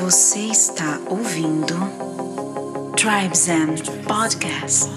Você 0.00 0.38
está 0.38 0.98
ouvindo 1.10 1.74
Tribes 2.96 3.50
and 3.50 3.74
Podcast. 4.04 4.88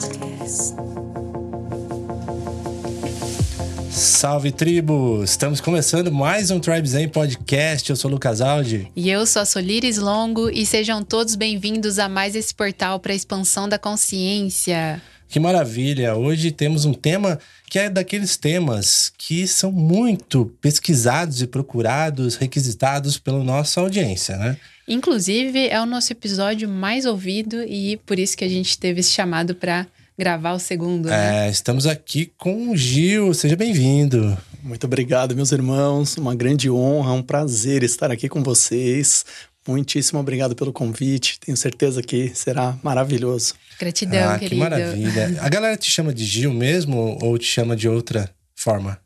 Salve 3.91 4.53
tribo! 4.53 5.21
Estamos 5.21 5.59
começando 5.59 6.09
mais 6.09 6.51
um 6.51 6.59
Tribe 6.61 6.87
Zen 6.87 7.09
Podcast. 7.09 7.89
Eu 7.89 7.97
sou 7.97 8.09
o 8.09 8.13
Lucas 8.13 8.39
Aldi. 8.39 8.89
E 8.95 9.09
eu 9.09 9.25
sou 9.25 9.41
a 9.41 9.45
Solires 9.45 9.97
Longo 9.97 10.49
e 10.49 10.65
sejam 10.65 11.03
todos 11.03 11.35
bem-vindos 11.35 11.99
a 11.99 12.07
mais 12.07 12.33
esse 12.33 12.55
portal 12.55 12.97
para 12.97 13.11
a 13.11 13.15
expansão 13.15 13.67
da 13.67 13.77
consciência. 13.77 15.01
Que 15.27 15.37
maravilha! 15.37 16.15
Hoje 16.15 16.49
temos 16.49 16.85
um 16.85 16.93
tema 16.93 17.37
que 17.69 17.77
é 17.77 17.89
daqueles 17.89 18.37
temas 18.37 19.11
que 19.17 19.47
são 19.47 19.69
muito 19.69 20.45
pesquisados 20.61 21.41
e 21.41 21.47
procurados, 21.47 22.35
requisitados 22.35 23.17
pela 23.17 23.43
nossa 23.43 23.81
audiência, 23.81 24.37
né? 24.37 24.55
Inclusive, 24.87 25.67
é 25.67 25.79
o 25.81 25.85
nosso 25.85 26.11
episódio 26.11 26.67
mais 26.67 27.05
ouvido 27.05 27.63
e 27.63 27.97
por 28.05 28.19
isso 28.19 28.35
que 28.35 28.43
a 28.43 28.49
gente 28.49 28.77
teve 28.77 28.99
esse 28.99 29.11
chamado 29.11 29.55
para 29.55 29.87
gravar 30.17 30.53
o 30.53 30.59
segundo. 30.59 31.09
Né? 31.09 31.47
É, 31.47 31.49
estamos 31.49 31.87
aqui 31.87 32.31
com 32.37 32.69
o 32.69 32.77
Gil. 32.77 33.33
Seja 33.33 33.55
bem-vindo. 33.55 34.37
Muito 34.61 34.85
obrigado, 34.85 35.35
meus 35.35 35.51
irmãos. 35.51 36.17
Uma 36.17 36.35
grande 36.35 36.69
honra, 36.69 37.13
um 37.13 37.23
prazer 37.23 37.83
estar 37.83 38.11
aqui 38.11 38.27
com 38.27 38.43
vocês. 38.43 39.25
Muitíssimo 39.67 40.19
obrigado 40.19 40.55
pelo 40.55 40.73
convite. 40.73 41.39
Tenho 41.39 41.55
certeza 41.55 42.01
que 42.01 42.35
será 42.35 42.77
maravilhoso. 42.83 43.53
Gratidão, 43.79 44.29
ah, 44.29 44.37
querido. 44.37 44.55
que 44.55 44.59
maravilha. 44.59 45.37
A 45.39 45.49
galera 45.49 45.77
te 45.77 45.89
chama 45.89 46.13
de 46.13 46.25
Gil 46.25 46.53
mesmo 46.53 47.17
ou 47.21 47.37
te 47.37 47.45
chama 47.45 47.75
de 47.75 47.87
outra 47.87 48.29
forma? 48.55 48.99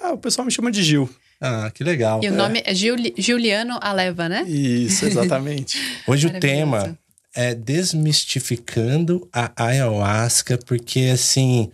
Ah, 0.00 0.12
o 0.12 0.18
pessoal 0.18 0.44
me 0.44 0.52
chama 0.52 0.70
de 0.70 0.82
Gil. 0.82 1.10
Ah, 1.40 1.70
que 1.72 1.84
legal. 1.84 2.20
E 2.22 2.28
o 2.28 2.34
nome 2.34 2.62
é 2.64 2.72
Juliano 2.74 3.78
Aleva, 3.80 4.28
né? 4.28 4.42
Isso, 4.42 5.04
exatamente. 5.06 5.78
Hoje 6.06 6.26
o 6.26 6.40
tema 6.40 6.98
é 7.34 7.54
desmistificando 7.54 9.28
a 9.32 9.52
ayahuasca, 9.56 10.58
porque 10.58 11.10
assim, 11.12 11.70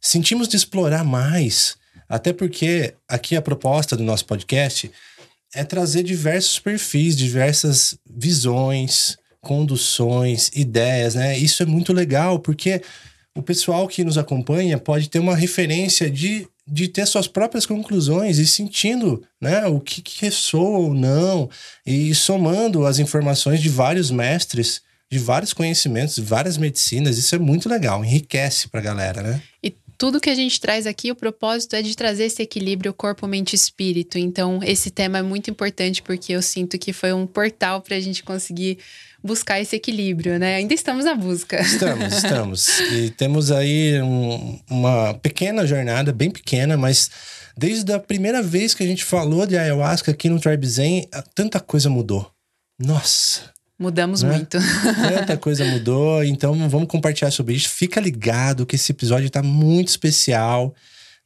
sentimos 0.00 0.46
de 0.46 0.56
explorar 0.56 1.04
mais, 1.04 1.76
até 2.08 2.32
porque 2.32 2.94
aqui 3.08 3.34
a 3.34 3.42
proposta 3.42 3.96
do 3.96 4.02
nosso 4.02 4.26
podcast 4.26 4.90
é 5.54 5.64
trazer 5.64 6.02
diversos 6.02 6.58
perfis, 6.58 7.16
diversas 7.16 7.98
visões, 8.08 9.16
conduções, 9.40 10.50
ideias, 10.54 11.14
né? 11.14 11.38
Isso 11.38 11.62
é 11.62 11.66
muito 11.66 11.92
legal, 11.92 12.38
porque 12.38 12.82
o 13.34 13.42
pessoal 13.42 13.86
que 13.88 14.04
nos 14.04 14.18
acompanha 14.18 14.76
pode 14.76 15.08
ter 15.08 15.18
uma 15.18 15.36
referência 15.36 16.10
de, 16.10 16.46
de 16.66 16.88
ter 16.88 17.06
suas 17.06 17.28
próprias 17.28 17.64
conclusões 17.64 18.38
e 18.38 18.46
sentindo 18.46 19.22
né, 19.40 19.66
o 19.66 19.78
que, 19.78 20.02
que 20.02 20.24
ressoa 20.24 20.78
ou 20.78 20.94
não, 20.94 21.48
e 21.86 22.14
somando 22.14 22.84
as 22.84 22.98
informações 22.98 23.60
de 23.60 23.68
vários 23.68 24.10
mestres 24.10 24.82
de 25.10 25.18
vários 25.18 25.52
conhecimentos, 25.52 26.16
de 26.16 26.22
várias 26.22 26.58
medicinas. 26.58 27.16
Isso 27.16 27.34
é 27.34 27.38
muito 27.38 27.68
legal, 27.68 28.04
enriquece 28.04 28.68
para 28.68 28.80
a 28.80 28.82
galera, 28.82 29.22
né? 29.22 29.42
E 29.62 29.72
tudo 29.96 30.20
que 30.20 30.28
a 30.28 30.34
gente 30.34 30.60
traz 30.60 30.86
aqui, 30.86 31.10
o 31.10 31.14
propósito 31.14 31.74
é 31.74 31.82
de 31.82 31.96
trazer 31.96 32.24
esse 32.24 32.42
equilíbrio 32.42 32.92
corpo, 32.92 33.26
mente 33.26 33.54
espírito. 33.54 34.18
Então, 34.18 34.60
esse 34.62 34.90
tema 34.90 35.18
é 35.18 35.22
muito 35.22 35.50
importante 35.50 36.02
porque 36.02 36.32
eu 36.32 36.42
sinto 36.42 36.78
que 36.78 36.92
foi 36.92 37.12
um 37.12 37.26
portal 37.26 37.80
para 37.80 37.96
a 37.96 38.00
gente 38.00 38.22
conseguir 38.22 38.78
buscar 39.26 39.60
esse 39.60 39.76
equilíbrio, 39.76 40.38
né? 40.38 40.54
Ainda 40.54 40.72
estamos 40.72 41.04
na 41.04 41.14
busca. 41.14 41.60
Estamos, 41.60 42.12
estamos. 42.16 42.80
e 42.92 43.10
temos 43.10 43.50
aí 43.50 44.00
um, 44.00 44.58
uma 44.70 45.14
pequena 45.14 45.66
jornada, 45.66 46.12
bem 46.12 46.30
pequena, 46.30 46.76
mas 46.76 47.10
desde 47.56 47.92
a 47.92 47.98
primeira 47.98 48.42
vez 48.42 48.74
que 48.74 48.82
a 48.82 48.86
gente 48.86 49.04
falou 49.04 49.46
de 49.46 49.56
ayahuasca 49.56 50.10
aqui 50.10 50.28
no 50.28 50.40
Tribe 50.40 50.66
Zen, 50.66 51.08
tanta 51.34 51.60
coisa 51.60 51.90
mudou. 51.90 52.30
Nossa! 52.78 53.56
Mudamos 53.78 54.22
né? 54.22 54.30
muito. 54.30 54.56
Tanta 55.18 55.36
coisa 55.36 55.62
mudou, 55.64 56.24
então 56.24 56.68
vamos 56.68 56.88
compartilhar 56.88 57.30
sobre 57.30 57.54
isso. 57.54 57.68
Fica 57.68 58.00
ligado 58.00 58.64
que 58.64 58.74
esse 58.74 58.90
episódio 58.90 59.26
está 59.26 59.42
muito 59.42 59.88
especial. 59.88 60.74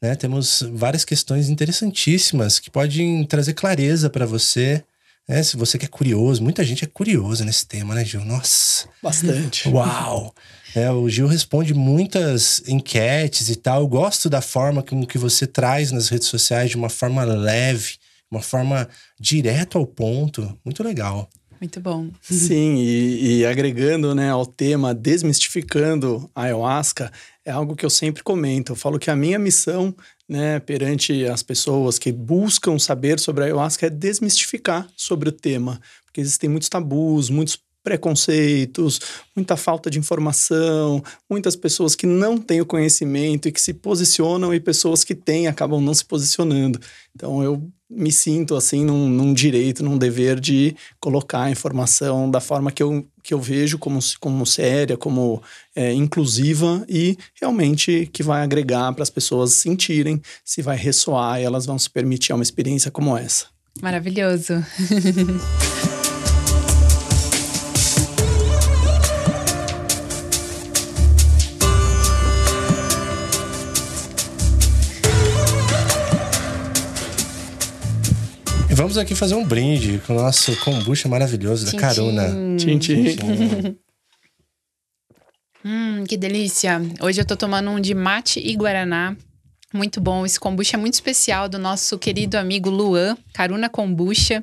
Né? 0.03 0.17
Temos 0.17 0.65
várias 0.73 1.05
questões 1.05 1.49
interessantíssimas 1.49 2.59
que 2.59 2.69
podem 2.69 3.25
trazer 3.25 3.55
clareza 3.55 4.11
para 4.11 4.27
você. 4.27 4.83
Né? 5.31 5.45
Se 5.45 5.57
você 5.57 5.79
que 5.79 5.85
é 5.85 5.89
curioso, 5.89 6.43
muita 6.43 6.65
gente 6.65 6.85
é 6.85 6.89
curiosa 6.89 7.45
nesse 7.45 7.65
tema, 7.65 7.95
né, 7.95 8.05
Gil? 8.05 8.25
Nossa! 8.25 8.89
Bastante. 9.01 9.69
Uau! 9.69 10.35
É, 10.75 10.91
o 10.91 11.09
Gil 11.09 11.29
responde 11.29 11.73
muitas 11.73 12.61
enquetes 12.67 13.49
e 13.49 13.55
tal. 13.55 13.83
Eu 13.83 13.87
gosto 13.87 14.29
da 14.29 14.41
forma 14.41 14.83
como 14.83 15.07
que 15.07 15.19
você 15.19 15.47
traz 15.47 15.93
nas 15.93 16.09
redes 16.09 16.27
sociais 16.27 16.71
de 16.71 16.77
uma 16.77 16.89
forma 16.89 17.23
leve, 17.23 17.95
uma 18.29 18.43
forma 18.43 18.89
direto 19.21 19.79
ao 19.79 19.87
ponto. 19.87 20.59
Muito 20.65 20.83
legal. 20.83 21.31
Muito 21.61 21.79
bom. 21.79 22.09
Sim, 22.23 22.77
e, 22.79 23.41
e, 23.41 23.47
agregando 23.47 24.15
né, 24.15 24.31
ao 24.31 24.47
tema, 24.47 24.95
desmistificando 24.95 26.29
a 26.35 26.45
ayahuasca, 26.45 27.13
é 27.45 27.51
algo 27.51 27.75
que 27.75 27.85
eu 27.85 27.91
sempre 27.91 28.23
comento. 28.23 28.73
Eu 28.73 28.77
falo 28.77 28.99
que 28.99 29.11
a 29.11 29.17
minha 29.17 29.39
missão 29.39 29.95
né, 30.29 30.61
perante 30.61 31.25
as 31.27 31.43
pessoas 31.43 31.99
que 31.99 32.13
buscam 32.13 32.79
saber 32.79 33.19
sobre 33.19 33.43
a 33.43 33.47
ayahuasca 33.47 33.87
é 33.87 33.91
desmistificar 33.91 34.89
sobre 34.97 35.29
o 35.29 35.33
tema. 35.33 35.81
Porque 36.05 36.21
existem 36.21 36.49
muitos 36.49 36.69
tabus, 36.69 37.31
muitos 37.31 37.59
preconceitos, 37.83 39.01
muita 39.35 39.57
falta 39.57 39.91
de 39.91 39.99
informação, 39.99 41.03
muitas 41.29 41.57
pessoas 41.57 41.95
que 41.95 42.07
não 42.07 42.37
têm 42.37 42.61
o 42.61 42.67
conhecimento 42.67 43.49
e 43.49 43.53
que 43.53 43.61
se 43.61 43.73
posicionam 43.73 44.55
e 44.55 44.61
pessoas 44.61 45.03
que 45.03 45.15
têm 45.15 45.47
acabam 45.47 45.81
não 45.81 45.95
se 45.95 46.05
posicionando. 46.05 46.79
Então 47.15 47.43
eu 47.43 47.71
me 47.91 48.13
sinto 48.13 48.55
assim 48.55 48.85
num, 48.85 49.09
num 49.09 49.35
direito, 49.35 49.83
num 49.83 49.99
dever 49.99 50.39
de 50.39 50.77
colocar 51.01 51.43
a 51.43 51.51
informação 51.51 52.31
da 52.31 52.41
forma 52.41 52.71
que 52.71 52.83
eu, 52.83 53.05
que 53.23 53.35
eu 53.35 53.41
vejo 53.41 53.79
como, 53.79 53.99
como 54.21 54.47
séria, 54.47 54.97
como 54.97 55.43
é, 55.75 55.93
inclusiva 55.93 56.85
e 56.89 57.19
realmente 57.41 58.09
que 58.13 58.23
vai 58.23 58.43
agregar 58.43 58.93
para 58.93 59.03
as 59.03 59.11
pessoas 59.11 59.55
sentirem 59.55 60.23
se 60.45 60.63
vai 60.63 60.77
ressoar 60.77 61.41
e 61.41 61.45
elas 61.45 61.67
vão 61.67 61.79
se 61.79 61.91
permitir 61.91 62.33
uma 62.33 62.43
experiência 62.43 62.91
como 62.91 63.17
essa. 63.17 63.47
Maravilhoso. 63.83 64.55
vamos 78.81 78.97
aqui 78.97 79.15
fazer 79.15 79.35
um 79.35 79.45
brinde 79.45 80.01
com 80.07 80.15
o 80.15 80.17
nosso 80.17 80.57
kombucha 80.65 81.07
maravilhoso 81.07 81.71
da 81.71 81.79
Caruna. 81.79 82.29
Tchim, 82.57 82.79
tchim. 82.79 83.15
hum, 85.63 86.05
que 86.09 86.17
delícia. 86.17 86.81
Hoje 86.99 87.21
eu 87.21 87.27
tô 87.27 87.37
tomando 87.37 87.69
um 87.69 87.79
de 87.79 87.93
mate 87.93 88.41
e 88.41 88.57
guaraná. 88.57 89.15
Muito 89.75 90.01
bom. 90.01 90.25
Esse 90.25 90.41
kombucha 90.41 90.79
é 90.79 90.81
muito 90.81 90.95
especial 90.95 91.47
do 91.47 91.59
nosso 91.59 91.99
querido 91.99 92.39
amigo 92.39 92.71
Luan, 92.71 93.19
Caruna 93.35 93.69
Kombucha. 93.69 94.43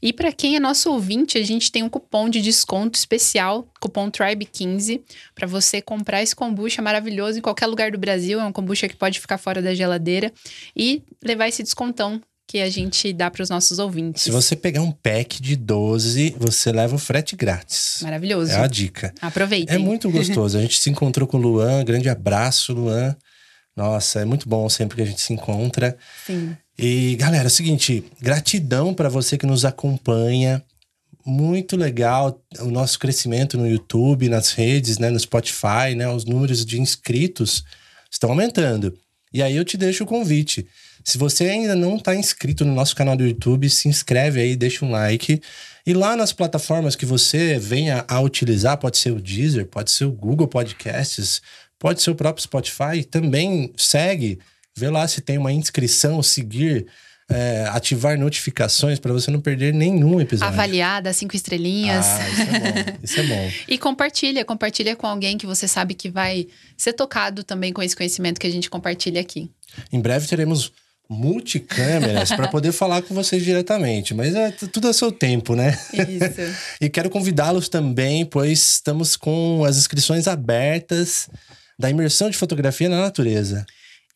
E 0.00 0.12
para 0.12 0.30
quem 0.30 0.54
é 0.54 0.60
nosso 0.60 0.92
ouvinte, 0.92 1.36
a 1.36 1.42
gente 1.42 1.72
tem 1.72 1.82
um 1.82 1.88
cupom 1.88 2.28
de 2.28 2.40
desconto 2.40 2.96
especial, 2.96 3.66
cupom 3.80 4.08
Tribe15, 4.08 5.02
para 5.34 5.48
você 5.48 5.82
comprar 5.82 6.22
esse 6.22 6.34
kombucha 6.34 6.80
maravilhoso 6.80 7.40
em 7.40 7.42
qualquer 7.42 7.66
lugar 7.66 7.90
do 7.90 7.98
Brasil. 7.98 8.38
É 8.38 8.44
um 8.44 8.52
kombucha 8.52 8.88
que 8.88 8.94
pode 8.94 9.18
ficar 9.18 9.36
fora 9.36 9.60
da 9.60 9.74
geladeira 9.74 10.32
e 10.76 11.02
levar 11.24 11.48
esse 11.48 11.62
descontão 11.64 12.22
que 12.54 12.60
a 12.60 12.70
gente 12.70 13.12
dá 13.12 13.28
para 13.32 13.42
os 13.42 13.50
nossos 13.50 13.80
ouvintes. 13.80 14.22
Se 14.22 14.30
você 14.30 14.54
pegar 14.54 14.80
um 14.80 14.92
pack 14.92 15.42
de 15.42 15.56
12, 15.56 16.36
você 16.38 16.70
leva 16.70 16.94
o 16.94 16.98
frete 17.00 17.34
grátis. 17.34 17.98
Maravilhoso. 18.00 18.52
É 18.52 18.54
a 18.54 18.68
dica. 18.68 19.12
Aproveitem. 19.20 19.74
É 19.74 19.76
muito 19.76 20.08
gostoso. 20.08 20.56
A 20.56 20.60
gente 20.60 20.78
se 20.80 20.88
encontrou 20.88 21.26
com 21.26 21.36
o 21.36 21.40
Luan. 21.40 21.84
Grande 21.84 22.08
abraço, 22.08 22.72
Luan. 22.72 23.16
Nossa, 23.76 24.20
é 24.20 24.24
muito 24.24 24.48
bom 24.48 24.68
sempre 24.68 24.94
que 24.94 25.02
a 25.02 25.04
gente 25.04 25.20
se 25.20 25.32
encontra. 25.32 25.98
Sim. 26.24 26.56
E, 26.78 27.16
galera, 27.16 27.42
é 27.42 27.46
o 27.48 27.50
seguinte: 27.50 28.04
gratidão 28.20 28.94
para 28.94 29.08
você 29.08 29.36
que 29.36 29.46
nos 29.46 29.64
acompanha. 29.64 30.62
Muito 31.26 31.76
legal 31.76 32.40
o 32.60 32.70
nosso 32.70 33.00
crescimento 33.00 33.58
no 33.58 33.66
YouTube, 33.66 34.28
nas 34.28 34.52
redes, 34.52 34.98
né, 34.98 35.10
no 35.10 35.18
Spotify, 35.18 35.96
né? 35.96 36.08
Os 36.08 36.24
números 36.24 36.64
de 36.64 36.80
inscritos 36.80 37.64
estão 38.08 38.30
aumentando. 38.30 38.96
E 39.32 39.42
aí 39.42 39.56
eu 39.56 39.64
te 39.64 39.76
deixo 39.76 40.04
o 40.04 40.06
convite. 40.06 40.64
Se 41.04 41.18
você 41.18 41.44
ainda 41.44 41.76
não 41.76 41.96
está 41.96 42.16
inscrito 42.16 42.64
no 42.64 42.74
nosso 42.74 42.96
canal 42.96 43.14
do 43.14 43.26
YouTube, 43.26 43.68
se 43.68 43.88
inscreve 43.88 44.40
aí, 44.40 44.56
deixa 44.56 44.86
um 44.86 44.90
like. 44.90 45.38
E 45.86 45.92
lá 45.92 46.16
nas 46.16 46.32
plataformas 46.32 46.96
que 46.96 47.04
você 47.04 47.58
venha 47.58 48.06
a 48.08 48.18
utilizar, 48.20 48.78
pode 48.78 48.96
ser 48.96 49.10
o 49.10 49.20
Deezer, 49.20 49.66
pode 49.66 49.90
ser 49.90 50.06
o 50.06 50.12
Google 50.12 50.48
Podcasts, 50.48 51.42
pode 51.78 52.00
ser 52.00 52.10
o 52.10 52.14
próprio 52.14 52.42
Spotify, 52.42 53.04
também 53.04 53.70
segue, 53.76 54.38
vê 54.74 54.88
lá 54.88 55.06
se 55.06 55.20
tem 55.20 55.36
uma 55.36 55.52
inscrição, 55.52 56.22
seguir. 56.22 56.86
É, 57.26 57.64
ativar 57.70 58.18
notificações 58.18 58.98
para 58.98 59.10
você 59.10 59.30
não 59.30 59.40
perder 59.40 59.72
nenhum 59.72 60.20
episódio. 60.20 60.52
Avaliada, 60.52 61.10
cinco 61.10 61.34
estrelinhas. 61.34 62.04
Ah, 62.04 62.28
isso 62.28 62.42
é 62.42 62.44
bom. 62.44 62.98
Isso 63.02 63.20
é 63.20 63.22
bom. 63.22 63.52
e 63.66 63.78
compartilha, 63.78 64.44
compartilha 64.44 64.94
com 64.94 65.06
alguém 65.06 65.38
que 65.38 65.46
você 65.46 65.66
sabe 65.66 65.94
que 65.94 66.10
vai 66.10 66.46
ser 66.76 66.92
tocado 66.92 67.42
também 67.42 67.72
com 67.72 67.82
esse 67.82 67.96
conhecimento 67.96 68.38
que 68.38 68.46
a 68.46 68.50
gente 68.50 68.68
compartilha 68.68 69.22
aqui. 69.22 69.50
Em 69.90 70.02
breve 70.02 70.28
teremos 70.28 70.70
multicâmeras 71.08 72.30
para 72.30 72.48
poder 72.48 72.72
falar 72.72 73.02
com 73.02 73.14
vocês 73.14 73.44
diretamente, 73.44 74.14
mas 74.14 74.34
é 74.34 74.50
tudo 74.50 74.88
a 74.88 74.92
seu 74.92 75.12
tempo, 75.12 75.54
né? 75.54 75.78
Isso. 75.92 76.56
e 76.80 76.88
quero 76.88 77.10
convidá-los 77.10 77.68
também, 77.68 78.24
pois 78.24 78.72
estamos 78.72 79.16
com 79.16 79.64
as 79.64 79.76
inscrições 79.76 80.26
abertas 80.26 81.28
da 81.78 81.90
imersão 81.90 82.30
de 82.30 82.36
fotografia 82.36 82.88
na 82.88 83.00
natureza. 83.00 83.66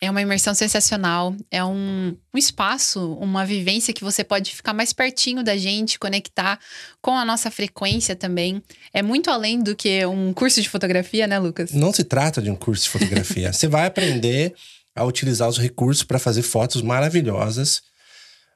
É 0.00 0.08
uma 0.08 0.22
imersão 0.22 0.54
sensacional. 0.54 1.34
É 1.50 1.64
um, 1.64 2.16
um, 2.32 2.38
espaço, 2.38 3.14
uma 3.14 3.44
vivência 3.44 3.92
que 3.92 4.04
você 4.04 4.22
pode 4.22 4.54
ficar 4.54 4.72
mais 4.72 4.92
pertinho 4.92 5.42
da 5.42 5.56
gente, 5.56 5.98
conectar 5.98 6.60
com 7.02 7.16
a 7.16 7.24
nossa 7.24 7.50
frequência 7.50 8.14
também. 8.14 8.62
É 8.94 9.02
muito 9.02 9.28
além 9.28 9.60
do 9.60 9.74
que 9.74 10.06
um 10.06 10.32
curso 10.32 10.62
de 10.62 10.68
fotografia, 10.68 11.26
né, 11.26 11.38
Lucas? 11.40 11.72
Não 11.72 11.92
se 11.92 12.04
trata 12.04 12.40
de 12.40 12.48
um 12.48 12.54
curso 12.54 12.84
de 12.84 12.90
fotografia. 12.90 13.50
você 13.52 13.66
vai 13.66 13.86
aprender 13.86 14.54
a 14.98 15.04
utilizar 15.04 15.48
os 15.48 15.58
recursos 15.58 16.02
para 16.02 16.18
fazer 16.18 16.42
fotos 16.42 16.82
maravilhosas, 16.82 17.82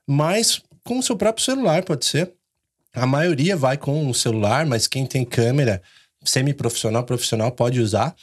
mas 0.06 0.60
com 0.84 0.98
o 0.98 1.02
seu 1.02 1.16
próprio 1.16 1.44
celular, 1.44 1.84
pode 1.84 2.04
ser. 2.04 2.32
A 2.94 3.06
maioria 3.06 3.56
vai 3.56 3.76
com 3.76 4.08
o 4.08 4.14
celular, 4.14 4.66
mas 4.66 4.86
quem 4.86 5.06
tem 5.06 5.24
câmera 5.24 5.80
semi-profissional, 6.24 7.04
profissional 7.04 7.50
pode 7.52 7.80
usar. 7.80 8.14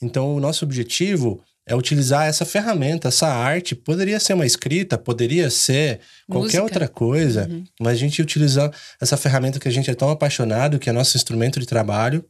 Então, 0.00 0.34
o 0.34 0.40
nosso 0.40 0.64
objetivo 0.64 1.42
é 1.66 1.74
utilizar 1.74 2.26
essa 2.26 2.44
ferramenta, 2.44 3.08
essa 3.08 3.26
arte. 3.28 3.74
Poderia 3.74 4.20
ser 4.20 4.34
uma 4.34 4.46
escrita, 4.46 4.98
poderia 4.98 5.50
ser 5.50 6.00
qualquer 6.28 6.60
Música. 6.60 6.62
outra 6.62 6.88
coisa, 6.88 7.48
uhum. 7.48 7.64
mas 7.80 7.94
a 7.94 7.96
gente 7.96 8.20
utilizar 8.20 8.70
essa 9.00 9.16
ferramenta 9.16 9.58
que 9.58 9.68
a 9.68 9.70
gente 9.70 9.90
é 9.90 9.94
tão 9.94 10.10
apaixonado, 10.10 10.78
que 10.78 10.88
é 10.88 10.92
nosso 10.92 11.16
instrumento 11.16 11.58
de 11.58 11.66
trabalho, 11.66 12.24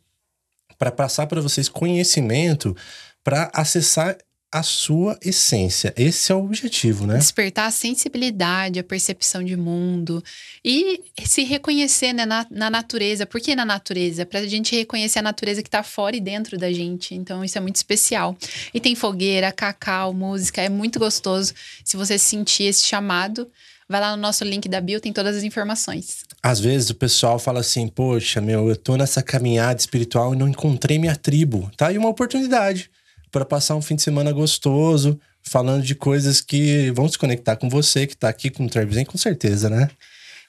para 0.78 0.90
passar 0.90 1.26
para 1.26 1.40
vocês 1.40 1.68
conhecimento, 1.68 2.76
para 3.22 3.50
acessar 3.54 4.16
a 4.54 4.62
sua 4.62 5.18
essência. 5.20 5.92
Esse 5.96 6.30
é 6.30 6.34
o 6.34 6.44
objetivo, 6.44 7.08
né? 7.08 7.18
Despertar 7.18 7.66
a 7.66 7.70
sensibilidade, 7.72 8.78
a 8.78 8.84
percepção 8.84 9.42
de 9.42 9.56
mundo 9.56 10.22
e 10.64 11.02
se 11.24 11.42
reconhecer 11.42 12.12
né, 12.12 12.24
na, 12.24 12.46
na 12.48 12.70
natureza. 12.70 13.26
Por 13.26 13.40
que 13.40 13.56
na 13.56 13.64
natureza? 13.64 14.24
Para 14.24 14.38
a 14.38 14.46
gente 14.46 14.76
reconhecer 14.76 15.18
a 15.18 15.22
natureza 15.22 15.60
que 15.60 15.66
está 15.66 15.82
fora 15.82 16.14
e 16.14 16.20
dentro 16.20 16.56
da 16.56 16.72
gente. 16.72 17.16
Então, 17.16 17.44
isso 17.44 17.58
é 17.58 17.60
muito 17.60 17.74
especial. 17.74 18.36
E 18.72 18.78
tem 18.78 18.94
fogueira, 18.94 19.50
cacau, 19.50 20.14
música. 20.14 20.62
É 20.62 20.68
muito 20.68 21.00
gostoso. 21.00 21.52
Se 21.84 21.96
você 21.96 22.16
sentir 22.16 22.62
esse 22.62 22.84
chamado, 22.84 23.50
vai 23.88 24.00
lá 24.00 24.14
no 24.14 24.22
nosso 24.22 24.44
link 24.44 24.68
da 24.68 24.80
bio, 24.80 25.00
tem 25.00 25.12
todas 25.12 25.36
as 25.36 25.42
informações. 25.42 26.22
Às 26.40 26.60
vezes 26.60 26.90
o 26.90 26.94
pessoal 26.94 27.40
fala 27.40 27.58
assim: 27.58 27.88
Poxa, 27.88 28.40
meu, 28.40 28.68
eu 28.68 28.76
tô 28.76 28.96
nessa 28.96 29.20
caminhada 29.20 29.80
espiritual 29.80 30.32
e 30.32 30.38
não 30.38 30.48
encontrei 30.48 30.96
minha 30.96 31.16
tribo. 31.16 31.68
Tá 31.76 31.88
aí 31.88 31.98
uma 31.98 32.08
oportunidade 32.08 32.88
para 33.34 33.44
passar 33.44 33.74
um 33.74 33.82
fim 33.82 33.96
de 33.96 34.02
semana 34.02 34.30
gostoso, 34.30 35.18
falando 35.42 35.82
de 35.82 35.96
coisas 35.96 36.40
que 36.40 36.92
vão 36.92 37.08
se 37.08 37.18
conectar 37.18 37.56
com 37.56 37.68
você, 37.68 38.06
que 38.06 38.14
está 38.14 38.28
aqui 38.28 38.48
com 38.48 38.64
o 38.64 38.68
Trebzen, 38.70 39.04
com 39.04 39.18
certeza, 39.18 39.68
né? 39.68 39.90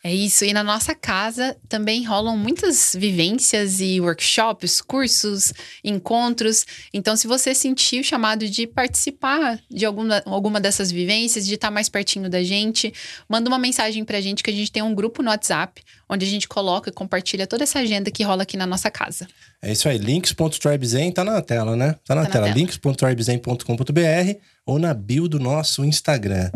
É 0.05 0.13
isso. 0.13 0.45
E 0.45 0.53
na 0.53 0.63
nossa 0.63 0.93
casa 0.93 1.57
também 1.67 2.05
rolam 2.05 2.37
muitas 2.37 2.95
vivências 2.95 3.81
e 3.81 3.99
workshops, 3.99 4.79
cursos, 4.79 5.51
encontros. 5.83 6.63
Então, 6.93 7.15
se 7.15 7.25
você 7.25 7.55
sentir 7.55 8.01
o 8.01 8.03
chamado 8.03 8.47
de 8.47 8.67
participar 8.67 9.59
de 9.67 9.83
alguma, 9.83 10.21
alguma 10.27 10.61
dessas 10.61 10.91
vivências, 10.91 11.43
de 11.47 11.55
estar 11.55 11.71
mais 11.71 11.89
pertinho 11.89 12.29
da 12.29 12.43
gente, 12.43 12.93
manda 13.27 13.49
uma 13.49 13.57
mensagem 13.57 14.05
pra 14.05 14.21
gente 14.21 14.43
que 14.43 14.51
a 14.51 14.53
gente 14.53 14.71
tem 14.71 14.83
um 14.83 14.93
grupo 14.93 15.23
no 15.23 15.31
WhatsApp, 15.31 15.81
onde 16.07 16.23
a 16.23 16.29
gente 16.29 16.47
coloca 16.47 16.91
e 16.91 16.93
compartilha 16.93 17.47
toda 17.47 17.63
essa 17.63 17.79
agenda 17.79 18.11
que 18.11 18.21
rola 18.21 18.43
aqui 18.43 18.55
na 18.55 18.67
nossa 18.67 18.91
casa. 18.91 19.27
É 19.59 19.71
isso 19.71 19.89
aí. 19.89 19.97
links.tribezen 19.97 21.11
tá 21.13 21.23
na 21.23 21.41
tela, 21.41 21.75
né? 21.75 21.95
Tá 22.05 22.13
na 22.13 22.25
tá 22.25 22.31
tela. 22.31 22.45
tela. 22.45 22.55
links.tribezen.com.br 22.55 24.39
ou 24.67 24.77
na 24.77 24.93
bio 24.93 25.27
do 25.27 25.39
nosso 25.39 25.83
Instagram. 25.83 26.51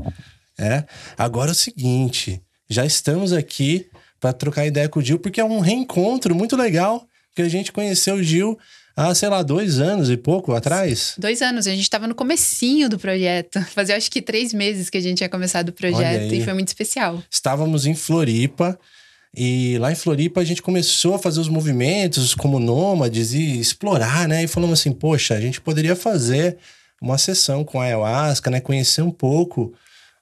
É. 0.55 0.83
Agora 1.17 1.49
é 1.49 1.53
o 1.53 1.55
seguinte 1.55 2.39
já 2.69 2.85
estamos 2.85 3.33
aqui 3.33 3.87
para 4.19 4.33
trocar 4.33 4.65
ideia 4.65 4.87
com 4.87 4.99
o 4.99 5.03
Gil, 5.03 5.19
porque 5.19 5.41
é 5.41 5.43
um 5.45 5.59
reencontro 5.59 6.35
muito 6.35 6.55
legal 6.55 7.07
que 7.35 7.41
a 7.41 7.49
gente 7.49 7.71
conheceu 7.71 8.15
o 8.15 8.23
Gil 8.23 8.57
há, 8.95 9.15
sei 9.15 9.29
lá, 9.29 9.41
dois 9.41 9.79
anos 9.79 10.09
e 10.09 10.17
pouco 10.17 10.53
atrás. 10.53 11.15
Dois 11.17 11.41
anos, 11.41 11.67
a 11.67 11.71
gente 11.71 11.83
estava 11.83 12.05
no 12.05 12.13
comecinho 12.13 12.89
do 12.89 12.99
projeto. 12.99 13.61
Fazia 13.73 13.95
acho 13.95 14.11
que 14.11 14.21
três 14.21 14.53
meses 14.53 14.89
que 14.89 14.97
a 14.97 15.01
gente 15.01 15.17
tinha 15.17 15.29
começado 15.29 15.69
o 15.69 15.73
projeto 15.73 16.33
e 16.33 16.43
foi 16.43 16.53
muito 16.53 16.67
especial. 16.67 17.23
Estávamos 17.29 17.85
em 17.85 17.95
Floripa 17.95 18.77
e 19.35 19.77
lá 19.79 19.91
em 19.91 19.95
Floripa 19.95 20.41
a 20.41 20.43
gente 20.43 20.61
começou 20.61 21.15
a 21.15 21.19
fazer 21.19 21.39
os 21.39 21.47
movimentos 21.47 22.35
como 22.35 22.59
nômades 22.59 23.33
e 23.33 23.59
explorar, 23.59 24.27
né? 24.27 24.43
E 24.43 24.47
falamos 24.47 24.79
assim, 24.79 24.91
poxa, 24.91 25.33
a 25.33 25.41
gente 25.41 25.61
poderia 25.61 25.95
fazer 25.95 26.57
uma 27.01 27.17
sessão 27.17 27.63
com 27.63 27.79
a 27.79 27.85
ayahuasca, 27.85 28.49
né? 28.49 28.59
Conhecer 28.59 29.01
um 29.01 29.11
pouco 29.11 29.73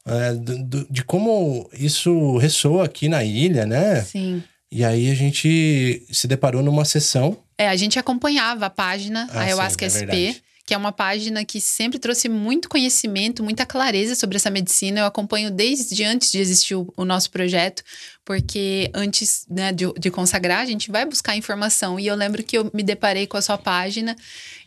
é, 0.08 0.34
do, 0.34 0.88
de 0.90 1.04
como 1.04 1.70
isso 1.74 2.38
ressoa 2.38 2.86
aqui 2.86 3.10
na 3.10 3.24
ilha, 3.24 3.66
né? 3.66 4.02
Sim. 4.02 4.44
E 4.72 4.84
aí 4.84 5.10
a 5.10 5.16
gente 5.16 6.06
se 6.12 6.28
deparou 6.28 6.62
numa 6.62 6.86
sessão. 6.86 7.38
É, 7.58 7.70
a 7.70 7.76
gente 7.76 7.98
acompanhava 7.98 8.66
a 8.66 8.70
página 8.70 9.28
ah, 9.32 9.42
Ayahuasca 9.42 9.90
sim, 9.90 9.98
é 9.98 10.00
SP. 10.00 10.06
Verdade 10.06 10.48
que 10.68 10.74
é 10.74 10.78
uma 10.78 10.92
página 10.92 11.46
que 11.46 11.62
sempre 11.62 11.98
trouxe 11.98 12.28
muito 12.28 12.68
conhecimento, 12.68 13.42
muita 13.42 13.66
clareza 13.66 14.16
sobre 14.16 14.36
essa 14.36 14.50
medicina. 14.50 15.00
Eu 15.00 15.06
acompanho 15.06 15.50
desde 15.50 16.04
antes 16.04 16.30
de 16.30 16.40
existir 16.40 16.76
o, 16.76 16.94
o 16.98 17.06
nosso 17.06 17.32
projeto, 17.32 17.82
porque 18.26 18.92
antes 18.94 19.46
né, 19.50 19.72
de, 19.72 19.86
de, 19.94 20.12
consagrar, 20.12 20.60
a 20.60 20.66
gente 20.66 20.92
vai 20.92 21.06
buscar 21.06 21.38
informação. 21.38 21.98
E 21.98 22.06
eu 22.06 22.16
lembro 22.16 22.44
que 22.44 22.58
eu 22.58 22.70
me 22.74 22.84
deparei 22.84 23.26
com 23.26 23.38
a 23.38 23.42
sua 23.42 23.58
página 23.58 24.14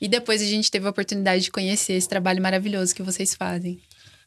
e 0.00 0.08
depois 0.08 0.40
a 0.40 0.46
gente 0.46 0.70
teve 0.70 0.87
a 0.87 0.90
oportunidade 0.90 1.42
de 1.44 1.50
conhecer 1.50 1.92
esse 1.92 2.08
trabalho 2.08 2.42
maravilhoso 2.42 2.94
que 2.94 3.02
vocês 3.02 3.34
fazem. 3.34 3.78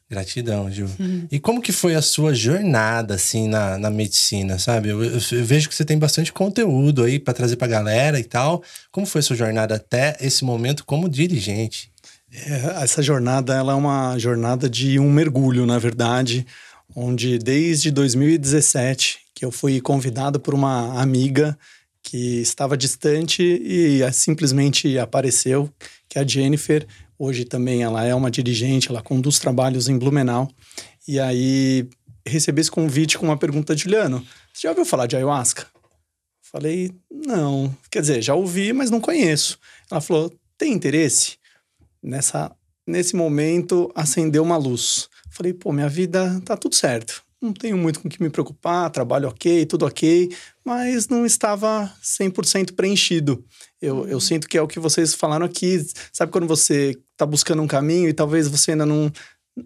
Gratidão, 0.10 0.70
Gil. 0.70 0.88
Uhum. 1.00 1.28
E 1.32 1.40
como 1.40 1.62
que 1.62 1.72
foi 1.72 1.96
a 1.96 2.02
sua 2.02 2.34
jornada, 2.34 3.16
assim, 3.16 3.48
na, 3.48 3.78
na 3.78 3.90
medicina, 3.90 4.60
sabe? 4.60 4.90
Eu, 4.90 5.04
eu, 5.04 5.20
eu 5.32 5.46
vejo 5.46 5.68
que 5.68 5.76
você 5.76 5.84
tem 5.84 5.98
bastante 5.98 6.32
conteúdo 6.32 7.04
aí 7.04 7.20
para 7.20 7.34
trazer 7.34 7.56
pra 7.56 7.68
galera 7.68 8.20
e 8.20 8.24
tal. 8.24 8.64
Como 8.92 9.08
foi 9.08 9.20
a 9.20 9.24
sua 9.24 9.36
jornada 9.36 9.76
até 9.76 10.16
esse 10.22 10.44
momento 10.46 10.86
como 10.86 11.10
dirigente? 11.10 11.92
É, 12.32 12.84
essa 12.84 13.02
jornada, 13.02 13.56
ela 13.56 13.74
é 13.74 13.76
uma 13.76 14.18
jornada 14.18 14.70
de 14.70 15.00
um 15.00 15.12
mergulho, 15.12 15.66
na 15.66 15.80
verdade, 15.80 16.46
onde 16.96 17.38
desde 17.38 17.90
2017 17.92 19.24
que 19.34 19.46
eu 19.46 19.52
fui 19.52 19.82
convidado 19.82 20.40
por 20.40 20.54
uma 20.54 21.02
amiga 21.02 21.58
que 22.04 22.42
estava 22.42 22.78
distante 22.78 23.42
e 23.42 24.00
simplesmente 24.12 25.00
apareceu, 25.00 25.70
que 26.08 26.20
é 26.20 26.22
a 26.22 26.28
Jennifer, 26.28 26.86
Hoje 27.26 27.46
também 27.46 27.84
ela 27.84 28.04
é 28.04 28.14
uma 28.14 28.30
dirigente, 28.30 28.90
ela 28.90 29.02
conduz 29.02 29.40
trabalhos 29.40 29.88
em 29.88 29.98
Blumenau. 29.98 30.52
E 31.08 31.22
aí 31.22 31.88
recebi 32.28 32.60
esse 32.60 32.70
convite 32.70 33.18
com 33.18 33.26
uma 33.26 33.38
pergunta 33.38 33.74
de 33.74 33.84
Juliano: 33.84 34.20
Você 34.54 34.64
já 34.64 34.72
ouviu 34.72 34.84
falar 34.84 35.08
de 35.08 35.16
ayahuasca? 35.16 35.66
Falei, 36.52 36.92
não. 37.10 37.74
Quer 37.90 38.02
dizer, 38.02 38.22
já 38.22 38.36
ouvi, 38.36 38.74
mas 38.74 38.92
não 38.92 39.00
conheço. 39.00 39.58
Ela 39.90 40.02
falou: 40.02 40.38
tem 40.58 40.74
interesse? 40.74 41.38
Nessa, 42.04 42.54
nesse 42.86 43.16
momento 43.16 43.90
acendeu 43.96 44.44
uma 44.44 44.58
luz. 44.58 45.08
Falei, 45.32 45.54
pô, 45.54 45.72
minha 45.72 45.88
vida 45.88 46.42
tá 46.44 46.58
tudo 46.58 46.76
certo. 46.76 47.24
Não 47.42 47.54
tenho 47.54 47.78
muito 47.78 48.02
com 48.02 48.10
o 48.10 48.12
que 48.12 48.22
me 48.22 48.30
preocupar, 48.30 48.90
trabalho 48.90 49.30
ok, 49.30 49.66
tudo 49.66 49.86
ok, 49.86 50.30
mas 50.66 51.08
não 51.08 51.26
estava 51.26 51.90
100% 52.04 52.74
preenchido. 52.74 53.46
Eu, 53.84 54.08
eu 54.08 54.14
uhum. 54.14 54.20
sinto 54.22 54.48
que 54.48 54.58
é 54.58 54.62
o 54.62 54.68
que 54.68 54.80
vocês 54.80 55.14
falaram 55.14 55.46
aqui. 55.46 55.86
Sabe 56.14 56.32
quando 56.32 56.48
você 56.48 56.98
está 57.12 57.26
buscando 57.26 57.62
um 57.62 57.68
caminho 57.68 58.08
e 58.08 58.14
talvez 58.14 58.48
você 58.48 58.72
ainda 58.72 58.86
não, 58.86 59.12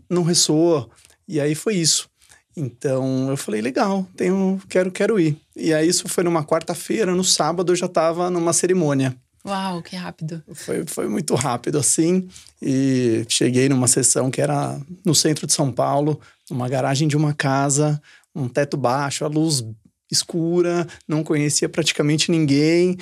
não 0.09 0.23
ressoou? 0.23 0.89
E 1.27 1.39
aí 1.39 1.53
foi 1.53 1.75
isso. 1.75 2.09
Então 2.55 3.29
eu 3.29 3.37
falei, 3.37 3.61
legal, 3.61 4.07
tenho, 4.15 4.59
quero, 4.67 4.91
quero 4.91 5.19
ir. 5.19 5.37
E 5.55 5.71
aí 5.71 5.87
isso 5.87 6.09
foi 6.09 6.23
numa 6.23 6.43
quarta-feira, 6.43 7.13
no 7.13 7.23
sábado 7.23 7.71
eu 7.71 7.75
já 7.75 7.85
estava 7.85 8.31
numa 8.31 8.53
cerimônia. 8.53 9.15
Uau, 9.45 9.83
que 9.83 9.95
rápido. 9.95 10.43
Foi, 10.51 10.83
foi 10.87 11.07
muito 11.07 11.35
rápido 11.35 11.77
assim. 11.77 12.27
E 12.59 13.23
cheguei 13.29 13.69
numa 13.69 13.87
sessão 13.87 14.31
que 14.31 14.41
era 14.41 14.81
no 15.05 15.13
centro 15.13 15.45
de 15.45 15.53
São 15.53 15.71
Paulo, 15.71 16.19
numa 16.49 16.67
garagem 16.67 17.07
de 17.07 17.15
uma 17.15 17.35
casa, 17.35 18.01
um 18.33 18.49
teto 18.49 18.77
baixo, 18.77 19.23
a 19.23 19.27
luz 19.27 19.63
escura, 20.11 20.87
não 21.07 21.23
conhecia 21.23 21.69
praticamente 21.69 22.31
ninguém 22.31 22.97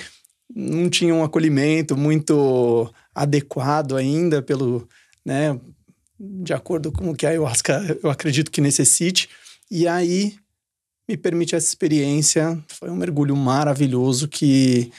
não 0.54 0.90
tinha 0.90 1.14
um 1.14 1.24
acolhimento 1.24 1.98
muito 1.98 2.92
adequado 3.14 3.96
ainda 3.96 4.42
pelo, 4.42 4.88
né, 5.26 5.60
de 6.20 6.54
acordo 6.54 6.92
com 6.92 7.10
o 7.10 7.16
que 7.16 7.26
a 7.26 7.30
ayahuasca 7.30 8.00
eu 8.02 8.10
acredito 8.10 8.52
que 8.52 8.62
necessite. 8.62 9.30
E 9.70 9.88
aí 9.88 10.36
me 11.08 11.18
permite 11.18 11.56
essa 11.56 11.68
experiência, 11.68 12.62
foi 12.68 12.90
um 12.90 12.96
mergulho 12.96 13.36
maravilhoso 13.36 14.28
que 14.28 14.92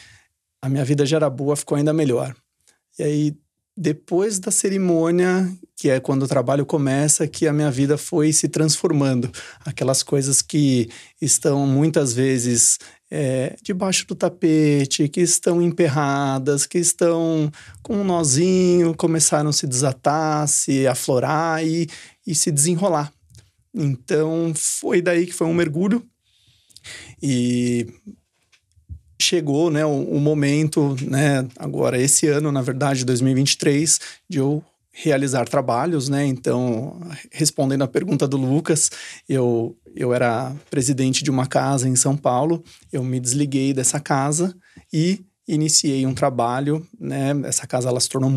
a 0.63 0.69
minha 0.69 0.85
vida 0.85 1.05
já 1.05 1.17
era 1.17 1.31
boa, 1.31 1.57
ficou 1.57 1.77
ainda 1.77 1.93
melhor. 1.93 2.35
E 2.99 3.03
aí 3.03 3.37
depois 3.77 4.39
da 4.39 4.51
cerimônia, 4.51 5.53
que 5.77 5.91
é 5.91 6.01
quando 6.01 6.23
o 6.23 6.29
trabalho 6.29 6.65
começa, 6.65 7.29
que 7.29 7.47
a 7.47 7.53
minha 7.53 7.71
vida 7.71 7.99
foi 7.99 8.33
se 8.33 8.49
transformando. 8.49 9.31
Aquelas 9.67 10.03
coisas 10.03 10.41
que 10.41 10.89
estão 11.21 11.67
muitas 11.67 12.15
vezes 12.15 12.79
é, 13.11 13.57
debaixo 13.63 14.07
do 14.07 14.15
tapete, 14.15 15.09
que 15.09 15.21
estão 15.21 15.63
emperradas, 15.63 16.67
que 16.67 16.79
estão 16.79 17.51
com 17.83 17.99
um 17.99 18.05
nozinho, 18.05 18.95
começaram 18.95 19.51
a 19.51 19.53
se 19.53 19.67
desatar, 19.67 20.47
se 20.49 20.87
aflorar 20.87 21.65
e, 21.65 21.89
e 22.27 22.35
se 22.35 22.51
desenrolar. 22.51 23.13
Então 23.75 24.53
foi 24.55 25.03
daí 25.03 25.27
que 25.27 25.35
foi 25.35 25.47
um 25.47 25.55
mergulho 25.55 26.03
e 27.23 27.87
chegou 29.21 29.71
né, 29.71 29.85
o, 29.85 30.03
o, 30.03 30.21
momento, 30.21 30.97
né, 31.03 31.47
agora 31.57 32.01
esse 32.01 32.27
ano, 32.29 32.53
na 32.53 32.63
verdade, 32.63 33.05
2023, 33.05 34.01
de 34.29 34.39
eu 34.39 34.65
realizar 34.99 35.47
trabalhos, 35.47 36.09
né? 36.09 36.25
Então, 36.27 36.99
respondendo 37.31 37.83
à 37.83 37.89
pergunta 37.89 38.27
do 38.27 38.39
Lucas, 38.39 38.91
eu, 39.29 39.77
eu 39.95 40.15
era 40.15 40.55
presidente 40.71 41.23
de 41.23 41.31
uma 41.31 41.47
casa 41.47 41.87
em 41.87 41.95
São 41.95 42.17
Paulo, 42.17 42.65
eu 42.91 43.05
me 43.05 43.21
desliguei 43.21 43.75
dessa 43.75 44.01
casa 44.01 44.57
e 44.91 45.23
iniciei 45.47 46.07
um 46.07 46.15
trabalho, 46.15 46.87
né? 46.99 47.33
Essa 47.45 47.67
casa 47.67 47.91
ela 47.91 48.01
se 48.01 48.09
tornou 48.09 48.31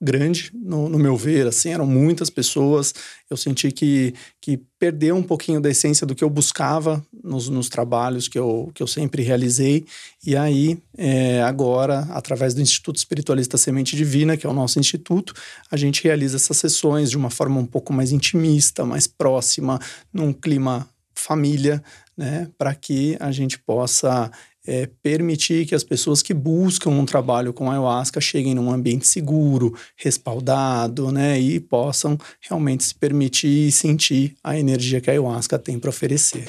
grande, 0.00 0.50
no, 0.54 0.88
no, 0.88 0.98
meu 0.98 1.16
ver, 1.16 1.46
assim, 1.46 1.70
eram 1.70 1.86
muitas 1.86 2.28
pessoas, 2.28 2.94
eu 3.30 3.36
senti 3.36 3.72
que, 3.72 4.14
que 4.40 4.60
perdeu 4.78 5.16
um 5.16 5.22
pouquinho 5.22 5.60
da 5.60 5.70
essência 5.70 6.06
do 6.06 6.14
que 6.14 6.22
eu 6.22 6.28
buscava 6.28 7.04
nos, 7.24 7.48
nos 7.48 7.68
trabalhos 7.68 8.28
que 8.28 8.38
eu, 8.38 8.70
que 8.74 8.82
eu 8.82 8.86
sempre 8.86 9.22
realizei, 9.22 9.86
e 10.24 10.36
aí, 10.36 10.78
é, 10.98 11.42
agora, 11.42 12.00
através 12.10 12.52
do 12.52 12.60
Instituto 12.60 12.96
Espiritualista 12.96 13.56
Semente 13.56 13.96
Divina, 13.96 14.36
que 14.36 14.46
é 14.46 14.50
o 14.50 14.54
nosso 14.54 14.78
instituto, 14.78 15.32
a 15.70 15.76
gente 15.76 16.04
realiza 16.04 16.36
essas 16.36 16.58
sessões 16.58 17.10
de 17.10 17.16
uma 17.16 17.30
forma 17.30 17.58
um 17.58 17.66
pouco 17.66 17.92
mais 17.92 18.12
intimista, 18.12 18.84
mais 18.84 19.06
próxima, 19.06 19.80
num 20.12 20.32
clima 20.32 20.86
família, 21.14 21.82
né, 22.16 22.48
para 22.58 22.74
que 22.74 23.16
a 23.18 23.32
gente 23.32 23.58
possa 23.58 24.30
é, 24.66 24.88
permitir 25.02 25.66
que 25.66 25.74
as 25.74 25.84
pessoas 25.84 26.22
que 26.22 26.34
buscam 26.34 26.90
um 26.90 27.06
trabalho 27.06 27.52
com 27.52 27.70
ayahuasca 27.70 28.20
cheguem 28.20 28.54
num 28.54 28.70
ambiente 28.70 29.06
seguro, 29.06 29.78
respaldado, 29.96 31.12
né, 31.12 31.38
e 31.38 31.60
possam 31.60 32.18
realmente 32.40 32.84
se 32.84 32.94
permitir 32.94 33.68
e 33.68 33.72
sentir 33.72 34.34
a 34.42 34.58
energia 34.58 35.00
que 35.00 35.08
a 35.08 35.12
ayahuasca 35.12 35.58
tem 35.58 35.78
para 35.78 35.90
oferecer. 35.90 36.46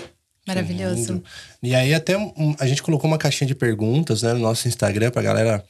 Maravilhoso. 0.48 1.22
E 1.62 1.76
aí 1.76 1.94
até 1.94 2.16
a 2.58 2.66
gente 2.66 2.82
colocou 2.82 3.10
uma 3.10 3.18
caixinha 3.18 3.48
de 3.48 3.56
perguntas 3.56 4.22
né, 4.24 4.34
no 4.34 4.40
nosso 4.40 4.68
Instagram 4.68 5.12
para 5.12 5.22
galera 5.22 5.66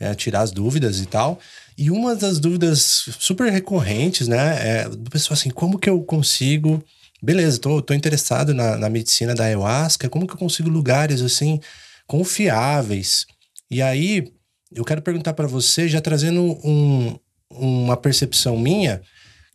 é, 0.00 0.12
tirar 0.14 0.40
as 0.40 0.50
dúvidas 0.50 1.00
e 1.00 1.06
tal. 1.06 1.38
E 1.78 1.90
uma 1.90 2.16
das 2.16 2.40
dúvidas 2.40 3.08
super 3.20 3.50
recorrentes, 3.52 4.26
né, 4.26 4.80
é 4.80 4.88
do 4.88 5.10
pessoal 5.10 5.34
assim, 5.34 5.50
como 5.50 5.78
que 5.78 5.88
eu 5.88 6.02
consigo 6.02 6.82
beleza, 7.22 7.58
tô, 7.58 7.80
tô 7.80 7.94
interessado 7.94 8.52
na, 8.52 8.76
na 8.76 8.90
medicina 8.90 9.34
da 9.34 9.44
ayahuasca, 9.44 10.08
como 10.08 10.26
que 10.26 10.34
eu 10.34 10.38
consigo 10.38 10.68
lugares 10.68 11.22
assim 11.22 11.60
confiáveis. 12.06 13.26
E 13.70 13.82
aí, 13.82 14.32
eu 14.72 14.84
quero 14.84 15.02
perguntar 15.02 15.32
para 15.32 15.46
você, 15.46 15.88
já 15.88 16.00
trazendo 16.00 16.42
um, 16.64 17.18
uma 17.50 17.96
percepção 17.96 18.58
minha, 18.58 19.00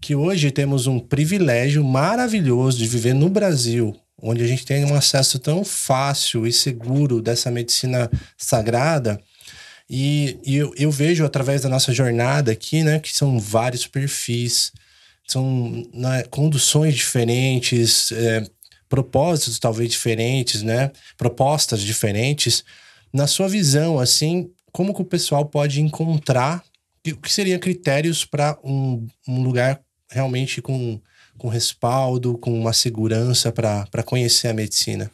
que 0.02 0.16
hoje 0.16 0.52
temos 0.52 0.88
um 0.88 1.00
privilégio 1.00 1.84
maravilhoso 1.84 2.78
de 2.78 2.88
viver 2.88 3.14
no 3.14 3.30
Brasil, 3.30 3.96
onde 4.22 4.44
a 4.44 4.48
gente 4.48 4.66
tem 4.66 4.84
um 4.86 4.96
acesso 4.96 5.38
tão 5.40 5.64
fácil 5.64 6.48
e 6.48 6.52
seguro 6.52 7.22
dessa 7.22 7.52
medicina 7.52 8.10
sagrada. 8.38 9.22
E, 9.90 10.40
e 10.46 10.56
eu, 10.56 10.74
eu, 10.78 10.90
vejo 10.90 11.26
através 11.26 11.62
da 11.62 11.70
nossa 11.70 11.94
jornada 11.94 12.52
aqui, 12.52 12.84
né, 12.84 13.00
que 13.00 13.16
são 13.16 13.38
vários 13.38 13.86
perfis, 13.86 14.72
são 15.28 15.84
né, 15.94 16.24
conduções 16.30 16.96
diferentes, 16.96 18.12
é, 18.12 18.44
propósitos 18.92 19.58
talvez 19.58 19.90
diferentes, 19.90 20.62
né? 20.62 20.92
Propostas 21.18 21.80
diferentes. 21.80 22.66
Na 23.14 23.26
sua 23.26 23.48
visão, 23.48 23.98
assim, 23.98 24.52
como 24.70 24.94
que 24.94 25.02
o 25.02 25.06
pessoal 25.06 25.46
pode 25.46 25.82
encontrar 25.82 26.62
o 27.08 27.16
que 27.16 27.32
seriam 27.32 27.58
critérios 27.58 28.26
para 28.26 28.60
um, 28.62 29.08
um 29.26 29.42
lugar 29.42 29.82
realmente 30.10 30.62
com, 30.62 31.00
com 31.38 31.48
respaldo, 31.48 32.38
com 32.38 32.54
uma 32.54 32.74
segurança 32.74 33.50
para 33.50 34.04
conhecer 34.04 34.50
a 34.50 34.54
medicina? 34.54 35.10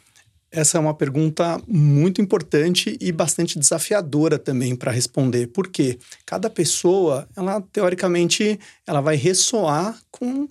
Essa 0.52 0.80
é 0.80 0.82
uma 0.82 0.94
pergunta 0.96 1.62
muito 1.68 2.20
importante 2.20 2.98
e 3.00 3.12
bastante 3.12 3.60
desafiadora 3.60 4.40
também 4.40 4.76
para 4.76 4.92
responder, 4.92 5.48
porque 5.48 6.00
cada 6.26 6.50
pessoa, 6.50 7.28
ela 7.36 7.62
teoricamente, 7.72 8.60
ela 8.88 9.02
vai 9.02 9.16
ressoar 9.16 10.00
com 10.10 10.50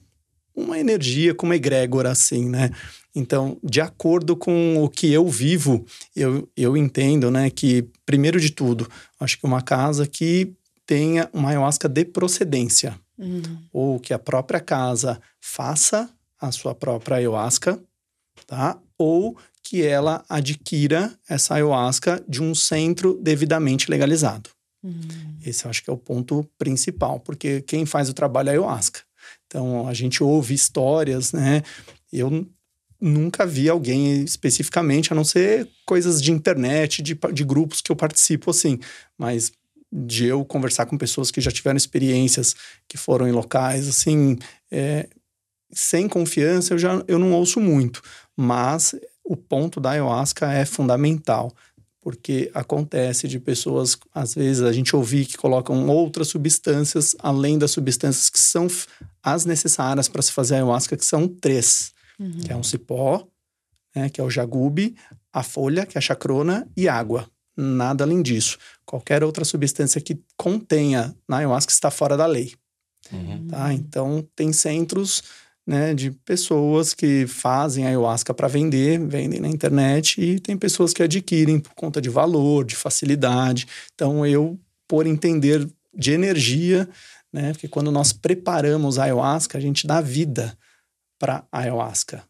uma 0.54 0.78
energia, 0.78 1.34
com 1.34 1.46
uma 1.46 1.56
egrégora 1.56 2.10
assim, 2.10 2.48
né? 2.48 2.70
Então, 3.16 3.56
de 3.64 3.80
acordo 3.80 4.36
com 4.36 4.84
o 4.84 4.90
que 4.90 5.10
eu 5.10 5.26
vivo, 5.26 5.86
eu, 6.14 6.46
eu 6.54 6.76
entendo, 6.76 7.30
né, 7.30 7.48
que, 7.48 7.88
primeiro 8.04 8.38
de 8.38 8.50
tudo, 8.50 8.86
acho 9.18 9.38
que 9.38 9.46
uma 9.46 9.62
casa 9.62 10.06
que 10.06 10.52
tenha 10.84 11.26
uma 11.32 11.48
ayahuasca 11.48 11.88
de 11.88 12.04
procedência, 12.04 12.94
uhum. 13.18 13.58
ou 13.72 13.98
que 13.98 14.12
a 14.12 14.18
própria 14.18 14.60
casa 14.60 15.18
faça 15.40 16.10
a 16.38 16.52
sua 16.52 16.74
própria 16.74 17.16
ayahuasca, 17.16 17.80
tá? 18.46 18.78
Ou 18.98 19.34
que 19.62 19.82
ela 19.82 20.22
adquira 20.28 21.18
essa 21.26 21.54
ayahuasca 21.54 22.22
de 22.28 22.42
um 22.42 22.54
centro 22.54 23.18
devidamente 23.20 23.90
legalizado. 23.90 24.50
Uhum. 24.84 25.38
Esse 25.44 25.64
eu 25.64 25.70
acho 25.70 25.82
que 25.82 25.88
é 25.88 25.92
o 25.92 25.96
ponto 25.96 26.46
principal, 26.58 27.18
porque 27.18 27.62
quem 27.62 27.86
faz 27.86 28.10
o 28.10 28.14
trabalho 28.14 28.48
é 28.48 28.50
a 28.50 28.52
ayahuasca. 28.52 29.00
Então, 29.46 29.88
a 29.88 29.94
gente 29.94 30.22
ouve 30.22 30.52
histórias, 30.52 31.32
né? 31.32 31.62
Eu 32.12 32.46
nunca 33.00 33.46
vi 33.46 33.68
alguém 33.68 34.22
especificamente, 34.22 35.12
a 35.12 35.16
não 35.16 35.24
ser 35.24 35.68
coisas 35.84 36.20
de 36.20 36.32
internet, 36.32 37.02
de, 37.02 37.18
de 37.32 37.44
grupos 37.44 37.80
que 37.80 37.92
eu 37.92 37.96
participo, 37.96 38.50
assim. 38.50 38.78
Mas 39.18 39.52
de 39.92 40.26
eu 40.26 40.44
conversar 40.44 40.86
com 40.86 40.98
pessoas 40.98 41.30
que 41.30 41.40
já 41.40 41.50
tiveram 41.50 41.76
experiências, 41.76 42.54
que 42.88 42.98
foram 42.98 43.28
em 43.28 43.32
locais, 43.32 43.88
assim, 43.88 44.36
é, 44.70 45.08
sem 45.72 46.08
confiança, 46.08 46.74
eu 46.74 46.78
já 46.78 47.02
eu 47.06 47.18
não 47.18 47.32
ouço 47.32 47.60
muito. 47.60 48.02
Mas 48.36 48.94
o 49.24 49.36
ponto 49.36 49.80
da 49.80 49.90
ayahuasca 49.90 50.52
é 50.52 50.64
fundamental. 50.64 51.52
Porque 52.00 52.48
acontece 52.54 53.26
de 53.26 53.40
pessoas, 53.40 53.98
às 54.14 54.32
vezes, 54.32 54.62
a 54.62 54.72
gente 54.72 54.94
ouvir 54.94 55.26
que 55.26 55.36
colocam 55.36 55.88
outras 55.88 56.28
substâncias, 56.28 57.16
além 57.18 57.58
das 57.58 57.72
substâncias 57.72 58.30
que 58.30 58.38
são 58.38 58.68
as 59.20 59.44
necessárias 59.44 60.06
para 60.06 60.22
se 60.22 60.30
fazer 60.30 60.54
ayahuasca, 60.54 60.96
que 60.96 61.04
são 61.04 61.26
três 61.26 61.95
uhum. 62.18 62.38
que 62.40 62.52
é 62.52 62.56
um 62.56 62.62
cipó, 62.62 63.26
né, 63.94 64.10
que 64.10 64.20
é 64.20 64.24
o 64.24 64.30
jagube, 64.30 64.94
a 65.32 65.42
folha, 65.42 65.86
que 65.86 65.96
é 65.96 66.00
a 66.00 66.02
chacrona, 66.02 66.68
e 66.76 66.88
água. 66.88 67.28
Nada 67.56 68.04
além 68.04 68.22
disso. 68.22 68.58
Qualquer 68.84 69.24
outra 69.24 69.44
substância 69.44 70.00
que 70.00 70.20
contenha 70.36 71.16
na 71.26 71.38
ayahuasca 71.38 71.72
está 71.72 71.90
fora 71.90 72.16
da 72.16 72.26
lei. 72.26 72.54
Uhum. 73.10 73.48
Tá? 73.48 73.72
Então, 73.72 74.26
tem 74.36 74.52
centros 74.52 75.22
né, 75.66 75.94
de 75.94 76.10
pessoas 76.10 76.92
que 76.92 77.26
fazem 77.26 77.86
ayahuasca 77.86 78.34
para 78.34 78.46
vender, 78.46 79.00
vendem 79.00 79.40
na 79.40 79.48
internet, 79.48 80.20
e 80.20 80.38
tem 80.38 80.56
pessoas 80.56 80.92
que 80.92 81.02
adquirem 81.02 81.58
por 81.58 81.74
conta 81.74 82.00
de 82.00 82.10
valor, 82.10 82.64
de 82.64 82.76
facilidade. 82.76 83.66
Então, 83.94 84.26
eu, 84.26 84.58
por 84.86 85.06
entender 85.06 85.66
de 85.94 86.12
energia, 86.12 86.86
né, 87.32 87.52
porque 87.52 87.68
quando 87.68 87.90
nós 87.90 88.12
preparamos 88.12 88.98
a 88.98 89.04
ayahuasca, 89.04 89.56
a 89.56 89.60
gente 89.60 89.86
dá 89.86 90.00
vida 90.00 90.56
para 91.18 91.44
ayahuasca. 91.50 92.22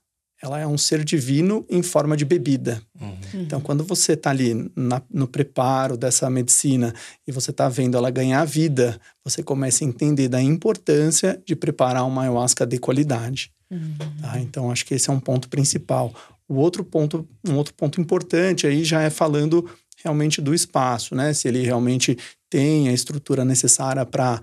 Ela 0.43 0.61
é 0.61 0.67
um 0.67 0.77
ser 0.77 1.03
divino 1.03 1.65
em 1.69 1.83
forma 1.83 2.17
de 2.17 2.25
bebida. 2.25 2.83
Uhum. 3.01 3.17
Então, 3.35 3.61
quando 3.61 3.83
você 3.83 4.13
está 4.13 4.31
ali 4.31 4.71
na, 4.77 5.01
no 5.11 5.27
preparo 5.27 5.97
dessa 5.97 6.29
medicina 6.29 6.95
e 7.27 7.33
você 7.33 7.51
está 7.51 7.69
vendo 7.69 7.97
ela 7.97 8.11
ganhar 8.11 8.45
vida, 8.45 9.01
você 9.25 9.43
começa 9.43 9.83
a 9.83 9.87
entender 9.87 10.29
da 10.29 10.41
importância 10.41 11.43
de 11.45 11.57
preparar 11.57 12.07
uma 12.07 12.23
ayahuasca 12.23 12.67
de 12.67 12.79
qualidade. 12.79 13.51
Uhum. 13.71 13.97
Tá? 14.21 14.39
Então, 14.39 14.71
acho 14.71 14.85
que 14.85 14.95
esse 14.95 15.09
é 15.09 15.13
um 15.13 15.21
ponto 15.21 15.49
principal. 15.49 16.15
O 16.47 16.57
outro 16.57 16.85
ponto, 16.85 17.27
um 17.47 17.55
outro 17.55 17.73
ponto 17.75 18.01
importante 18.01 18.67
aí 18.67 18.85
já 18.85 19.03
é 19.03 19.11
falando 19.11 19.69
realmente 20.05 20.41
do 20.41 20.55
espaço, 20.55 21.15
né? 21.15 21.33
Se 21.33 21.49
ele 21.49 21.63
realmente 21.63 22.17
tem 22.49 22.89
a 22.89 22.93
estrutura 22.93 23.45
necessária 23.45 24.05
para 24.05 24.41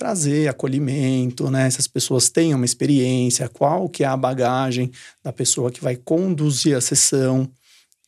trazer 0.00 0.48
acolhimento, 0.48 1.50
né? 1.50 1.66
Essas 1.66 1.86
pessoas 1.86 2.30
tenham 2.30 2.56
uma 2.56 2.64
experiência, 2.64 3.50
qual 3.50 3.86
que 3.86 4.02
é 4.02 4.06
a 4.06 4.16
bagagem 4.16 4.90
da 5.22 5.30
pessoa 5.30 5.70
que 5.70 5.82
vai 5.82 5.94
conduzir 5.94 6.74
a 6.74 6.80
sessão, 6.80 7.46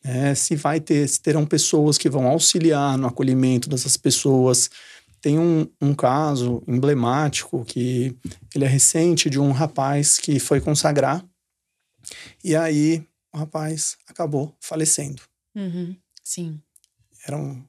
né? 0.02 0.34
Se 0.34 0.56
vai 0.56 0.80
ter, 0.80 1.06
se 1.06 1.20
terão 1.20 1.44
pessoas 1.44 1.98
que 1.98 2.08
vão 2.08 2.26
auxiliar 2.26 2.96
no 2.96 3.06
acolhimento 3.06 3.68
dessas 3.68 3.98
pessoas. 3.98 4.70
Tem 5.20 5.38
um, 5.38 5.68
um 5.82 5.92
caso 5.92 6.62
emblemático 6.66 7.62
que 7.62 8.16
ele 8.54 8.64
é 8.64 8.68
recente 8.68 9.28
de 9.28 9.38
um 9.38 9.52
rapaz 9.52 10.18
que 10.18 10.40
foi 10.40 10.62
consagrar 10.62 11.22
e 12.42 12.56
aí 12.56 13.06
o 13.34 13.36
rapaz 13.36 13.98
acabou 14.08 14.56
falecendo. 14.58 15.20
Uhum, 15.54 15.94
sim. 16.24 16.58
Era 17.26 17.36
um 17.36 17.62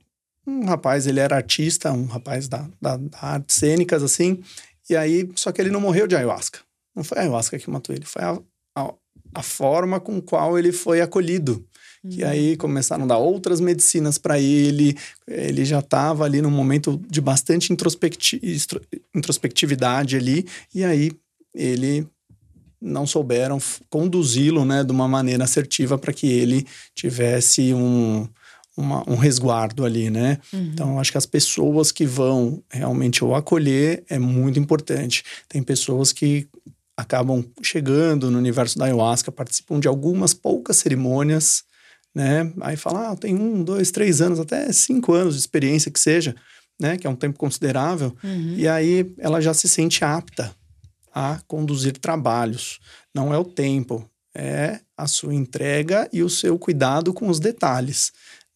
um 0.46 0.66
rapaz, 0.66 1.08
ele 1.08 1.20
era 1.20 1.36
artista, 1.36 1.92
um 1.92 2.06
rapaz 2.06 2.48
da, 2.48 2.68
da, 2.82 2.98
da 2.98 3.18
artes 3.22 3.56
cênicas, 3.56 4.04
assim, 4.04 4.42
e 4.90 4.96
aí, 4.96 5.30
só 5.36 5.52
que 5.52 5.62
ele 5.62 5.72
não 5.72 5.80
morreu 5.80 6.08
de 6.08 6.16
ayahuasca. 6.16 6.60
Não 6.96 7.04
foi 7.04 7.18
a 7.18 7.22
ayahuasca 7.22 7.58
que 7.58 7.70
matou 7.70 7.96
ele, 7.96 8.06
foi 8.06 8.22
a, 8.22 8.40
a, 8.76 8.94
a 9.34 9.44
forma 9.44 10.00
com 10.00 10.22
qual 10.22 10.60
ele 10.60 10.72
foi 10.72 11.02
acolhido. 11.02 11.66
Uhum. 12.04 12.10
Que 12.10 12.24
aí 12.24 12.58
começaram 12.58 13.06
a 13.06 13.08
dar 13.08 13.18
outras 13.18 13.62
medicinas 13.62 14.18
para 14.18 14.40
ele, 14.40 14.98
ele 15.26 15.64
já 15.64 15.80
estava 15.80 16.26
ali 16.26 16.42
num 16.42 16.52
momento 16.52 17.02
de 17.10 17.22
bastante 17.22 17.72
introspecti 17.72 18.42
introspectividade 19.16 20.18
ali, 20.18 20.46
e 20.76 20.84
aí 20.84 21.12
ele 21.56 22.06
não 22.82 23.08
souberam 23.08 23.58
conduzi-lo 23.90 24.66
né, 24.66 24.84
de 24.84 24.92
uma 24.92 25.08
maneira 25.08 25.46
assertiva 25.46 25.98
para 25.98 26.12
que 26.12 26.28
ele 26.28 26.68
tivesse 26.94 27.74
um, 27.74 28.28
uma, 28.76 29.08
um 29.10 29.16
resguardo 29.16 29.86
ali, 29.86 30.10
né? 30.10 30.40
Uhum. 30.52 30.72
Então, 30.74 31.00
acho 31.00 31.12
que 31.12 31.18
as 31.18 31.26
pessoas 31.26 31.92
que 31.92 32.06
vão 32.06 32.64
realmente 32.72 33.24
o 33.24 33.36
acolher 33.36 34.04
é 34.10 34.18
muito 34.18 34.60
importante. 34.60 35.24
Tem 35.48 35.62
pessoas 35.62 36.12
que 36.12 36.48
acabam 36.98 37.44
chegando 37.62 38.30
no 38.30 38.38
universo 38.38 38.78
da 38.78 38.86
ayahuasca, 38.86 39.32
participam 39.32 39.80
de 39.80 39.88
algumas 39.88 40.34
poucas 40.34 40.78
cerimônias, 40.78 41.64
né? 42.14 42.52
Aí 42.62 42.78
fala, 42.78 43.12
ah, 43.12 43.16
tem 43.16 43.36
um, 43.36 43.64
dois, 43.64 43.92
três 43.92 44.22
anos, 44.22 44.40
até 44.40 44.72
cinco 44.72 45.14
anos 45.14 45.34
de 45.34 45.40
experiência 45.40 45.92
que 45.92 46.00
seja, 46.00 46.36
né? 46.80 46.98
Que 46.98 47.08
é 47.08 47.10
um 47.10 47.16
tempo 47.16 47.38
considerável. 47.38 48.16
Uhum. 48.24 48.56
E 48.58 48.68
aí 48.68 49.14
ela 49.18 49.42
já 49.42 49.54
se 49.54 49.68
sente 49.68 50.04
apta 50.04 50.54
a 51.14 51.40
conduzir 51.48 51.98
trabalhos. 51.98 52.80
Não 53.14 53.34
é 53.34 53.38
o 53.38 53.46
tempo, 53.46 54.08
é 54.36 54.80
a 54.98 55.08
sua 55.08 55.34
entrega 55.34 56.10
e 56.12 56.24
o 56.24 56.30
seu 56.30 56.58
cuidado 56.58 57.14
com 57.14 57.28
os 57.28 57.40
detalhes. 57.40 58.12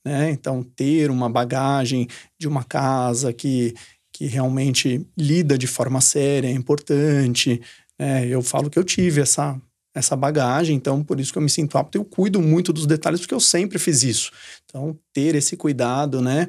Né? 0.08 0.32
Então, 0.32 0.64
ter 0.64 1.12
uma 1.12 1.30
bagagem 1.30 2.08
de 2.40 2.48
uma 2.48 2.64
casa 2.64 3.34
que, 3.34 3.76
que 4.14 4.26
realmente 4.26 5.06
lida 5.18 5.58
de 5.58 5.68
forma 5.68 6.00
séria 6.00 6.48
é 6.48 6.52
importante. 6.52 7.62
Né? 8.00 8.26
Eu 8.26 8.42
falo 8.42 8.70
que 8.70 8.80
eu 8.80 8.86
tive 8.86 9.20
essa, 9.20 9.62
essa 9.94 10.16
bagagem, 10.16 10.78
então 10.78 11.04
por 11.04 11.20
isso 11.20 11.34
que 11.34 11.38
eu 11.38 11.42
me 11.42 11.50
sinto 11.50 11.78
apto. 11.78 11.98
Eu 11.98 12.06
cuido 12.06 12.42
muito 12.42 12.72
dos 12.72 12.86
detalhes, 12.86 13.20
porque 13.20 13.34
eu 13.34 13.40
sempre 13.42 13.78
fiz 13.78 14.02
isso. 14.02 14.32
Então, 14.64 14.98
ter 15.12 15.36
esse 15.36 15.58
cuidado, 15.58 16.22
né? 16.22 16.48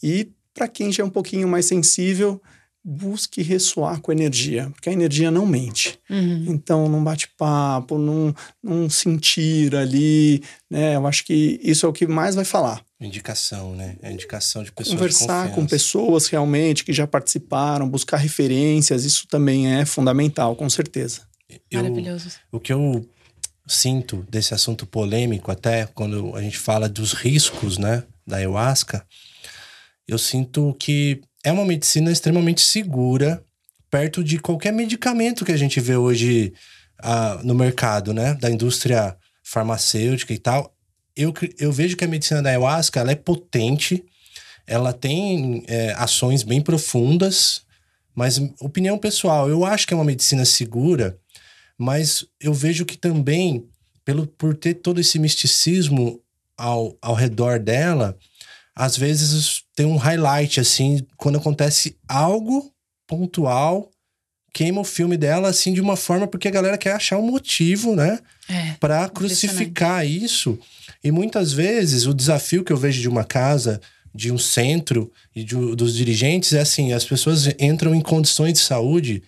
E 0.00 0.30
para 0.54 0.68
quem 0.68 0.92
já 0.92 1.02
é 1.02 1.06
um 1.06 1.10
pouquinho 1.10 1.48
mais 1.48 1.66
sensível, 1.66 2.40
busque 2.84 3.42
ressoar 3.42 4.00
com 4.00 4.12
a 4.12 4.14
energia, 4.14 4.70
porque 4.70 4.88
a 4.88 4.92
energia 4.92 5.32
não 5.32 5.46
mente. 5.46 5.98
Uhum. 6.08 6.44
Então, 6.46 6.88
num 6.88 7.02
bate-papo, 7.02 7.98
num, 7.98 8.32
num 8.62 8.88
sentir 8.88 9.74
ali, 9.74 10.44
né? 10.70 10.94
Eu 10.94 11.08
acho 11.08 11.24
que 11.24 11.58
isso 11.60 11.84
é 11.84 11.88
o 11.88 11.92
que 11.92 12.06
mais 12.06 12.36
vai 12.36 12.44
falar. 12.44 12.84
Indicação, 13.00 13.74
né? 13.74 13.96
É 14.02 14.12
indicação 14.12 14.62
de 14.62 14.70
pessoas 14.70 14.98
Conversar 14.98 15.52
com 15.52 15.66
pessoas 15.66 16.26
realmente 16.26 16.84
que 16.84 16.92
já 16.92 17.06
participaram, 17.06 17.88
buscar 17.88 18.18
referências, 18.18 19.04
isso 19.04 19.26
também 19.26 19.74
é 19.74 19.86
fundamental, 19.86 20.54
com 20.54 20.68
certeza. 20.68 21.22
Eu, 21.70 21.82
Maravilhoso. 21.82 22.30
O 22.52 22.60
que 22.60 22.72
eu 22.72 23.08
sinto 23.66 24.26
desse 24.28 24.52
assunto 24.52 24.86
polêmico, 24.86 25.50
até 25.50 25.86
quando 25.86 26.36
a 26.36 26.42
gente 26.42 26.58
fala 26.58 26.88
dos 26.88 27.12
riscos, 27.12 27.78
né, 27.78 28.04
da 28.26 28.36
ayahuasca, 28.36 29.04
eu 30.06 30.18
sinto 30.18 30.74
que 30.78 31.22
é 31.42 31.50
uma 31.50 31.64
medicina 31.64 32.10
extremamente 32.10 32.60
segura, 32.60 33.42
perto 33.90 34.22
de 34.22 34.38
qualquer 34.38 34.72
medicamento 34.72 35.44
que 35.44 35.52
a 35.52 35.56
gente 35.56 35.80
vê 35.80 35.96
hoje 35.96 36.52
uh, 37.02 37.44
no 37.44 37.54
mercado, 37.54 38.12
né? 38.12 38.34
Da 38.34 38.50
indústria 38.50 39.16
farmacêutica 39.42 40.32
e 40.32 40.38
tal. 40.38 40.74
Eu, 41.16 41.32
eu 41.58 41.72
vejo 41.72 41.96
que 41.96 42.04
a 42.04 42.08
medicina 42.08 42.42
da 42.42 42.50
ayahuasca 42.50 43.00
ela 43.00 43.12
é 43.12 43.16
potente, 43.16 44.04
ela 44.66 44.92
tem 44.92 45.64
é, 45.66 45.92
ações 45.96 46.42
bem 46.42 46.60
profundas, 46.60 47.62
mas 48.14 48.38
opinião 48.60 48.98
pessoal, 48.98 49.48
eu 49.48 49.64
acho 49.64 49.86
que 49.86 49.94
é 49.94 49.96
uma 49.96 50.04
medicina 50.04 50.44
segura, 50.44 51.18
mas 51.76 52.24
eu 52.40 52.52
vejo 52.52 52.84
que 52.84 52.96
também, 52.96 53.66
pelo, 54.04 54.26
por 54.26 54.54
ter 54.54 54.74
todo 54.74 55.00
esse 55.00 55.18
misticismo 55.18 56.20
ao, 56.56 56.96
ao 57.00 57.14
redor 57.14 57.58
dela, 57.58 58.16
às 58.74 58.96
vezes 58.96 59.62
tem 59.74 59.86
um 59.86 59.96
highlight, 59.96 60.60
assim, 60.60 61.06
quando 61.16 61.38
acontece 61.38 61.96
algo 62.08 62.72
pontual, 63.06 63.90
queima 64.52 64.80
o 64.80 64.84
filme 64.84 65.16
dela, 65.16 65.48
assim, 65.48 65.72
de 65.72 65.80
uma 65.80 65.96
forma, 65.96 66.26
porque 66.26 66.48
a 66.48 66.50
galera 66.50 66.78
quer 66.78 66.92
achar 66.92 67.18
um 67.18 67.26
motivo, 67.26 67.96
né? 67.96 68.18
É, 68.48 68.72
para 68.80 69.08
crucificar 69.08 70.06
isso. 70.06 70.58
E 71.02 71.10
muitas 71.10 71.52
vezes 71.52 72.06
o 72.06 72.14
desafio 72.14 72.62
que 72.62 72.72
eu 72.72 72.76
vejo 72.76 73.00
de 73.00 73.08
uma 73.08 73.24
casa, 73.24 73.80
de 74.14 74.30
um 74.30 74.38
centro 74.38 75.10
e 75.34 75.42
de, 75.42 75.54
dos 75.74 75.94
dirigentes 75.94 76.52
é 76.52 76.60
assim: 76.60 76.92
as 76.92 77.04
pessoas 77.04 77.48
entram 77.58 77.94
em 77.94 78.00
condições 78.00 78.54
de 78.54 78.58
saúde 78.60 79.22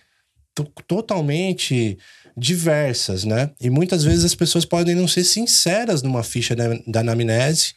totalmente 0.87 1.97
diversas, 2.37 3.23
né? 3.23 3.51
E 3.59 3.69
muitas 3.69 4.03
vezes 4.03 4.25
as 4.25 4.35
pessoas 4.35 4.65
podem 4.65 4.95
não 4.95 5.07
ser 5.07 5.23
sinceras 5.23 6.01
numa 6.01 6.23
ficha 6.23 6.55
da, 6.55 6.67
da 6.85 6.99
anamnese 6.99 7.75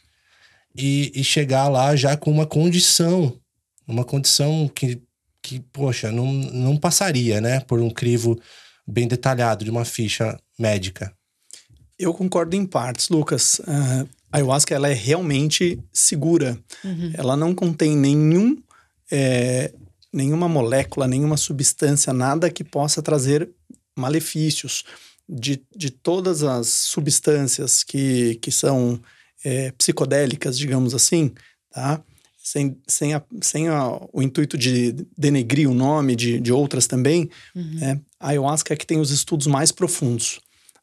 e, 0.75 1.11
e 1.15 1.23
chegar 1.23 1.67
lá 1.67 1.95
já 1.95 2.15
com 2.15 2.31
uma 2.31 2.45
condição, 2.45 3.39
uma 3.87 4.03
condição 4.03 4.69
que, 4.73 5.01
que 5.41 5.59
poxa, 5.71 6.11
não, 6.11 6.31
não 6.31 6.77
passaria, 6.77 7.41
né, 7.41 7.59
por 7.61 7.79
um 7.79 7.89
crivo 7.89 8.39
bem 8.87 9.07
detalhado 9.07 9.65
de 9.65 9.71
uma 9.71 9.85
ficha 9.85 10.39
médica. 10.57 11.16
Eu 11.99 12.13
concordo 12.13 12.55
em 12.55 12.65
partes, 12.65 13.09
Lucas. 13.09 13.59
Uh, 13.59 14.07
a 14.31 14.37
ayahuasca 14.37 14.75
ela 14.75 14.89
é 14.89 14.93
realmente 14.93 15.79
segura. 15.91 16.57
Uhum. 16.83 17.11
Ela 17.13 17.35
não 17.35 17.55
contém 17.55 17.95
nenhum, 17.95 18.61
é, 19.11 19.73
nenhuma 20.13 20.47
molécula, 20.47 21.07
nenhuma 21.07 21.37
substância, 21.37 22.13
nada 22.13 22.49
que 22.49 22.63
possa 22.63 23.01
trazer 23.01 23.49
malefícios. 23.95 24.83
De, 25.29 25.61
de 25.75 25.89
todas 25.89 26.41
as 26.41 26.67
substâncias 26.67 27.83
que, 27.83 28.35
que 28.35 28.49
são 28.49 28.97
é, 29.43 29.71
psicodélicas, 29.71 30.57
digamos 30.57 30.93
assim, 30.93 31.33
tá? 31.69 32.01
Sem, 32.41 32.77
sem, 32.87 33.13
a, 33.13 33.21
sem 33.41 33.67
a, 33.67 33.99
o 34.13 34.21
intuito 34.21 34.57
de 34.57 34.93
denegrir 35.17 35.69
o 35.69 35.73
nome 35.73 36.15
de, 36.15 36.39
de 36.39 36.53
outras 36.53 36.87
também, 36.87 37.29
uhum. 37.53 37.73
né? 37.73 37.99
a 38.17 38.29
ayahuasca 38.29 38.73
é 38.73 38.77
que 38.77 38.87
tem 38.87 39.01
os 39.01 39.11
estudos 39.11 39.47
mais 39.47 39.69
profundos. 39.69 40.39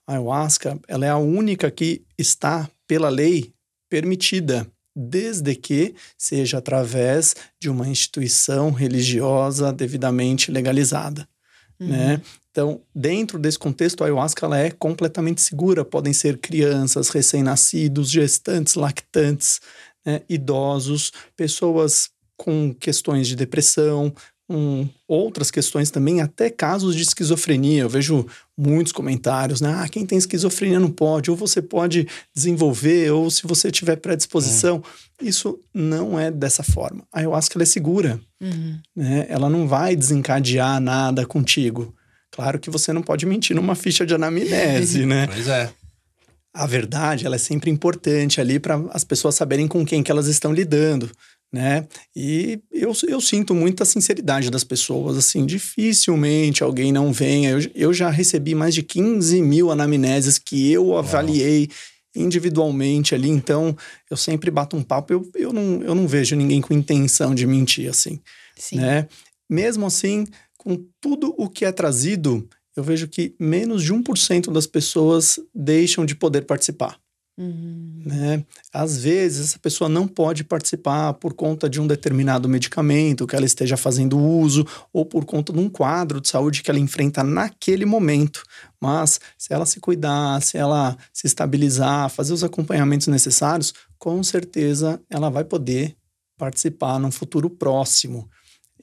A 0.07 0.13
ayahuasca 0.13 0.79
ela 0.87 1.07
é 1.07 1.11
a 1.11 1.17
única 1.17 1.71
que 1.71 2.03
está, 2.19 2.69
pela 2.87 3.09
lei, 3.09 3.53
permitida, 3.89 4.67
desde 4.95 5.55
que 5.55 5.95
seja 6.17 6.59
através 6.59 7.35
de 7.61 7.69
uma 7.69 7.89
instituição 7.89 8.71
religiosa 8.71 9.73
devidamente 9.73 10.51
legalizada. 10.51 11.29
Uhum. 11.81 11.89
Né? 11.89 12.23
Então, 12.51 12.81
dentro 12.95 13.39
desse 13.39 13.59
contexto, 13.59 14.03
a 14.03 14.07
ayahuasca 14.07 14.47
ela 14.47 14.59
é 14.59 14.71
completamente 14.71 15.43
segura. 15.43 15.85
Podem 15.85 16.13
ser 16.13 16.39
crianças, 16.39 17.09
recém-nascidos, 17.09 18.11
gestantes, 18.11 18.75
lactantes, 18.75 19.61
né, 20.07 20.23
idosos, 20.29 21.13
pessoas 21.37 22.11
com 22.37 22.73
questões 22.75 23.27
de 23.27 23.35
depressão, 23.35 24.15
um, 24.55 24.89
outras 25.09 25.51
questões 25.51 25.91
também, 25.91 26.21
até 26.21 26.49
casos 26.49 26.95
de 26.95 27.03
esquizofrenia. 27.03 27.83
Eu 27.83 27.89
vejo 27.89 28.27
muitos 28.57 28.93
comentários, 28.93 29.61
né? 29.61 29.75
Ah, 29.77 29.89
quem 29.89 30.07
tem 30.07 30.17
esquizofrenia 30.17 30.79
não 30.79 30.91
pode, 30.91 31.31
ou 31.31 31.37
você 31.37 31.61
pode 31.61 32.07
desenvolver, 32.35 33.11
ou 33.11 33.31
se 33.31 33.47
você 33.47 33.71
tiver 33.71 33.97
predisposição. 33.97 34.83
É. 35.21 35.25
Isso 35.25 35.59
não 35.73 36.19
é 36.19 36.31
dessa 36.31 36.63
forma. 36.63 37.05
A 37.13 37.19
ayahuasca 37.19 37.61
é 37.61 37.67
segura, 37.67 38.21
uhum. 38.41 38.79
né? 38.95 39.27
Ela 39.29 39.51
não 39.51 39.67
vai 39.67 39.97
desencadear 39.97 40.81
nada 40.81 41.27
contigo. 41.27 41.95
Claro 42.31 42.59
que 42.59 42.71
você 42.71 42.93
não 42.93 43.03
pode 43.03 43.27
mentir 43.27 43.55
numa 43.57 43.75
ficha 43.75 44.07
de 44.07 44.15
anamnese, 44.15 45.05
né? 45.07 45.27
Pois 45.27 45.49
é. 45.49 45.71
A 46.53 46.67
verdade, 46.67 47.27
ela 47.27 47.35
é 47.35 47.39
sempre 47.39 47.69
importante 47.69 48.41
ali 48.41 48.61
para 48.61 48.81
as 48.91 49.03
pessoas 49.03 49.35
saberem 49.35 49.67
com 49.67 49.85
quem 49.85 50.05
que 50.05 50.11
elas 50.13 50.29
estão 50.29 50.53
lidando, 50.53 51.11
né? 51.55 51.87
E 52.17 52.59
eu, 52.73 52.93
eu 53.07 53.21
sinto 53.21 53.55
muita 53.55 53.85
sinceridade 53.85 54.51
das 54.51 54.65
pessoas, 54.65 55.17
assim, 55.17 55.47
dificilmente 55.47 56.65
alguém 56.65 56.91
não 56.91 57.13
venha. 57.13 57.51
Eu, 57.51 57.71
eu 57.77 57.95
já 57.95 58.11
recebi 58.11 58.57
mais 58.57 58.75
de 58.75 58.83
15 58.83 59.41
mil 59.41 59.71
anamneses 59.71 60.37
que 60.37 60.73
eu 60.73 60.97
avaliei 60.99 61.71
individualmente 62.13 63.15
ali, 63.15 63.29
então 63.29 63.77
eu 64.11 64.17
sempre 64.17 64.51
bato 64.51 64.77
um 64.77 64.83
papo, 64.83 65.13
eu, 65.13 65.31
eu, 65.37 65.53
não, 65.53 65.81
eu 65.83 65.95
não 65.95 66.09
vejo 66.09 66.35
ninguém 66.35 66.61
com 66.61 66.75
intenção 66.75 67.35
de 67.35 67.47
mentir, 67.47 67.89
assim, 67.89 68.21
Sim. 68.57 68.77
né? 68.77 69.07
Mesmo 69.49 69.87
assim, 69.87 70.27
com 70.59 70.85
tudo 71.01 71.35
o 71.39 71.49
que 71.49 71.65
é 71.65 71.71
trazido, 71.71 72.49
eu 72.77 72.83
vejo 72.83 73.07
que 73.07 73.35
menos 73.39 73.85
de 73.85 73.95
1% 73.95 74.51
das 74.53 74.67
pessoas 74.67 75.39
deixam 75.55 76.05
de 76.05 76.17
poder 76.17 76.43
participar. 76.43 76.99
Uhum. 77.37 78.03
Né? 78.07 78.45
Às 78.73 78.99
vezes, 78.99 79.49
essa 79.49 79.59
pessoa 79.59 79.89
não 79.89 80.07
pode 80.07 80.45
participar 80.45 81.15
por 81.15 81.35
conta 81.35 81.69
de 81.69 81.81
um 81.81 81.87
determinado 81.87 82.49
medicamento 82.49 83.27
que 83.27 83.35
ela 83.35 83.45
esteja 83.45 83.77
fazendo 83.77 84.19
uso 84.19 84.65
ou 84.93 85.05
por 85.05 85.25
conta 85.25 85.53
de 85.53 85.59
um 85.59 85.69
quadro 85.69 86.21
de 86.21 86.29
saúde 86.29 86.63
que 86.63 86.71
ela 86.71 86.79
enfrenta 86.79 87.25
naquele 87.25 87.85
momento. 87.85 88.43
Mas, 88.81 89.21
se 89.37 89.53
ela 89.53 89.67
se 89.67 89.81
cuidar, 89.81 90.41
se 90.43 90.57
ela 90.57 90.97
se 91.13 91.27
estabilizar, 91.27 92.09
fazer 92.09 92.33
os 92.33 92.45
acompanhamentos 92.45 93.09
necessários, 93.09 93.75
com 93.99 94.23
certeza 94.23 95.01
ela 95.11 95.29
vai 95.29 95.45
poder 95.45 95.97
participar 96.39 96.99
num 96.99 97.11
futuro 97.11 97.51
próximo 97.51 98.29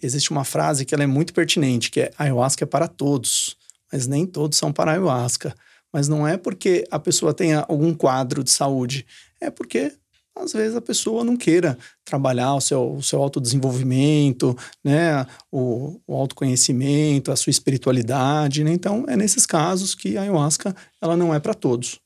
existe 0.01 0.31
uma 0.31 0.43
frase 0.43 0.85
que 0.85 0.93
ela 0.93 1.03
é 1.03 1.07
muito 1.07 1.33
pertinente, 1.33 1.91
que 1.91 2.01
é 2.01 2.11
ayahuasca 2.17 2.63
é 2.63 2.67
para 2.67 2.87
todos, 2.87 3.55
mas 3.91 4.07
nem 4.07 4.25
todos 4.25 4.57
são 4.57 4.73
para 4.73 4.91
ayahuasca. 4.91 5.53
Mas 5.93 6.08
não 6.08 6.27
é 6.27 6.38
porque 6.38 6.86
a 6.89 6.99
pessoa 6.99 7.34
tenha 7.34 7.65
algum 7.67 7.93
quadro 7.93 8.43
de 8.43 8.51
saúde, 8.51 9.06
é 9.39 9.49
porque 9.49 9.91
às 10.36 10.54
vezes 10.54 10.75
a 10.75 10.82
pessoa 10.82 11.23
não 11.23 11.36
queira 11.36 11.77
trabalhar 12.06 12.56
o 12.56 12.62
seu, 12.62 12.93
o 12.93 13.04
seu 13.04 13.21
autodesenvolvimento, 13.21 14.58
né, 14.84 15.25
o, 15.51 15.99
o 16.08 16.15
autoconhecimento, 16.15 17.32
a 17.32 17.36
sua 17.36 17.51
espiritualidade, 17.51 18.63
né? 18.63 18.71
Então, 18.71 19.06
é 19.08 19.15
nesses 19.17 19.45
casos 19.45 19.93
que 19.93 20.17
a 20.17 20.21
ayahuasca, 20.21 20.75
ela 21.01 21.17
não 21.17 21.34
é 21.34 21.39
para 21.39 21.54
todos. 21.54 21.99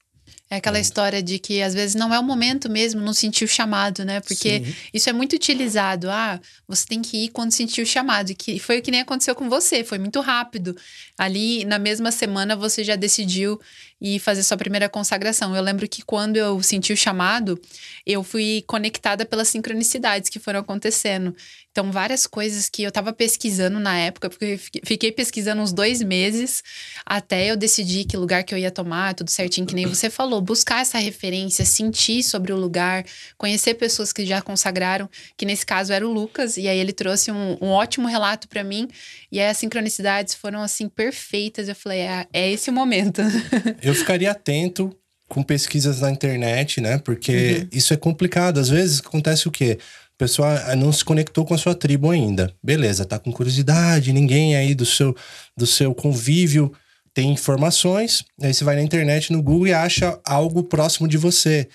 É 0.47 0.57
aquela 0.57 0.79
história 0.79 1.23
de 1.23 1.39
que 1.39 1.59
às 1.63 1.73
vezes 1.73 1.95
não 1.95 2.13
é 2.13 2.19
o 2.19 2.23
momento 2.23 2.69
mesmo, 2.69 3.01
não 3.01 3.13
sentir 3.13 3.45
o 3.45 3.47
chamado, 3.47 4.05
né? 4.05 4.19
Porque 4.19 4.63
Sim. 4.63 4.75
isso 4.93 5.09
é 5.09 5.13
muito 5.13 5.33
utilizado. 5.33 6.07
Ah, 6.07 6.39
você 6.67 6.85
tem 6.85 7.01
que 7.01 7.25
ir 7.25 7.29
quando 7.29 7.51
sentir 7.51 7.81
o 7.81 7.85
chamado. 7.85 8.29
E 8.29 8.35
que 8.35 8.59
foi 8.59 8.77
o 8.77 8.81
que 8.81 8.91
nem 8.91 9.01
aconteceu 9.01 9.33
com 9.33 9.49
você, 9.49 9.83
foi 9.83 9.97
muito 9.97 10.21
rápido. 10.21 10.77
Ali, 11.17 11.65
na 11.65 11.79
mesma 11.79 12.11
semana, 12.11 12.55
você 12.55 12.83
já 12.83 12.95
decidiu 12.95 13.59
ir 13.99 14.19
fazer 14.19 14.43
sua 14.43 14.55
primeira 14.55 14.87
consagração. 14.87 15.55
Eu 15.55 15.63
lembro 15.63 15.87
que 15.87 16.03
quando 16.03 16.37
eu 16.37 16.61
senti 16.61 16.93
o 16.93 16.97
chamado, 16.97 17.59
eu 18.05 18.23
fui 18.23 18.63
conectada 18.67 19.25
pelas 19.25 19.47
sincronicidades 19.47 20.29
que 20.29 20.37
foram 20.37 20.59
acontecendo. 20.59 21.35
Então, 21.75 21.91
várias 21.91 22.25
coisas 22.25 22.69
que 22.69 22.83
eu 22.83 22.87
estava 22.87 23.11
pesquisando 23.11 23.81
na 23.81 23.97
época, 23.97 24.29
porque 24.29 24.57
fiquei 24.85 25.11
pesquisando 25.11 25.61
uns 25.61 25.73
dois 25.73 26.01
meses 26.01 26.63
até 27.05 27.51
eu 27.51 27.57
decidir 27.57 28.05
que 28.05 28.15
lugar 28.15 28.45
que 28.45 28.53
eu 28.53 28.57
ia 28.57 28.71
tomar, 28.71 29.13
tudo 29.13 29.29
certinho, 29.29 29.67
que 29.67 29.75
nem 29.75 29.85
você 29.85 30.09
falou. 30.09 30.39
Buscar 30.39 30.83
essa 30.83 30.97
referência, 30.99 31.65
sentir 31.65 32.23
sobre 32.23 32.53
o 32.53 32.55
lugar, 32.55 33.03
conhecer 33.37 33.73
pessoas 33.73 34.13
que 34.13 34.25
já 34.25 34.41
consagraram, 34.41 35.09
que 35.35 35.45
nesse 35.45 35.65
caso 35.65 35.91
era 35.91 36.07
o 36.07 36.13
Lucas, 36.13 36.55
e 36.55 36.65
aí 36.69 36.79
ele 36.79 36.93
trouxe 36.93 37.29
um, 37.29 37.57
um 37.59 37.67
ótimo 37.67 38.07
relato 38.07 38.47
para 38.47 38.63
mim. 38.63 38.87
E 39.29 39.41
aí 39.41 39.49
as 39.49 39.57
sincronicidades 39.57 40.33
foram 40.33 40.61
assim 40.61 40.87
perfeitas. 40.87 41.67
Eu 41.67 41.75
falei, 41.75 41.99
é, 41.99 42.25
é 42.31 42.49
esse 42.49 42.69
o 42.69 42.73
momento. 42.73 43.21
eu 43.83 43.93
ficaria 43.93 44.31
atento 44.31 44.95
com 45.27 45.43
pesquisas 45.43 45.99
na 45.99 46.11
internet, 46.11 46.79
né? 46.79 46.99
Porque 46.99 47.63
uhum. 47.63 47.67
isso 47.73 47.93
é 47.93 47.97
complicado. 47.97 48.59
Às 48.59 48.69
vezes 48.69 48.99
acontece 48.99 49.47
o 49.47 49.51
quê? 49.51 49.77
A 50.15 50.17
pessoa 50.17 50.63
ah, 50.67 50.75
não 50.75 50.91
se 50.93 51.03
conectou 51.03 51.45
com 51.45 51.53
a 51.53 51.57
sua 51.57 51.75
tribo 51.75 52.09
ainda. 52.09 52.53
Beleza, 52.63 53.05
tá 53.05 53.19
com 53.19 53.31
curiosidade, 53.31 54.13
ninguém 54.13 54.55
aí 54.55 54.73
do 54.73 54.85
seu, 54.85 55.15
do 55.57 55.67
seu 55.67 55.93
convívio 55.93 56.71
tem 57.15 57.31
informações. 57.31 58.23
Aí 58.41 58.53
você 58.53 58.63
vai 58.63 58.75
na 58.75 58.81
internet, 58.81 59.31
no 59.31 59.41
Google 59.41 59.67
e 59.67 59.73
acha 59.73 60.19
algo 60.25 60.63
próximo 60.63 61.07
de 61.07 61.17
você. 61.17 61.67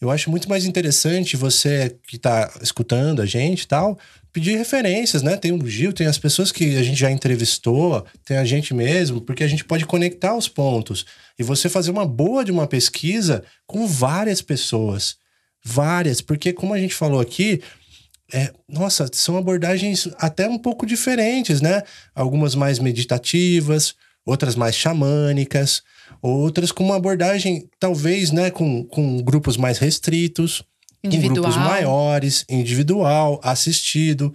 Eu 0.00 0.10
acho 0.10 0.30
muito 0.30 0.48
mais 0.48 0.64
interessante 0.64 1.36
você 1.36 1.96
que 2.06 2.16
está 2.16 2.52
escutando 2.62 3.20
a 3.20 3.26
gente 3.26 3.62
e 3.62 3.66
tal, 3.66 3.98
pedir 4.32 4.56
referências, 4.56 5.22
né? 5.22 5.36
Tem 5.36 5.52
o 5.52 5.66
Gil, 5.66 5.92
tem 5.92 6.06
as 6.06 6.18
pessoas 6.18 6.52
que 6.52 6.76
a 6.76 6.82
gente 6.82 6.98
já 6.98 7.10
entrevistou, 7.10 8.04
tem 8.24 8.36
a 8.36 8.44
gente 8.44 8.72
mesmo, 8.72 9.20
porque 9.20 9.42
a 9.42 9.48
gente 9.48 9.64
pode 9.64 9.84
conectar 9.84 10.36
os 10.36 10.48
pontos 10.48 11.06
e 11.38 11.42
você 11.42 11.68
fazer 11.68 11.90
uma 11.90 12.06
boa 12.06 12.44
de 12.44 12.52
uma 12.52 12.66
pesquisa 12.66 13.42
com 13.66 13.86
várias 13.86 14.40
pessoas. 14.40 15.16
Várias, 15.64 16.20
porque 16.20 16.52
como 16.52 16.74
a 16.74 16.78
gente 16.78 16.94
falou 16.94 17.20
aqui, 17.20 17.62
é, 18.32 18.52
nossa, 18.68 19.08
são 19.12 19.36
abordagens 19.36 20.08
até 20.18 20.48
um 20.48 20.58
pouco 20.58 20.86
diferentes, 20.86 21.60
né? 21.60 21.82
Algumas 22.14 22.54
mais 22.54 22.78
meditativas, 22.78 23.94
outras 24.24 24.56
mais 24.56 24.74
xamânicas, 24.74 25.82
outras 26.22 26.72
com 26.72 26.84
uma 26.84 26.96
abordagem, 26.96 27.68
talvez, 27.78 28.30
né, 28.30 28.50
com, 28.50 28.84
com 28.84 29.22
grupos 29.22 29.56
mais 29.56 29.78
restritos, 29.78 30.62
individual. 31.02 31.36
com 31.36 31.42
grupos 31.42 31.56
maiores, 31.56 32.44
individual, 32.48 33.40
assistido. 33.42 34.32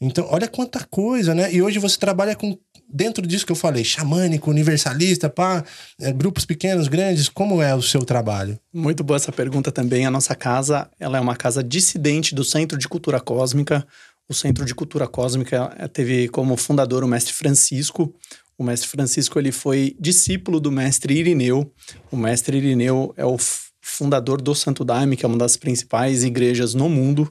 Então, 0.00 0.26
olha 0.30 0.48
quanta 0.48 0.84
coisa, 0.84 1.34
né? 1.34 1.52
E 1.52 1.62
hoje 1.62 1.78
você 1.78 1.98
trabalha 1.98 2.34
com 2.34 2.58
dentro 2.88 3.26
disso 3.26 3.44
que 3.44 3.52
eu 3.52 3.56
falei, 3.56 3.84
xamânico, 3.84 4.50
universalista, 4.50 5.28
pá, 5.28 5.64
é, 6.00 6.12
grupos 6.12 6.44
pequenos, 6.44 6.88
grandes, 6.88 7.28
como 7.28 7.60
é 7.62 7.74
o 7.74 7.82
seu 7.82 8.04
trabalho? 8.04 8.58
Muito 8.72 9.02
boa 9.02 9.16
essa 9.16 9.32
pergunta 9.32 9.72
também. 9.72 10.06
A 10.06 10.10
nossa 10.10 10.34
casa, 10.34 10.88
ela 10.98 11.18
é 11.18 11.20
uma 11.20 11.36
casa 11.36 11.62
dissidente 11.62 12.34
do 12.34 12.44
Centro 12.44 12.78
de 12.78 12.88
Cultura 12.88 13.20
Cósmica. 13.20 13.86
O 14.28 14.34
Centro 14.34 14.64
de 14.64 14.74
Cultura 14.74 15.06
Cósmica 15.06 15.72
é, 15.78 15.86
teve 15.88 16.28
como 16.28 16.56
fundador 16.56 17.04
o 17.04 17.08
mestre 17.08 17.32
Francisco. 17.32 18.14
O 18.58 18.64
mestre 18.64 18.88
Francisco 18.88 19.38
ele 19.38 19.52
foi 19.52 19.94
discípulo 20.00 20.58
do 20.58 20.72
mestre 20.72 21.14
Irineu. 21.14 21.72
O 22.10 22.16
mestre 22.16 22.56
Irineu 22.56 23.12
é 23.16 23.24
o 23.24 23.36
fundador 23.80 24.40
do 24.40 24.54
Santo 24.54 24.84
Daime, 24.84 25.16
que 25.16 25.24
é 25.24 25.28
uma 25.28 25.38
das 25.38 25.56
principais 25.56 26.24
igrejas 26.24 26.74
no 26.74 26.88
mundo. 26.88 27.30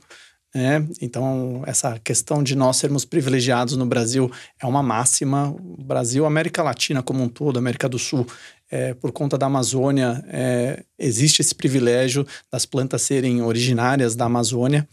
Né? 0.55 0.87
Então, 1.01 1.63
essa 1.67 1.99
questão 1.99 2.41
de 2.41 2.55
nós 2.55 2.77
sermos 2.77 3.03
privilegiados 3.03 3.75
no 3.75 3.85
Brasil 3.85 4.31
é 4.57 4.65
uma 4.65 4.81
máxima. 4.81 5.49
O 5.49 5.83
Brasil, 5.83 6.25
América 6.25 6.63
Latina 6.63 7.03
como 7.03 7.21
um 7.21 7.27
todo, 7.27 7.59
América 7.59 7.89
do 7.89 7.99
Sul, 7.99 8.25
é, 8.71 8.93
por 8.93 9.11
conta 9.11 9.37
da 9.37 9.47
Amazônia, 9.47 10.23
é, 10.29 10.81
existe 10.97 11.41
esse 11.41 11.53
privilégio 11.53 12.25
das 12.49 12.65
plantas 12.65 13.01
serem 13.01 13.41
originárias 13.41 14.15
da 14.15 14.25
Amazônia. 14.25 14.87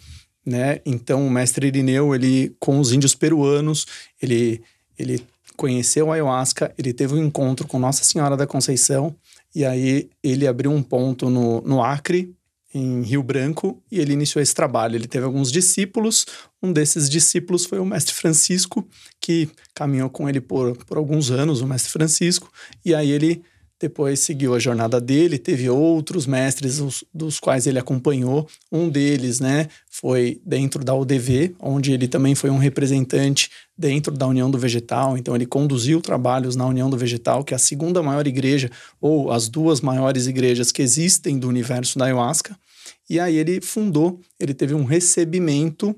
Né? 0.44 0.80
Então, 0.84 1.24
o 1.24 1.30
mestre 1.30 1.68
Irineu, 1.68 2.12
ele, 2.12 2.56
com 2.58 2.80
os 2.80 2.92
índios 2.92 3.14
peruanos, 3.14 3.86
ele, 4.20 4.60
ele 4.98 5.24
conheceu 5.56 6.10
a 6.10 6.14
ayahuasca, 6.14 6.74
ele 6.76 6.92
teve 6.92 7.14
um 7.14 7.24
encontro 7.24 7.68
com 7.68 7.78
Nossa 7.78 8.02
Senhora 8.02 8.36
da 8.36 8.48
Conceição, 8.48 9.14
e 9.54 9.64
aí 9.64 10.10
ele 10.24 10.44
abriu 10.44 10.72
um 10.72 10.82
ponto 10.82 11.30
no, 11.30 11.60
no 11.60 11.80
Acre, 11.80 12.34
em 12.74 13.02
Rio 13.02 13.22
Branco 13.22 13.82
e 13.90 13.98
ele 14.00 14.12
iniciou 14.12 14.42
esse 14.42 14.54
trabalho. 14.54 14.96
Ele 14.96 15.06
teve 15.06 15.24
alguns 15.24 15.50
discípulos, 15.50 16.26
um 16.62 16.72
desses 16.72 17.08
discípulos 17.08 17.64
foi 17.66 17.78
o 17.78 17.84
mestre 17.84 18.14
Francisco, 18.14 18.86
que 19.20 19.48
caminhou 19.74 20.08
com 20.08 20.28
ele 20.28 20.40
por, 20.40 20.76
por 20.84 20.96
alguns 20.96 21.30
anos, 21.30 21.60
o 21.60 21.66
mestre 21.66 21.90
Francisco, 21.90 22.50
e 22.84 22.94
aí 22.94 23.10
ele 23.10 23.42
depois 23.82 24.20
seguiu 24.20 24.54
a 24.54 24.60
jornada 24.60 25.00
dele, 25.00 25.38
teve 25.38 25.68
outros 25.68 26.24
mestres 26.24 26.78
os, 26.78 27.02
dos 27.12 27.40
quais 27.40 27.66
ele 27.66 27.80
acompanhou. 27.80 28.46
Um 28.70 28.88
deles, 28.88 29.40
né, 29.40 29.66
foi 29.90 30.40
dentro 30.46 30.84
da 30.84 30.94
UDV, 30.94 31.56
onde 31.58 31.92
ele 31.92 32.06
também 32.06 32.36
foi 32.36 32.48
um 32.48 32.58
representante 32.58 33.50
dentro 33.82 34.16
da 34.16 34.28
União 34.28 34.48
do 34.48 34.56
Vegetal. 34.56 35.18
Então 35.18 35.34
ele 35.34 35.44
conduziu 35.44 36.00
trabalhos 36.00 36.54
na 36.54 36.64
União 36.64 36.88
do 36.88 36.96
Vegetal, 36.96 37.42
que 37.42 37.52
é 37.52 37.56
a 37.56 37.58
segunda 37.58 38.00
maior 38.00 38.24
igreja 38.28 38.70
ou 39.00 39.32
as 39.32 39.48
duas 39.48 39.80
maiores 39.80 40.28
igrejas 40.28 40.70
que 40.70 40.80
existem 40.80 41.36
do 41.36 41.48
universo 41.48 41.98
da 41.98 42.04
ayahuasca. 42.04 42.56
E 43.10 43.18
aí 43.18 43.36
ele 43.36 43.60
fundou, 43.60 44.20
ele 44.38 44.54
teve 44.54 44.72
um 44.72 44.84
recebimento 44.84 45.96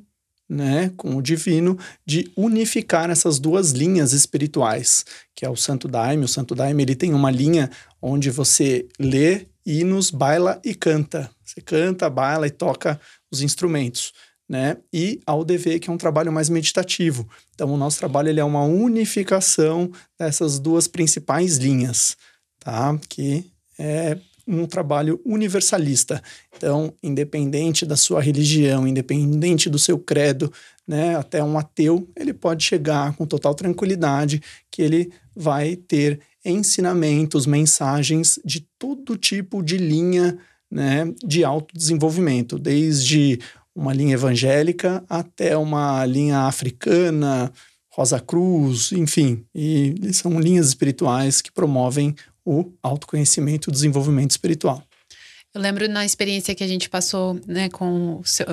né, 0.49 0.92
com 0.97 1.16
o 1.16 1.23
divino, 1.23 1.79
de 2.07 2.31
unificar 2.37 3.11
essas 3.11 3.38
duas 3.38 3.70
linhas 3.70 4.12
espirituais, 4.12 5.05
que 5.35 5.44
é 5.44 5.49
o 5.49 5.57
Santo 5.57 5.88
Daime. 5.88 6.25
O 6.25 6.29
Santo 6.29 6.55
Daime 6.55 6.83
ele 6.83 6.94
tem 6.94 7.14
uma 7.14 7.31
linha 7.31 7.70
onde 8.01 8.31
você 8.31 8.87
lê 8.99 9.47
hinos, 9.64 10.11
baila 10.11 10.61
e 10.64 10.75
canta. 10.75 11.31
Você 11.42 11.61
canta, 11.61 12.11
baila 12.11 12.47
e 12.47 12.51
toca 12.51 13.01
os 13.31 13.40
instrumentos. 13.42 14.12
Né? 14.48 14.76
E 14.92 15.20
a 15.26 15.35
UDV, 15.35 15.78
que 15.80 15.88
é 15.88 15.92
um 15.92 15.98
trabalho 15.98 16.30
mais 16.30 16.50
meditativo. 16.50 17.26
Então, 17.54 17.72
o 17.72 17.76
nosso 17.76 17.98
trabalho 17.98 18.28
ele 18.28 18.40
é 18.40 18.44
uma 18.44 18.62
unificação 18.62 19.90
dessas 20.18 20.59
duas 20.59 20.87
principais 20.87 21.57
linhas, 21.57 22.16
tá? 22.61 22.98
Que 23.09 23.44
é 23.78 24.18
um 24.46 24.66
trabalho 24.66 25.20
universalista. 25.24 26.22
Então, 26.57 26.92
independente 27.02 27.87
da 27.87 27.96
sua 27.96 28.20
religião, 28.20 28.87
independente 28.87 29.70
do 29.70 29.78
seu 29.78 29.98
credo, 29.98 30.52
né, 30.87 31.16
até 31.16 31.42
um 31.42 31.59
ateu, 31.59 32.09
ele 32.14 32.35
pode 32.35 32.62
chegar 32.62 33.14
com 33.16 33.26
total 33.26 33.54
tranquilidade 33.54 34.42
que 34.70 34.83
ele 34.83 35.11
vai 35.35 35.76
ter 35.76 36.20
ensinamentos, 36.44 37.46
mensagens 37.46 38.38
de 38.44 38.61
todo 38.78 39.16
tipo 39.16 39.62
de 39.62 39.78
linha 39.78 40.38
né, 40.70 41.12
de 41.24 41.42
autodesenvolvimento, 41.42 42.59
desde 42.59 43.38
uma 43.75 43.93
linha 43.93 44.15
evangélica 44.15 45.05
até 45.09 45.57
uma 45.57 46.05
linha 46.07 46.41
africana, 46.41 47.53
Rosa 47.91 48.21
Cruz, 48.21 48.93
enfim, 48.93 49.45
e 49.55 49.95
são 50.13 50.39
linhas 50.41 50.69
espirituais 50.69 51.41
que 51.41 51.53
promovem 51.53 52.15
o 52.45 52.73
autoconhecimento 52.83 53.69
e 53.69 53.71
o 53.71 53.73
desenvolvimento 53.73 54.33
espiritual. 54.33 54.83
Eu 55.55 55.61
lembro 55.61 55.89
na 55.89 56.05
experiência 56.05 56.53
que 56.53 56.65
a 56.65 56.67
gente 56.67 56.91
passou 56.91 57.41
né, 57.47 57.69
com 57.69 58.17
o, 58.17 58.25
seu, 58.25 58.45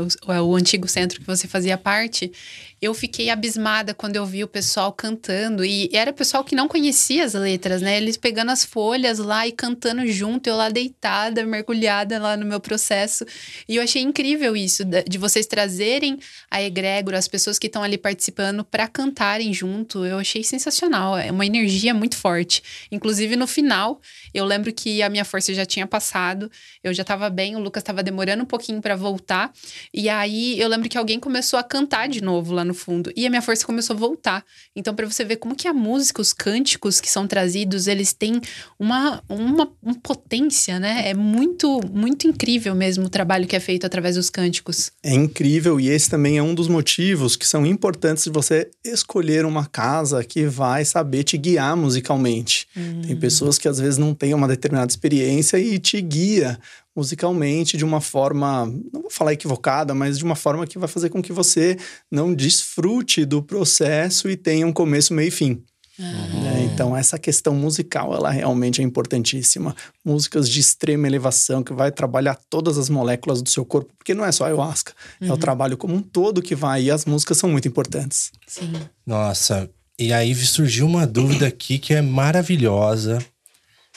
o, 0.46 0.56
antigo 0.56 0.88
centro 0.88 1.20
que 1.20 1.26
você 1.26 1.48
fazia 1.48 1.76
parte, 1.76 2.32
eu 2.82 2.96
fiquei 2.96 3.30
abismada 3.30 3.94
quando 3.94 4.16
eu 4.16 4.26
vi 4.26 4.44
o 4.44 4.48
pessoal 4.48 4.92
cantando. 4.92 5.64
E 5.64 5.88
era 5.94 6.12
pessoal 6.12 6.44
que 6.44 6.56
não 6.56 6.68
conhecia 6.68 7.24
as 7.24 7.34
letras, 7.36 7.80
né? 7.80 7.96
Eles 7.96 8.18
pegando 8.18 8.50
as 8.50 8.66
folhas 8.66 9.20
lá 9.20 9.46
e 9.46 9.52
cantando 9.52 10.08
junto, 10.08 10.48
eu 10.48 10.56
lá 10.56 10.68
deitada, 10.68 11.46
mergulhada 11.46 12.18
lá 12.18 12.36
no 12.36 12.44
meu 12.44 12.60
processo. 12.60 13.24
E 13.70 13.76
eu 13.76 13.84
achei 13.84 14.02
incrível 14.02 14.56
isso, 14.56 14.84
de 14.84 15.18
vocês 15.20 15.46
trazerem 15.46 16.18
a 16.50 16.60
egrégora, 16.64 17.20
as 17.20 17.28
pessoas 17.28 17.60
que 17.60 17.68
estão 17.68 17.84
ali 17.84 18.00
participando, 18.00 18.66
para 18.66 18.88
cantarem 18.88 19.54
junto. 19.54 20.04
Eu 20.04 20.18
achei 20.18 20.44
sensacional. 20.44 21.16
É 21.16 21.32
uma 21.32 21.46
energia 21.46 21.94
muito 21.94 22.18
forte. 22.18 22.64
Inclusive, 22.92 23.36
no 23.36 23.46
final, 23.46 24.02
eu 24.34 24.44
lembro 24.44 24.74
que 24.74 25.04
a 25.04 25.10
minha 25.10 25.24
força 25.24 25.54
já 25.54 25.68
tinha 25.68 25.86
passado. 25.86 26.50
Eu 26.84 26.96
já 26.96 27.04
tava 27.04 27.30
bem, 27.30 27.56
o 27.56 27.60
Lucas 27.60 27.84
tava 27.84 28.02
demorando 28.02 28.42
um 28.42 28.48
pouquinho 28.48 28.82
para 28.82 28.96
voltar. 28.96 29.54
E 29.94 30.10
aí 30.10 30.60
eu 30.60 30.68
lembro 30.68 30.90
que 30.90 30.98
alguém 30.98 31.20
começou 31.20 31.60
a 31.60 31.64
cantar 31.64 32.10
de 32.10 32.22
novo 32.22 32.54
lá 32.56 32.66
no 32.66 32.71
fundo. 32.74 33.12
E 33.16 33.26
a 33.26 33.30
minha 33.30 33.42
força 33.42 33.66
começou 33.66 33.96
a 33.96 34.00
voltar. 34.00 34.44
Então, 34.76 34.96
para 34.96 35.06
você 35.06 35.24
ver 35.24 35.38
como 35.38 35.56
que 35.56 35.68
a 35.68 35.74
música, 35.74 36.22
os 36.22 36.34
cânticos 36.34 37.00
que 37.00 37.10
são 37.10 37.28
trazidos, 37.28 37.88
eles 37.88 38.14
têm 38.14 38.40
uma, 38.80 39.24
uma, 39.28 39.72
uma 39.82 39.96
potência, 39.96 40.80
né? 40.80 41.10
É 41.10 41.14
muito, 41.14 41.82
muito 41.92 42.28
incrível 42.28 42.74
mesmo 42.76 43.06
o 43.06 43.10
trabalho 43.10 43.48
que 43.48 43.56
é 43.56 43.60
feito 43.60 43.86
através 43.86 44.16
dos 44.16 44.30
cânticos. 44.30 44.92
É 45.04 45.14
incrível, 45.14 45.80
e 45.80 45.90
esse 45.90 46.10
também 46.10 46.38
é 46.38 46.44
um 46.44 46.54
dos 46.54 46.68
motivos 46.68 47.36
que 47.36 47.48
são 47.48 47.66
importantes 47.66 48.24
de 48.24 48.30
você 48.30 48.70
escolher 48.84 49.46
uma 49.46 49.66
casa 49.66 50.24
que 50.24 50.46
vai 50.46 50.86
saber 50.86 51.24
te 51.24 51.38
guiar 51.38 51.76
musicalmente. 51.76 52.68
Uhum. 52.76 53.02
Tem 53.02 53.16
pessoas 53.16 53.58
que 53.58 53.68
às 53.68 53.80
vezes 53.80 53.98
não 53.98 54.14
têm 54.14 54.34
uma 54.34 54.48
determinada 54.48 54.92
experiência 54.92 55.58
e 55.58 55.80
te 55.80 56.02
guia 56.02 56.60
musicalmente 56.96 57.78
de 57.78 57.86
uma 57.86 58.02
forma, 58.02 58.66
não 58.66 59.02
vou 59.02 59.12
falar 59.12 59.34
equivocada, 59.34 59.94
mas 59.94 60.18
de 60.18 60.24
uma 60.24 60.36
forma 60.36 60.68
que 60.68 60.78
vai 60.78 60.88
fazer 60.88 61.10
com 61.10 61.22
que 61.22 61.32
você 61.32 61.78
não 62.12 62.34
desfrute 62.34 63.26
do 63.26 63.42
processo 63.42 64.30
e 64.30 64.36
tenha 64.36 64.68
um 64.68 64.74
começo, 64.74 65.14
meio 65.14 65.30
e 65.30 65.32
fim. 65.32 65.64
Uhum. 66.00 66.42
Né? 66.44 66.70
Então, 66.74 66.98
essa 66.98 67.20
questão 67.20 67.54
musical, 67.54 68.14
ela 68.14 68.32
realmente 68.32 68.82
é 68.82 68.84
importantíssima. 68.84 69.76
Músicas 70.04 70.50
de 70.50 70.60
extrema 70.60 71.06
elevação, 71.08 71.64
que 71.64 71.74
vai 71.74 71.92
trabalhar 71.92 72.40
todas 72.50 72.78
as 72.78 72.90
moléculas 72.90 73.42
do 73.42 73.50
seu 73.50 73.64
corpo, 73.64 73.94
porque 73.98 74.14
não 74.14 74.26
é 74.26 74.32
só 74.32 74.46
ayahuasca, 74.46 74.94
uhum. 75.22 75.28
é 75.28 75.30
o 75.30 75.34
uhum. 75.34 75.40
trabalho 75.40 75.78
como 75.78 75.96
um 75.96 76.02
todo 76.02 76.42
que 76.42 76.56
vai, 76.56 76.84
e 76.84 76.92
as 76.92 77.06
músicas 77.06 77.38
são 77.38 77.50
muito 77.50 77.68
importantes. 77.68 78.32
Sim. 78.48 78.74
Nossa, 79.06 79.70
e 80.00 80.12
aí 80.12 80.34
surgiu 80.34 80.88
uma 80.88 81.06
dúvida 81.06 81.48
aqui 81.48 81.78
que 81.78 81.94
é 81.94 82.02
maravilhosa. 82.02 83.24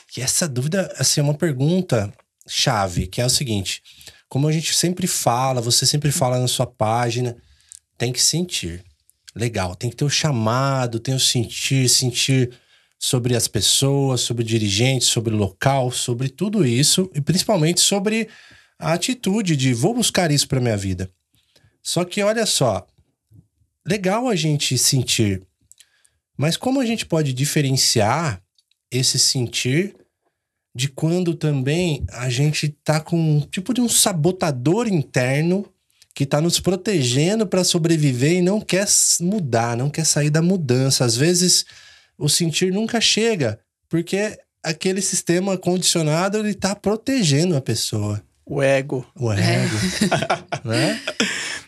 Que 0.08 0.20
essa 0.20 0.46
dúvida, 0.46 0.94
assim, 0.98 1.20
é 1.20 1.24
uma 1.24 1.34
pergunta 1.34 2.12
chave, 2.46 3.06
que 3.06 3.20
é 3.20 3.26
o 3.26 3.30
seguinte: 3.30 3.82
como 4.28 4.48
a 4.48 4.52
gente 4.52 4.74
sempre 4.74 5.06
fala, 5.06 5.60
você 5.60 5.86
sempre 5.86 6.10
fala 6.10 6.38
na 6.38 6.48
sua 6.48 6.66
página, 6.66 7.36
tem 7.96 8.12
que 8.12 8.20
sentir. 8.20 8.84
Legal, 9.34 9.74
tem 9.74 9.90
que 9.90 9.96
ter 9.96 10.04
o 10.04 10.10
chamado, 10.10 11.00
tem 11.00 11.14
o 11.14 11.20
sentir, 11.20 11.88
sentir 11.88 12.52
sobre 12.98 13.36
as 13.36 13.48
pessoas, 13.48 14.20
sobre 14.20 14.42
o 14.42 14.46
dirigente, 14.46 15.04
sobre 15.04 15.34
o 15.34 15.36
local, 15.36 15.90
sobre 15.90 16.28
tudo 16.28 16.64
isso 16.64 17.10
e 17.14 17.20
principalmente 17.20 17.80
sobre 17.80 18.28
a 18.78 18.92
atitude 18.92 19.56
de 19.56 19.74
vou 19.74 19.94
buscar 19.94 20.30
isso 20.30 20.48
para 20.48 20.60
minha 20.60 20.76
vida. 20.76 21.10
Só 21.82 22.04
que 22.04 22.22
olha 22.22 22.46
só, 22.46 22.86
legal 23.86 24.28
a 24.28 24.36
gente 24.36 24.78
sentir, 24.78 25.42
mas 26.36 26.56
como 26.56 26.80
a 26.80 26.86
gente 26.86 27.04
pode 27.04 27.32
diferenciar 27.32 28.42
esse 28.90 29.18
sentir 29.18 29.94
de 30.74 30.88
quando 30.88 31.34
também 31.34 32.04
a 32.10 32.28
gente 32.28 32.68
tá 32.82 33.00
com 33.00 33.16
um 33.16 33.40
tipo 33.40 33.72
de 33.72 33.80
um 33.80 33.88
sabotador 33.88 34.88
interno 34.88 35.66
que 36.14 36.24
está 36.24 36.40
nos 36.40 36.60
protegendo 36.60 37.46
para 37.46 37.64
sobreviver 37.64 38.32
e 38.32 38.42
não 38.42 38.60
quer 38.60 38.86
mudar, 39.20 39.76
não 39.76 39.90
quer 39.90 40.04
sair 40.04 40.30
da 40.30 40.42
mudança. 40.42 41.04
Às 41.04 41.16
vezes 41.16 41.64
o 42.18 42.28
sentir 42.28 42.72
nunca 42.72 43.00
chega, 43.00 43.58
porque 43.88 44.38
aquele 44.62 45.00
sistema 45.00 45.58
condicionado 45.58 46.38
ele 46.38 46.50
está 46.50 46.74
protegendo 46.74 47.56
a 47.56 47.60
pessoa. 47.60 48.22
O 48.46 48.62
ego. 48.62 49.06
O 49.18 49.32
ego. 49.32 49.76
É. 50.62 50.62
né? 50.68 51.00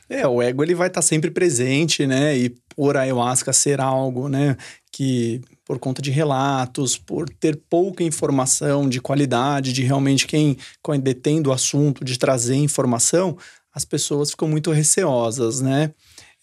É, 0.09 0.27
o 0.27 0.41
ego 0.41 0.63
ele 0.63 0.75
vai 0.75 0.89
estar 0.89 1.01
tá 1.01 1.07
sempre 1.07 1.31
presente, 1.31 2.07
né? 2.07 2.37
E 2.37 2.55
por 2.75 2.97
ayahuasca 2.97 3.53
ser 3.53 3.81
algo, 3.81 4.29
né? 4.29 4.57
Que 4.93 5.41
por 5.67 5.81
conta 5.81 6.01
de 6.01 6.13
relatos, 6.13 6.97
por 6.97 7.29
ter 7.29 7.61
pouca 7.69 8.05
informação 8.05 8.89
de 8.89 9.01
qualidade, 9.01 9.73
de 9.73 9.83
realmente 9.83 10.27
quem 10.27 10.57
detém 11.03 11.43
do 11.43 11.53
assunto, 11.53 12.05
de 12.05 12.17
trazer 12.17 12.55
informação, 12.55 13.37
as 13.75 13.85
pessoas 13.85 14.31
ficam 14.31 14.49
muito 14.49 14.71
receosas, 14.71 15.61
né? 15.61 15.93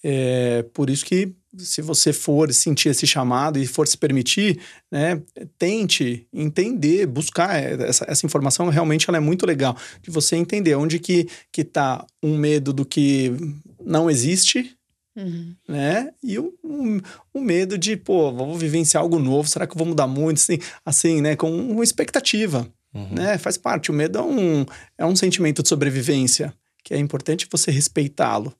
É, 0.03 0.63
por 0.73 0.89
isso 0.89 1.05
que 1.05 1.33
se 1.57 1.81
você 1.81 2.11
for 2.11 2.51
sentir 2.51 2.89
esse 2.89 3.07
chamado 3.07 3.57
e 3.57 3.65
for 3.65 3.87
se 3.87 3.97
permitir, 3.97 4.59
né, 4.91 5.21
tente 5.57 6.27
entender, 6.33 7.05
buscar 7.05 7.55
essa, 7.55 8.05
essa 8.07 8.25
informação, 8.25 8.67
realmente 8.69 9.05
ela 9.07 9.17
é 9.17 9.21
muito 9.21 9.45
legal, 9.45 9.77
de 10.01 10.11
você 10.11 10.35
entender 10.35 10.75
onde 10.75 10.99
que, 10.99 11.27
que 11.51 11.63
tá 11.63 12.05
um 12.21 12.37
medo 12.37 12.73
do 12.73 12.85
que 12.85 13.31
não 13.85 14.09
existe, 14.09 14.75
Uhum. 15.15 15.55
né? 15.67 16.11
E 16.23 16.39
o, 16.39 16.53
um, 16.63 16.99
um, 17.35 17.41
medo 17.41 17.77
de, 17.77 17.95
pô, 17.95 18.31
vou 18.31 18.57
vivenciar 18.57 19.03
algo 19.03 19.19
novo, 19.19 19.47
será 19.47 19.67
que 19.67 19.73
eu 19.73 19.77
vou 19.77 19.87
mudar 19.87 20.07
muito? 20.07 20.37
Assim, 20.37 20.59
assim 20.85 21.21
né? 21.21 21.35
Com 21.35 21.51
uma 21.55 21.83
expectativa, 21.83 22.67
uhum. 22.93 23.13
né? 23.13 23.37
Faz 23.37 23.57
parte. 23.57 23.91
O 23.91 23.93
medo 23.93 24.17
é 24.17 24.21
um, 24.23 24.65
é 24.97 25.05
um 25.05 25.15
sentimento 25.15 25.61
de 25.61 25.69
sobrevivência 25.69 26.53
que 26.83 26.93
é 26.93 26.97
importante 26.97 27.47
você 27.49 27.71
respeitá-lo, 27.71 28.53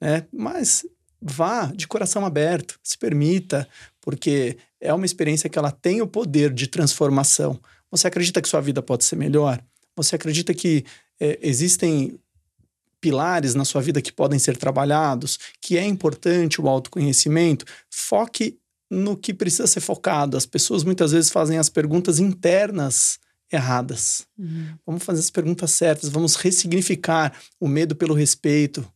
né? 0.00 0.26
Mas 0.32 0.84
vá 1.20 1.66
de 1.66 1.86
coração 1.86 2.24
aberto, 2.24 2.78
se 2.82 2.96
permita, 2.96 3.68
porque 4.00 4.56
é 4.80 4.92
uma 4.92 5.06
experiência 5.06 5.48
que 5.48 5.58
ela 5.58 5.70
tem 5.70 6.00
o 6.00 6.06
poder 6.06 6.52
de 6.52 6.66
transformação. 6.66 7.60
Você 7.90 8.06
acredita 8.06 8.40
que 8.40 8.48
sua 8.48 8.60
vida 8.60 8.82
pode 8.82 9.04
ser 9.04 9.16
melhor? 9.16 9.60
Você 9.96 10.16
acredita 10.16 10.54
que 10.54 10.84
é, 11.20 11.38
existem 11.42 12.18
pilares 13.00 13.54
na 13.54 13.64
sua 13.64 13.80
vida 13.80 14.02
que 14.02 14.12
podem 14.12 14.38
ser 14.38 14.56
trabalhados, 14.56 15.38
que 15.60 15.76
é 15.76 15.84
importante 15.84 16.60
o 16.60 16.68
autoconhecimento? 16.68 17.64
Foque 17.90 18.58
no 18.90 19.16
que 19.16 19.34
precisa 19.34 19.66
ser 19.66 19.80
focado. 19.80 20.36
As 20.36 20.46
pessoas 20.46 20.84
muitas 20.84 21.12
vezes 21.12 21.30
fazem 21.30 21.58
as 21.58 21.68
perguntas 21.68 22.18
internas 22.18 23.18
erradas. 23.52 24.26
Uhum. 24.38 24.74
Vamos 24.86 25.02
fazer 25.02 25.20
as 25.20 25.30
perguntas 25.30 25.70
certas, 25.70 26.10
vamos 26.10 26.36
ressignificar 26.36 27.32
o 27.58 27.66
medo 27.66 27.96
pelo 27.96 28.14
respeito, 28.14 28.86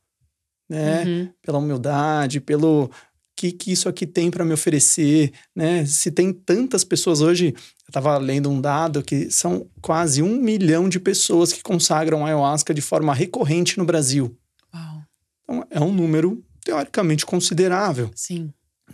né? 0.68 1.04
Uhum. 1.04 1.30
Pela 1.42 1.58
humildade, 1.58 2.40
pelo 2.40 2.90
que, 3.34 3.50
que 3.50 3.72
isso 3.72 3.88
aqui 3.88 4.06
tem 4.06 4.30
para 4.30 4.44
me 4.44 4.52
oferecer, 4.52 5.32
né? 5.54 5.84
Se 5.86 6.10
tem 6.10 6.32
tantas 6.32 6.84
pessoas 6.84 7.20
hoje, 7.20 7.54
estava 7.92 8.16
lendo 8.16 8.50
um 8.50 8.60
dado 8.60 9.02
que 9.02 9.30
são 9.30 9.66
quase 9.80 10.22
um 10.22 10.36
milhão 10.40 10.88
de 10.88 10.98
pessoas 10.98 11.52
que 11.52 11.62
consagram 11.62 12.24
ayahuasca 12.24 12.72
de 12.72 12.80
forma 12.80 13.14
recorrente 13.14 13.78
no 13.78 13.84
Brasil. 13.84 14.36
Uau. 14.74 15.02
Então 15.42 15.66
é 15.70 15.80
um 15.80 15.92
número 15.92 16.42
teoricamente 16.64 17.26
considerável. 17.26 18.10
Sim. 18.14 18.52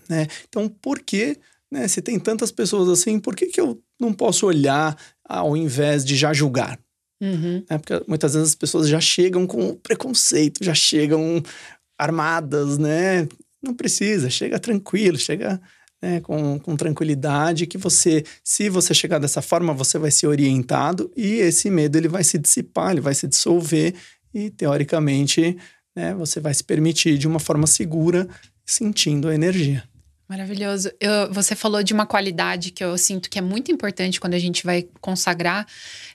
Né? 0.08 0.26
Então 0.48 0.68
por 0.68 1.00
que, 1.00 1.38
né? 1.70 1.86
Se 1.86 2.02
tem 2.02 2.18
tantas 2.18 2.50
pessoas 2.50 2.88
assim, 2.88 3.20
por 3.20 3.36
que, 3.36 3.46
que 3.46 3.60
eu 3.60 3.80
não 4.00 4.12
posso 4.12 4.46
olhar 4.46 4.96
ao 5.24 5.56
invés 5.56 6.04
de 6.04 6.16
já 6.16 6.32
julgar. 6.32 6.78
Uhum. 7.20 7.64
É 7.68 7.78
porque 7.78 8.02
muitas 8.06 8.34
vezes 8.34 8.50
as 8.50 8.54
pessoas 8.54 8.88
já 8.88 9.00
chegam 9.00 9.46
com 9.46 9.74
preconceito, 9.74 10.64
já 10.64 10.74
chegam 10.74 11.42
armadas, 11.98 12.78
né? 12.78 13.28
Não 13.62 13.74
precisa, 13.74 14.30
chega 14.30 14.58
tranquilo, 14.58 15.18
chega 15.18 15.60
né, 16.02 16.20
com, 16.20 16.58
com 16.58 16.76
tranquilidade, 16.76 17.66
que 17.66 17.76
você, 17.76 18.24
se 18.42 18.68
você 18.68 18.94
chegar 18.94 19.18
dessa 19.18 19.42
forma, 19.42 19.72
você 19.72 19.98
vai 19.98 20.10
ser 20.10 20.26
orientado 20.26 21.10
e 21.16 21.34
esse 21.34 21.70
medo 21.70 21.96
ele 21.96 22.08
vai 22.08 22.24
se 22.24 22.38
dissipar, 22.38 22.92
ele 22.92 23.00
vai 23.00 23.14
se 23.14 23.26
dissolver 23.26 23.94
e, 24.32 24.50
teoricamente, 24.50 25.56
né, 25.94 26.14
você 26.14 26.40
vai 26.40 26.54
se 26.54 26.62
permitir 26.62 27.18
de 27.18 27.26
uma 27.26 27.40
forma 27.40 27.66
segura, 27.66 28.28
sentindo 28.64 29.28
a 29.28 29.34
energia. 29.34 29.82
Maravilhoso. 30.28 30.90
Eu, 31.00 31.32
você 31.32 31.56
falou 31.56 31.82
de 31.82 31.94
uma 31.94 32.04
qualidade 32.04 32.70
que 32.70 32.84
eu 32.84 32.98
sinto 32.98 33.30
que 33.30 33.38
é 33.38 33.42
muito 33.42 33.72
importante 33.72 34.20
quando 34.20 34.34
a 34.34 34.38
gente 34.38 34.62
vai 34.62 34.86
consagrar, 35.00 35.66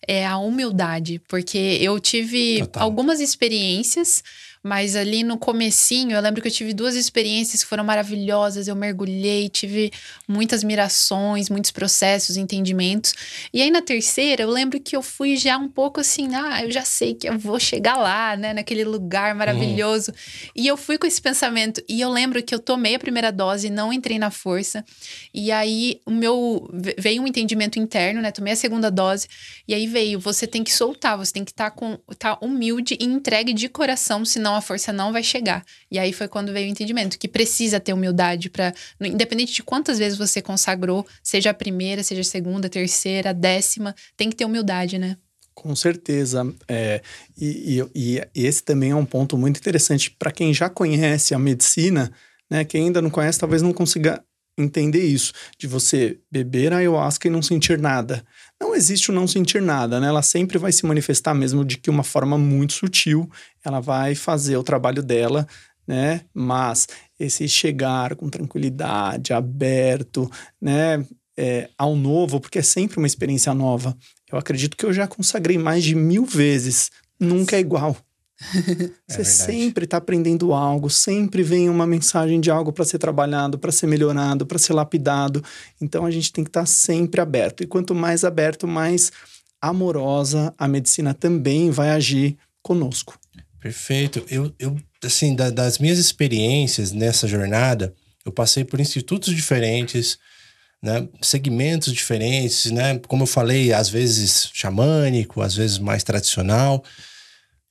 é 0.08 0.24
a 0.24 0.38
humildade, 0.38 1.20
porque 1.28 1.80
eu 1.82 2.00
tive 2.00 2.60
Total. 2.60 2.84
algumas 2.84 3.20
experiências 3.20 4.24
mas 4.64 4.96
ali 4.96 5.24
no 5.24 5.38
comecinho, 5.38 6.16
eu 6.16 6.22
lembro 6.22 6.42
que 6.42 6.48
eu 6.48 6.52
tive 6.52 6.74
duas 6.74 6.96
experiências 6.96 7.62
que 7.62 7.70
foram 7.70 7.84
maravilhosas. 7.84 8.66
Eu 8.66 8.76
mergulhei, 8.78 9.50
tive 9.50 9.92
muitas 10.26 10.64
mirações, 10.64 11.50
muitos 11.50 11.70
processos, 11.70 12.38
entendimentos. 12.38 13.14
E 13.54 13.62
aí 13.62 13.70
na 13.70 13.82
terceira, 13.82 14.44
eu 14.44 14.50
lembro 14.50 14.80
que 14.80 14.96
eu 14.96 15.02
fui 15.02 15.36
já 15.36 15.58
um 15.58 15.68
pouco 15.68 16.00
assim, 16.00 16.34
ah, 16.34 16.64
eu 16.64 16.72
já 16.72 16.86
sei 16.86 17.14
que 17.14 17.28
eu 17.28 17.38
vou 17.38 17.60
chegar 17.60 17.98
lá, 17.98 18.38
né, 18.38 18.54
naquele 18.54 18.86
lugar 18.86 19.36
maravilhoso. 19.36 20.12
Uhum. 20.12 20.52
E 20.56 20.66
eu 20.66 20.78
fui 20.78 20.98
com 20.98 21.06
esse 21.06 21.22
pensamento. 21.22 21.84
E 21.90 22.00
eu 22.00 22.10
lembro 22.10 22.42
que 22.42 22.56
eu 22.56 22.60
tomei 22.60 22.96
a 22.96 23.00
primeira 23.00 23.34
dose, 23.34 23.70
não 23.70 23.92
entrei 23.92 24.18
na 24.18 24.32
força. 24.32 24.86
E 25.34 25.52
aí 25.52 26.00
o 26.06 26.12
meu 26.12 26.70
veio 26.98 27.22
um 27.22 27.28
entendimento 27.28 27.78
interno, 27.78 28.22
né? 28.22 28.32
Tomei 28.32 28.54
a 28.54 28.56
segunda 28.56 28.90
dose 28.90 29.28
e 29.68 29.74
aí 29.74 29.88
veio, 29.88 30.22
você 30.22 30.48
tem 30.48 30.64
que 30.64 30.72
soltar, 30.72 31.18
você 31.18 31.34
tem 31.34 31.44
que 31.44 31.52
estar 31.52 31.70
tá 31.70 31.76
com 31.76 31.98
tá 32.18 32.38
humilde 32.42 32.98
e 32.98 33.04
entregue 33.04 33.52
de 33.52 33.68
coração, 33.68 34.24
senão 34.24 34.53
senão 34.54 34.56
a 34.56 34.62
força 34.62 34.94
não 34.94 35.12
vai 35.12 35.24
chegar. 35.24 35.66
E 35.90 35.98
aí 35.98 36.14
foi 36.14 36.28
quando 36.28 36.54
veio 36.54 36.68
o 36.68 36.72
entendimento 36.72 37.18
que 37.18 37.28
precisa 37.28 37.80
ter 37.80 37.94
humildade 37.94 38.50
para, 38.50 38.74
independente 39.02 39.54
de 39.54 39.64
quantas 39.64 39.98
vezes 39.98 40.18
você 40.18 40.42
consagrou, 40.42 41.06
seja 41.24 41.50
a 41.50 41.54
primeira, 41.54 42.04
seja 42.04 42.22
a 42.22 42.24
segunda, 42.26 42.70
terceira, 42.70 43.34
décima, 43.34 43.96
tem 44.16 44.30
que 44.30 44.36
ter 44.36 44.46
humildade, 44.46 44.98
né? 44.98 45.18
Com 45.54 45.76
certeza. 45.76 46.52
É, 46.68 47.02
e, 47.38 47.82
e, 47.96 48.22
e 48.36 48.46
esse 48.46 48.64
também 48.64 48.92
é 48.92 48.96
um 48.96 49.06
ponto 49.06 49.38
muito 49.38 49.58
interessante 49.58 50.12
para 50.12 50.32
quem 50.32 50.54
já 50.54 50.70
conhece 50.70 51.34
a 51.34 51.40
medicina, 51.40 52.12
né? 52.50 52.64
Quem 52.64 52.86
ainda 52.86 53.02
não 53.02 53.10
conhece, 53.10 53.40
talvez 53.40 53.62
não 53.62 53.74
consiga 53.74 54.24
entender 54.58 55.04
isso, 55.04 55.34
de 55.58 55.68
você 55.68 56.20
beber 56.32 56.74
ayahuasca 56.74 57.28
e 57.28 57.32
não 57.32 57.42
sentir 57.42 57.80
nada. 57.80 58.24
Não 58.64 58.74
existe 58.74 59.12
o 59.12 59.14
não 59.14 59.28
sentir 59.28 59.62
nada, 59.62 60.00
né? 60.00 60.08
Ela 60.08 60.22
sempre 60.22 60.58
vai 60.58 60.72
se 60.72 60.86
manifestar 60.86 61.34
mesmo 61.34 61.66
de 61.66 61.78
que 61.78 61.90
uma 61.90 62.02
forma 62.02 62.38
muito 62.38 62.72
sutil, 62.72 63.30
ela 63.62 63.82
vai 63.82 64.16
fazer 64.16 64.56
o 64.56 64.64
trabalho 64.64 65.04
dela, 65.04 65.46
né? 65.86 66.22
Mas 66.34 66.88
esse 67.20 67.46
chegar 67.50 68.16
com 68.16 68.30
tranquilidade, 68.30 69.34
aberto, 69.34 70.32
né? 70.62 71.06
É, 71.36 71.70
ao 71.78 71.94
novo, 71.94 72.40
porque 72.40 72.60
é 72.60 72.62
sempre 72.64 72.98
uma 72.98 73.06
experiência 73.06 73.54
nova. 73.54 73.98
Eu 74.32 74.38
acredito 74.38 74.78
que 74.78 74.86
eu 74.86 74.94
já 74.94 75.08
consagrei 75.08 75.58
mais 75.58 75.84
de 75.84 75.94
mil 75.94 76.26
vezes. 76.26 76.90
Nunca 77.20 77.58
é 77.58 77.60
igual. 77.60 77.98
Você 79.08 79.22
é 79.22 79.24
sempre 79.24 79.86
está 79.86 79.98
aprendendo 79.98 80.54
algo, 80.54 80.90
sempre 80.90 81.44
vem 81.44 81.70
uma 81.70 81.86
mensagem 81.88 82.40
de 82.40 82.52
algo 82.52 82.72
para 82.72 82.86
ser 82.86 82.98
trabalhado, 82.98 83.58
para 83.58 83.72
ser 83.72 83.88
melhorado, 83.88 84.46
para 84.46 84.60
ser 84.60 84.74
lapidado. 84.74 85.44
Então 85.82 86.06
a 86.06 86.12
gente 86.12 86.32
tem 86.32 86.44
que 86.44 86.50
estar 86.50 86.62
tá 86.62 86.66
sempre 86.66 87.22
aberto. 87.22 87.64
E 87.64 87.68
quanto 87.68 87.96
mais 87.96 88.24
aberto, 88.24 88.68
mais 88.68 89.12
amorosa 89.62 90.54
a 90.58 90.68
medicina 90.68 91.14
também 91.14 91.72
vai 91.72 91.92
agir 91.92 92.38
conosco. 92.62 93.18
Perfeito. 93.60 94.26
Eu, 94.30 94.54
eu 94.60 94.76
assim, 95.04 95.36
da, 95.36 95.50
das 95.50 95.80
minhas 95.80 95.98
experiências 95.98 96.92
nessa 96.92 97.28
jornada, 97.28 97.94
eu 98.26 98.32
passei 98.32 98.64
por 98.64 98.80
institutos 98.80 99.34
diferentes, 99.34 100.18
né, 100.82 101.08
segmentos 101.22 101.94
diferentes, 101.94 102.72
né, 102.72 103.00
como 103.08 103.24
eu 103.24 103.28
falei, 103.28 103.72
às 103.72 103.90
vezes 103.90 104.50
xamânico, 104.54 105.42
às 105.42 105.56
vezes 105.56 105.78
mais 105.78 106.04
tradicional 106.04 106.84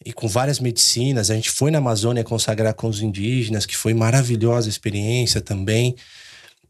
e 0.04 0.12
com 0.12 0.28
várias 0.28 0.58
medicinas. 0.58 1.30
A 1.30 1.34
gente 1.34 1.50
foi 1.50 1.70
na 1.70 1.78
Amazônia 1.78 2.24
consagrar 2.24 2.74
com 2.74 2.88
os 2.88 3.00
indígenas, 3.02 3.66
que 3.66 3.76
foi 3.76 3.94
maravilhosa 3.94 4.68
experiência 4.68 5.40
também. 5.40 5.94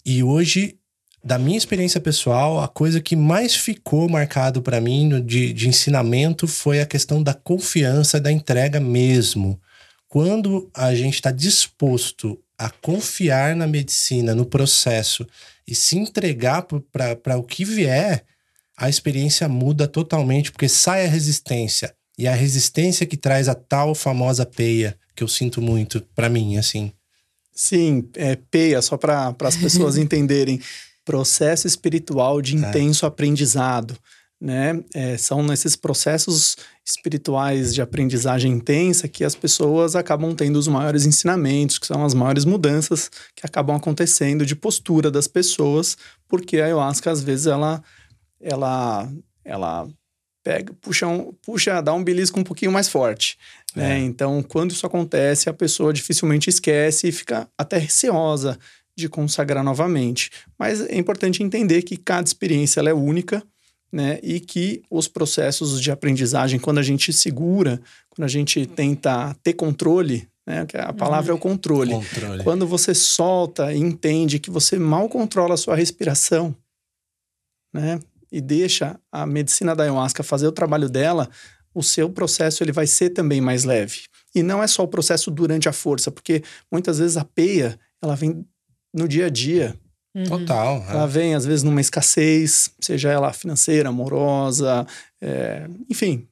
E 0.04 0.22
hoje, 0.22 0.78
da 1.24 1.38
minha 1.38 1.56
experiência 1.56 2.00
pessoal, 2.00 2.60
a 2.60 2.68
coisa 2.68 3.00
que 3.00 3.14
mais 3.14 3.54
ficou 3.54 4.08
marcado 4.08 4.60
para 4.60 4.80
mim 4.80 5.24
de, 5.24 5.52
de 5.52 5.68
ensinamento 5.68 6.48
foi 6.48 6.80
a 6.80 6.86
questão 6.86 7.22
da 7.22 7.34
confiança, 7.34 8.20
da 8.20 8.30
entrega 8.30 8.80
mesmo. 8.80 9.60
Quando 10.08 10.70
a 10.74 10.94
gente 10.94 11.14
está 11.14 11.30
disposto 11.30 12.38
a 12.58 12.68
confiar 12.68 13.56
na 13.56 13.66
medicina, 13.66 14.34
no 14.34 14.44
processo 14.44 15.26
e 15.66 15.74
se 15.74 15.96
entregar 15.96 16.66
para 16.92 17.38
o 17.38 17.42
que 17.42 17.64
vier, 17.64 18.24
a 18.76 18.88
experiência 18.88 19.48
muda 19.48 19.86
totalmente, 19.86 20.50
porque 20.50 20.68
sai 20.68 21.06
a 21.06 21.08
resistência 21.08 21.94
e 22.18 22.28
a 22.28 22.34
resistência 22.34 23.06
que 23.06 23.16
traz 23.16 23.48
a 23.48 23.54
tal 23.54 23.94
famosa 23.94 24.44
peia, 24.44 24.96
que 25.14 25.22
eu 25.22 25.28
sinto 25.28 25.60
muito 25.60 26.02
para 26.14 26.28
mim, 26.28 26.56
assim. 26.56 26.92
Sim, 27.54 28.08
é 28.14 28.36
peia, 28.36 28.80
só 28.80 28.96
para 28.96 29.34
as 29.40 29.56
pessoas 29.56 29.96
entenderem. 29.98 30.60
Processo 31.04 31.66
espiritual 31.66 32.40
de 32.40 32.54
é. 32.54 32.58
intenso 32.58 33.04
é. 33.04 33.08
aprendizado. 33.08 33.96
Né? 34.40 34.82
É, 34.92 35.16
são 35.16 35.40
nesses 35.40 35.76
processos 35.76 36.56
espirituais 36.84 37.72
de 37.72 37.80
aprendizagem 37.80 38.50
intensa 38.50 39.06
que 39.06 39.22
as 39.22 39.36
pessoas 39.36 39.94
acabam 39.94 40.34
tendo 40.34 40.58
os 40.58 40.66
maiores 40.66 41.06
ensinamentos, 41.06 41.78
que 41.78 41.86
são 41.86 42.04
as 42.04 42.12
maiores 42.12 42.44
mudanças 42.44 43.08
que 43.36 43.46
acabam 43.46 43.76
acontecendo 43.76 44.44
de 44.44 44.56
postura 44.56 45.12
das 45.12 45.28
pessoas, 45.28 45.96
porque 46.26 46.58
a 46.58 46.64
ayahuasca 46.64 47.12
às 47.12 47.22
vezes 47.22 47.46
ela 47.46 47.82
ela 48.40 49.08
ela 49.44 49.88
pega, 50.42 50.72
puxa, 50.80 51.06
um, 51.06 51.32
puxa, 51.42 51.80
dá 51.80 51.92
um 51.94 52.02
belisco 52.02 52.38
um 52.38 52.44
pouquinho 52.44 52.72
mais 52.72 52.88
forte. 52.88 53.38
Né? 53.74 53.96
É. 53.96 53.98
Então, 53.98 54.42
quando 54.42 54.72
isso 54.72 54.86
acontece, 54.86 55.48
a 55.48 55.52
pessoa 55.52 55.92
dificilmente 55.92 56.50
esquece 56.50 57.08
e 57.08 57.12
fica 57.12 57.48
até 57.56 57.78
receosa 57.78 58.58
de 58.96 59.08
consagrar 59.08 59.64
novamente. 59.64 60.30
Mas 60.58 60.80
é 60.80 60.96
importante 60.96 61.42
entender 61.42 61.82
que 61.82 61.96
cada 61.96 62.26
experiência 62.26 62.80
ela 62.80 62.90
é 62.90 62.94
única, 62.94 63.42
né? 63.90 64.18
E 64.22 64.40
que 64.40 64.82
os 64.90 65.08
processos 65.08 65.80
de 65.80 65.90
aprendizagem, 65.90 66.58
quando 66.58 66.78
a 66.78 66.82
gente 66.82 67.12
segura, 67.12 67.80
quando 68.10 68.24
a 68.24 68.28
gente 68.28 68.66
tenta 68.66 69.34
ter 69.42 69.52
controle, 69.54 70.28
né? 70.46 70.66
A 70.86 70.92
palavra 70.92 71.32
uhum. 71.32 71.36
é 71.36 71.38
o 71.38 71.42
controle. 71.42 71.92
controle. 71.92 72.44
Quando 72.44 72.66
você 72.66 72.94
solta 72.94 73.72
e 73.72 73.78
entende 73.78 74.38
que 74.38 74.50
você 74.50 74.78
mal 74.78 75.08
controla 75.08 75.54
a 75.54 75.58
sua 75.58 75.76
respiração, 75.76 76.54
né? 77.72 78.00
E 78.32 78.40
deixa 78.40 78.98
a 79.12 79.26
medicina 79.26 79.76
da 79.76 79.84
ayahuasca 79.84 80.22
fazer 80.22 80.46
o 80.46 80.52
trabalho 80.52 80.88
dela, 80.88 81.28
o 81.74 81.82
seu 81.82 82.08
processo 82.08 82.64
ele 82.64 82.72
vai 82.72 82.86
ser 82.86 83.10
também 83.10 83.40
mais 83.40 83.64
leve. 83.64 84.04
E 84.34 84.42
não 84.42 84.62
é 84.62 84.66
só 84.66 84.82
o 84.82 84.88
processo 84.88 85.30
durante 85.30 85.68
a 85.68 85.72
força, 85.72 86.10
porque 86.10 86.42
muitas 86.70 86.98
vezes 86.98 87.18
a 87.18 87.24
peia, 87.24 87.78
ela 88.02 88.16
vem 88.16 88.44
no 88.92 89.06
dia 89.06 89.26
a 89.26 89.30
dia. 89.30 89.74
Uhum. 90.14 90.24
Total. 90.24 90.84
Ela 90.88 91.06
vem, 91.06 91.34
às 91.34 91.44
vezes, 91.44 91.62
numa 91.62 91.80
escassez, 91.80 92.70
seja 92.80 93.10
ela 93.10 93.32
financeira, 93.32 93.90
amorosa, 93.90 94.86
é, 95.20 95.66
enfim, 95.90 96.26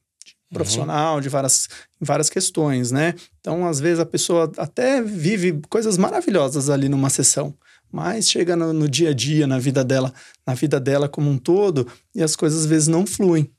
profissional, 0.51 1.15
uhum. 1.15 1.21
de 1.21 1.29
várias, 1.29 1.67
várias 1.99 2.29
questões, 2.29 2.91
né? 2.91 3.15
Então, 3.39 3.67
às 3.67 3.79
vezes, 3.79 3.99
a 3.99 4.05
pessoa 4.05 4.51
até 4.57 5.01
vive 5.01 5.59
coisas 5.69 5.97
maravilhosas 5.97 6.69
ali 6.69 6.89
numa 6.89 7.09
sessão 7.09 7.55
mas 7.91 8.29
chega 8.29 8.55
no, 8.55 8.71
no, 8.71 8.87
dia 8.87 9.09
a 9.09 9.13
dia, 9.13 9.45
na 9.45 9.59
vida 9.59 9.83
dela, 9.83 10.13
na 10.45 10.53
vida 10.53 10.79
dela 10.79 11.09
como 11.09 11.29
um 11.29 11.37
todo, 11.37 11.87
e 12.15 12.23
as 12.23 12.35
coisas 12.35 12.61
às 12.61 12.65
vezes 12.65 12.87
não 12.87 13.05
fluem. 13.05 13.49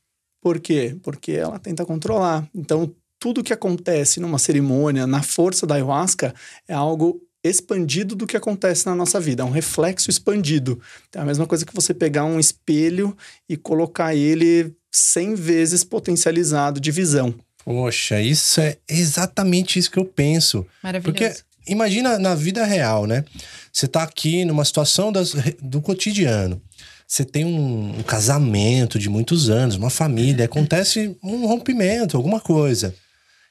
Por 0.40 0.58
quê? 0.58 0.96
Porque 1.02 1.32
ela 1.32 1.58
tenta 1.58 1.84
controlar. 1.84 2.48
Então, 2.54 2.92
tudo 3.18 3.44
que 3.44 3.52
acontece 3.52 4.18
numa 4.18 4.38
cerimônia, 4.38 5.06
na 5.06 5.22
força 5.22 5.66
da 5.66 5.76
ayahuasca, 5.76 6.34
é 6.66 6.74
algo 6.74 7.20
expandido 7.44 8.14
do 8.14 8.26
que 8.26 8.36
acontece 8.36 8.86
na 8.86 8.94
nossa 8.94 9.20
vida, 9.20 9.42
é 9.42 9.46
um 9.46 9.50
reflexo 9.50 10.10
expandido. 10.10 10.80
É 11.14 11.20
a 11.20 11.24
mesma 11.24 11.46
coisa 11.46 11.66
que 11.66 11.74
você 11.74 11.92
pegar 11.92 12.24
um 12.24 12.38
espelho 12.38 13.16
e 13.48 13.56
colocar 13.56 14.14
ele 14.14 14.74
100 14.90 15.34
vezes 15.34 15.84
potencializado 15.84 16.80
de 16.80 16.90
visão. 16.90 17.34
Poxa, 17.64 18.20
isso 18.20 18.60
é 18.60 18.76
exatamente 18.88 19.78
isso 19.78 19.90
que 19.90 19.98
eu 19.98 20.04
penso. 20.04 20.66
Maravilhoso. 20.82 21.12
Porque 21.12 21.42
imagina 21.66 22.18
na 22.18 22.34
vida 22.34 22.64
real, 22.64 23.06
né? 23.06 23.24
Você 23.72 23.88
tá 23.88 24.02
aqui 24.02 24.44
numa 24.44 24.64
situação 24.64 25.10
das, 25.10 25.34
do 25.60 25.80
cotidiano. 25.80 26.60
Você 27.06 27.24
tem 27.24 27.44
um, 27.44 27.98
um 27.98 28.02
casamento 28.02 28.98
de 28.98 29.08
muitos 29.08 29.50
anos, 29.50 29.76
uma 29.76 29.90
família, 29.90 30.46
acontece 30.46 31.16
um 31.22 31.46
rompimento, 31.46 32.16
alguma 32.16 32.40
coisa. 32.40 32.94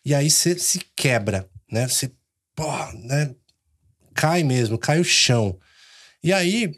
E 0.03 0.15
aí 0.15 0.29
você 0.29 0.57
se 0.57 0.81
quebra, 0.95 1.47
né? 1.71 1.87
Você, 1.87 2.11
pô, 2.55 2.71
né? 3.03 3.31
Cai 4.13 4.43
mesmo, 4.43 4.77
cai 4.77 4.99
o 4.99 5.03
chão. 5.03 5.57
E 6.23 6.33
aí, 6.33 6.73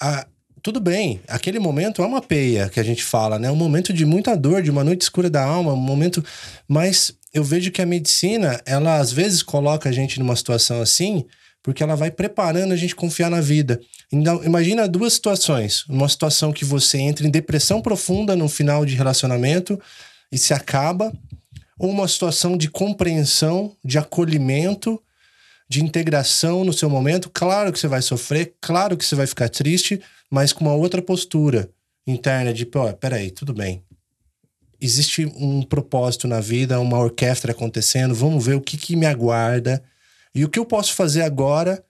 a, 0.00 0.26
tudo 0.62 0.80
bem, 0.80 1.20
aquele 1.28 1.58
momento 1.58 2.02
é 2.02 2.06
uma 2.06 2.20
peia 2.20 2.68
que 2.68 2.80
a 2.80 2.82
gente 2.82 3.04
fala, 3.04 3.38
né? 3.38 3.50
Um 3.50 3.56
momento 3.56 3.92
de 3.92 4.04
muita 4.04 4.36
dor, 4.36 4.62
de 4.62 4.70
uma 4.70 4.82
noite 4.82 5.02
escura 5.02 5.30
da 5.30 5.44
alma, 5.44 5.72
um 5.72 5.76
momento. 5.76 6.24
Mas 6.66 7.12
eu 7.34 7.42
vejo 7.42 7.72
que 7.72 7.82
a 7.82 7.86
medicina, 7.86 8.62
ela 8.64 8.98
às 8.98 9.12
vezes 9.12 9.42
coloca 9.42 9.88
a 9.88 9.92
gente 9.92 10.20
numa 10.20 10.36
situação 10.36 10.80
assim, 10.80 11.26
porque 11.64 11.82
ela 11.82 11.96
vai 11.96 12.10
preparando 12.10 12.72
a 12.72 12.76
gente 12.76 12.94
confiar 12.94 13.28
na 13.28 13.40
vida. 13.40 13.80
Então, 14.12 14.44
imagina 14.44 14.86
duas 14.86 15.14
situações. 15.14 15.84
Uma 15.88 16.08
situação 16.08 16.52
que 16.52 16.64
você 16.64 16.98
entra 16.98 17.26
em 17.26 17.30
depressão 17.30 17.82
profunda 17.82 18.36
no 18.36 18.48
final 18.48 18.86
de 18.86 18.94
relacionamento 18.94 19.80
e 20.30 20.38
se 20.38 20.54
acaba, 20.54 21.12
ou 21.76 21.90
uma 21.90 22.06
situação 22.06 22.56
de 22.56 22.70
compreensão, 22.70 23.74
de 23.84 23.98
acolhimento, 23.98 25.02
de 25.68 25.82
integração 25.82 26.64
no 26.64 26.72
seu 26.72 26.88
momento. 26.88 27.28
Claro 27.34 27.72
que 27.72 27.80
você 27.80 27.88
vai 27.88 28.00
sofrer, 28.00 28.54
claro 28.60 28.96
que 28.96 29.04
você 29.04 29.16
vai 29.16 29.26
ficar 29.26 29.48
triste, 29.48 30.00
mas 30.30 30.52
com 30.52 30.64
uma 30.64 30.74
outra 30.74 31.02
postura 31.02 31.68
interna 32.06 32.54
de, 32.54 32.64
pô, 32.64 32.92
peraí, 32.92 33.32
tudo 33.32 33.52
bem 33.52 33.82
existe 34.84 35.24
um 35.24 35.62
propósito 35.62 36.28
na 36.28 36.40
vida, 36.40 36.80
uma 36.80 36.98
orquestra 36.98 37.52
acontecendo, 37.52 38.14
vamos 38.14 38.44
ver 38.44 38.54
o 38.54 38.60
que, 38.60 38.76
que 38.76 38.96
me 38.96 39.06
aguarda 39.06 39.82
e 40.34 40.44
o 40.44 40.48
que 40.48 40.58
eu 40.58 40.66
posso 40.66 40.94
fazer 40.94 41.22
agora 41.22 41.84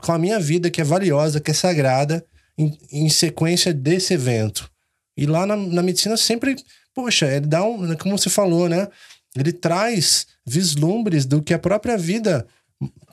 com 0.00 0.12
a 0.12 0.18
minha 0.18 0.38
vida, 0.38 0.70
que 0.70 0.80
é 0.80 0.84
valiosa, 0.84 1.40
que 1.40 1.50
é 1.50 1.54
sagrada, 1.54 2.24
em, 2.58 2.78
em 2.90 3.08
sequência 3.08 3.72
desse 3.72 4.14
evento. 4.14 4.70
E 5.16 5.26
lá 5.26 5.46
na, 5.46 5.56
na 5.56 5.82
medicina 5.82 6.16
sempre, 6.16 6.56
poxa, 6.94 7.26
ele 7.26 7.46
dá 7.46 7.64
um, 7.64 7.94
como 7.96 8.18
você 8.18 8.30
falou, 8.30 8.68
né? 8.68 8.88
Ele 9.36 9.52
traz 9.52 10.26
vislumbres 10.46 11.24
do 11.24 11.42
que 11.42 11.54
a 11.54 11.58
própria 11.58 11.96
vida 11.96 12.46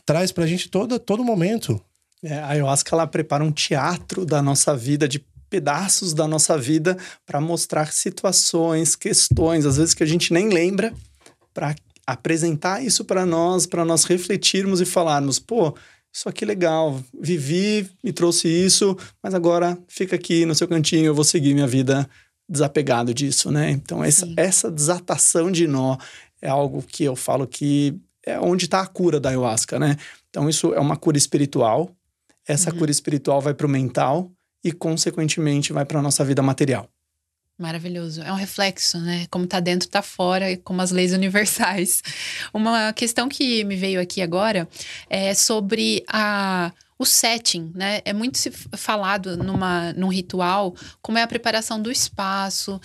traz 0.05 0.31
pra 0.31 0.47
gente 0.47 0.69
todo, 0.69 0.99
todo 0.99 1.23
momento. 1.23 1.81
É, 2.23 2.33
a 2.39 2.47
ayahuasca 2.49 2.93
ela 2.93 3.07
prepara 3.07 3.43
um 3.43 3.51
teatro 3.51 4.25
da 4.25 4.41
nossa 4.41 4.75
vida 4.75 5.07
de 5.07 5.23
pedaços 5.49 6.13
da 6.13 6.27
nossa 6.27 6.57
vida 6.57 6.97
para 7.25 7.41
mostrar 7.41 7.91
situações, 7.91 8.95
questões, 8.95 9.65
às 9.65 9.77
vezes 9.77 9.93
que 9.93 10.03
a 10.03 10.07
gente 10.07 10.31
nem 10.31 10.49
lembra, 10.49 10.93
para 11.53 11.75
apresentar 12.05 12.83
isso 12.83 13.03
para 13.03 13.25
nós, 13.25 13.65
para 13.65 13.85
nós 13.85 14.03
refletirmos 14.03 14.81
e 14.81 14.85
falarmos, 14.85 15.39
pô, 15.39 15.75
isso 16.11 16.27
aqui 16.27 16.43
é 16.43 16.47
legal, 16.47 16.99
vivi, 17.19 17.89
me 18.03 18.11
trouxe 18.11 18.47
isso, 18.47 18.97
mas 19.21 19.33
agora 19.33 19.77
fica 19.87 20.15
aqui 20.15 20.45
no 20.45 20.55
seu 20.55 20.67
cantinho, 20.67 21.05
eu 21.05 21.15
vou 21.15 21.23
seguir 21.23 21.53
minha 21.53 21.67
vida 21.67 22.09
desapegado 22.47 23.13
disso, 23.13 23.51
né? 23.51 23.69
Então, 23.69 24.03
essa, 24.03 24.27
essa 24.35 24.71
desatação 24.71 25.51
de 25.51 25.67
nó 25.67 25.97
é 26.41 26.49
algo 26.49 26.81
que 26.81 27.03
eu 27.03 27.15
falo 27.15 27.45
que 27.45 27.95
é 28.25 28.39
onde 28.39 28.65
está 28.65 28.81
a 28.81 28.87
cura 28.87 29.19
da 29.19 29.29
ayahuasca, 29.29 29.77
né? 29.77 29.97
Então, 30.29 30.49
isso 30.49 30.73
é 30.73 30.79
uma 30.79 30.97
cura 30.97 31.17
espiritual, 31.17 31.91
essa 32.47 32.71
cura 32.71 32.89
espiritual 32.89 33.39
vai 33.39 33.53
para 33.53 33.67
o 33.67 33.69
mental 33.69 34.31
e, 34.63 34.71
consequentemente, 34.71 35.73
vai 35.73 35.85
para 35.85 35.99
a 35.99 36.01
nossa 36.01 36.23
vida 36.23 36.41
material. 36.41 36.89
Maravilhoso. 37.57 38.21
É 38.21 38.31
um 38.31 38.35
reflexo, 38.35 38.97
né? 38.99 39.27
Como 39.29 39.45
tá 39.45 39.59
dentro, 39.59 39.89
tá 39.89 40.01
fora, 40.01 40.55
como 40.63 40.81
as 40.81 40.91
leis 40.91 41.11
universais. 41.13 42.01
Uma 42.53 42.93
questão 42.93 43.27
que 43.27 43.65
me 43.65 43.75
veio 43.75 43.99
aqui 43.99 44.21
agora 44.21 44.67
é 45.09 45.33
sobre 45.33 46.03
a 46.07 46.71
o 46.99 47.05
setting, 47.05 47.71
né? 47.73 48.01
É 48.03 48.11
muito 48.11 48.37
falado 48.75 49.37
numa, 49.37 49.93
num 49.93 50.09
ritual 50.09 50.75
como 51.01 51.17
é 51.17 51.23
a 51.23 51.27
preparação 51.27 51.81
do 51.81 51.89
espaço, 51.89 52.79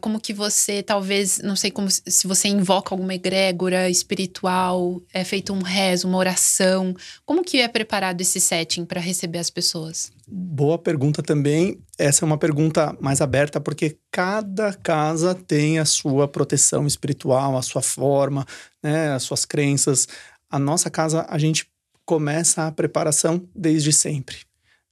como 0.00 0.18
que 0.18 0.34
você 0.34 0.82
talvez, 0.82 1.38
não 1.38 1.54
sei 1.54 1.70
como 1.70 1.88
se 1.88 2.26
você 2.26 2.48
invoca 2.48 2.92
alguma 2.92 3.14
egrégora 3.14 3.88
espiritual, 3.88 5.00
é 5.12 5.22
feito 5.22 5.52
um 5.52 5.62
rezo, 5.62 6.08
uma 6.08 6.18
oração. 6.18 6.96
Como 7.24 7.44
que 7.44 7.60
é 7.60 7.68
preparado 7.68 8.20
esse 8.20 8.40
setting 8.40 8.84
para 8.84 9.00
receber 9.00 9.38
as 9.38 9.50
pessoas? 9.50 10.10
Boa 10.26 10.76
pergunta 10.76 11.22
também. 11.22 11.78
Essa 11.96 12.24
é 12.24 12.26
uma 12.26 12.38
pergunta 12.38 12.96
mais 13.00 13.20
aberta 13.20 13.60
porque 13.60 13.98
cada 14.10 14.72
casa 14.72 15.32
tem 15.32 15.78
a 15.78 15.84
sua 15.84 16.26
proteção 16.26 16.88
espiritual, 16.88 17.56
a 17.56 17.62
sua 17.62 17.82
forma, 17.82 18.44
né, 18.82 19.12
as 19.12 19.22
suas 19.22 19.44
crenças. 19.44 20.08
A 20.50 20.58
nossa 20.58 20.90
casa 20.90 21.24
a 21.28 21.38
gente 21.38 21.66
começa 22.04 22.66
a 22.66 22.72
preparação 22.72 23.48
desde 23.54 23.92
sempre, 23.92 24.38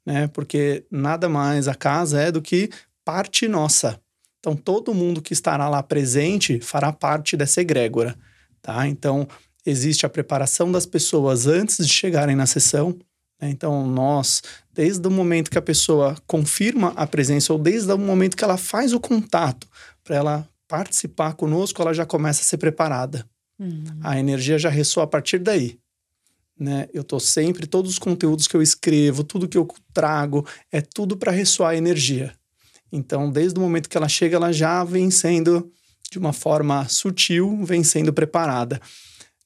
né? 0.05 0.29
Porque 0.29 0.85
nada 0.91 1.29
mais 1.29 1.69
a 1.69 1.75
casa 1.75 2.21
é 2.21 2.33
do 2.33 2.41
que 2.41 2.71
parte 3.05 3.47
nossa. 3.47 4.01
Então 4.41 4.57
todo 4.57 4.95
mundo 4.95 5.23
que 5.23 5.33
estará 5.33 5.69
lá 5.69 5.83
presente 5.83 6.61
fará 6.61 6.93
parte 6.93 7.37
dessa 7.37 7.61
egrégora, 7.61 8.17
tá? 8.61 8.87
Então 8.89 9.29
existe 9.65 10.05
a 10.05 10.09
preparação 10.09 10.73
das 10.73 10.87
pessoas 10.87 11.47
antes 11.47 11.87
de 11.87 11.93
chegarem 11.93 12.35
na 12.35 12.47
sessão. 12.47 12.99
Né? 13.41 13.51
Então 13.51 13.87
nós, 13.87 14.43
desde 14.73 15.07
o 15.07 15.11
momento 15.11 15.51
que 15.51 15.59
a 15.59 15.63
pessoa 15.63 16.17
confirma 16.27 16.93
a 16.97 17.07
presença 17.07 17.53
ou 17.53 17.59
desde 17.59 17.93
o 17.93 17.99
momento 17.99 18.37
que 18.37 18.45
ela 18.45 18.57
faz 18.57 18.93
o 18.93 19.01
contato 19.01 19.69
para 20.03 20.17
ela 20.17 20.49
participar 20.67 21.35
conosco, 21.35 21.81
ela 21.83 21.93
já 21.93 22.07
começa 22.07 22.41
a 22.41 22.45
ser 22.45 22.57
preparada. 22.57 23.25
Uhum. 23.61 23.85
A 24.03 24.19
energia 24.19 24.59
já 24.59 24.71
ressoa 24.71 25.05
a 25.05 25.07
partir 25.07 25.39
daí 25.39 25.79
né? 26.63 26.89
Eu 26.95 27.03
tô 27.03 27.19
sempre 27.19 27.67
todos 27.67 27.91
os 27.91 27.99
conteúdos 27.99 28.47
que 28.47 28.57
eu 28.57 28.63
escrevo, 28.63 29.25
tudo 29.25 29.49
que 29.49 29.59
eu 29.59 29.69
trago, 29.93 30.47
é 30.71 30.81
tudo 30.81 31.17
para 31.17 31.33
ressoar 31.33 31.75
energia. 31.75 32.33
Então, 32.91 33.31
desde 33.31 33.59
o 33.59 33.63
momento 33.63 33.89
que 33.89 33.97
ela 33.97 34.09
chega, 34.09 34.37
ela 34.37 34.53
já 34.53 34.85
vem 34.85 35.11
sendo 35.11 35.71
de 36.11 36.19
uma 36.19 36.33
forma 36.33 36.87
sutil, 36.89 37.65
vem 37.65 37.83
sendo 37.83 38.13
preparada, 38.13 38.81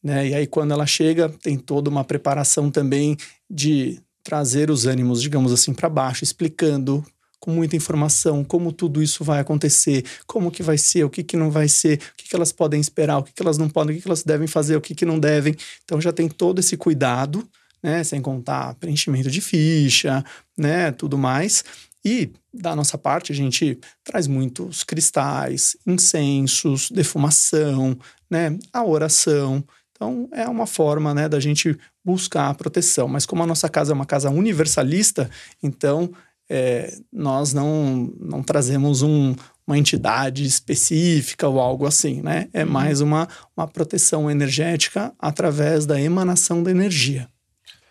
né? 0.03 0.29
E 0.29 0.35
aí 0.35 0.47
quando 0.47 0.73
ela 0.73 0.87
chega, 0.87 1.29
tem 1.43 1.57
toda 1.57 1.89
uma 1.89 2.05
preparação 2.05 2.71
também 2.71 3.17
de 3.49 4.01
trazer 4.23 4.71
os 4.71 4.85
ânimos, 4.85 5.23
digamos 5.23 5.53
assim, 5.53 5.73
para 5.73 5.89
baixo, 5.89 6.25
explicando 6.25 7.05
com 7.41 7.51
muita 7.51 7.77
informação, 7.77 8.43
como 8.43 8.73
tudo 8.73 9.03
isso 9.03 9.23
vai 9.23 9.41
acontecer, 9.41 10.05
como 10.27 10.51
que 10.51 10.63
vai 10.63 10.79
ser, 10.79 11.05
o 11.05 11.11
que 11.11 11.23
que 11.23 11.37
não 11.37 11.51
vai 11.51 11.69
ser, 11.69 11.99
o 11.99 12.17
que 12.17 12.29
que 12.29 12.37
elas 12.37 12.53
podem 12.53 12.81
esperar, 12.81 13.19
o 13.19 13.23
que 13.23 13.33
que 13.33 13.43
elas 13.43 13.59
não 13.59 13.69
podem, 13.69 13.95
o 13.95 13.97
que 13.97 14.03
que 14.03 14.09
elas 14.09 14.23
devem 14.23 14.47
fazer, 14.47 14.77
o 14.77 14.81
que 14.81 14.95
que 14.95 15.05
não 15.05 15.19
devem. 15.19 15.55
Então 15.85 16.01
já 16.01 16.13
tem 16.13 16.29
todo 16.29 16.59
esse 16.59 16.77
cuidado, 16.77 17.47
né, 17.83 18.03
sem 18.03 18.21
contar 18.21 18.75
preenchimento 18.77 19.31
de 19.31 19.41
ficha, 19.41 20.25
né, 20.57 20.91
tudo 20.91 21.17
mais. 21.17 21.63
E 22.05 22.31
da 22.55 22.75
nossa 22.75 22.97
parte, 22.97 23.33
a 23.33 23.35
gente 23.35 23.79
traz 24.05 24.27
muitos 24.27 24.85
cristais, 24.85 25.77
incensos, 25.87 26.91
defumação, 26.91 27.99
né, 28.31 28.57
a 28.73 28.85
oração. 28.85 29.63
Então, 29.91 30.29
é 30.33 30.47
uma 30.47 30.67
forma 30.67 31.15
né, 31.15 31.29
da 31.29 31.41
gente 31.41 31.77
buscar 32.05 32.51
a 32.51 32.55
proteção. 32.55 33.09
Mas 33.09 33.27
como 33.27 33.43
a 33.43 33.47
nossa 33.47 33.69
casa 33.69 33.93
é 33.93 33.95
uma 33.95 34.07
casa 34.07 34.31
universalista, 34.31 35.29
então 35.63 36.13
é, 36.49 36.97
nós 37.13 37.53
não, 37.53 38.13
não 38.21 38.43
trazemos 38.43 39.03
um, 39.03 39.35
uma 39.67 39.77
entidade 39.77 40.45
específica 40.45 41.49
ou 41.49 41.61
algo 41.61 41.87
assim, 41.87 42.23
né? 42.23 42.49
É 42.53 42.65
uhum. 42.65 42.71
mais 42.71 43.01
uma, 43.01 43.29
uma 43.57 43.67
proteção 43.67 44.31
energética 44.31 45.13
através 45.19 45.87
da 45.87 46.01
emanação 46.01 46.63
da 46.63 46.71
energia. 46.71 47.29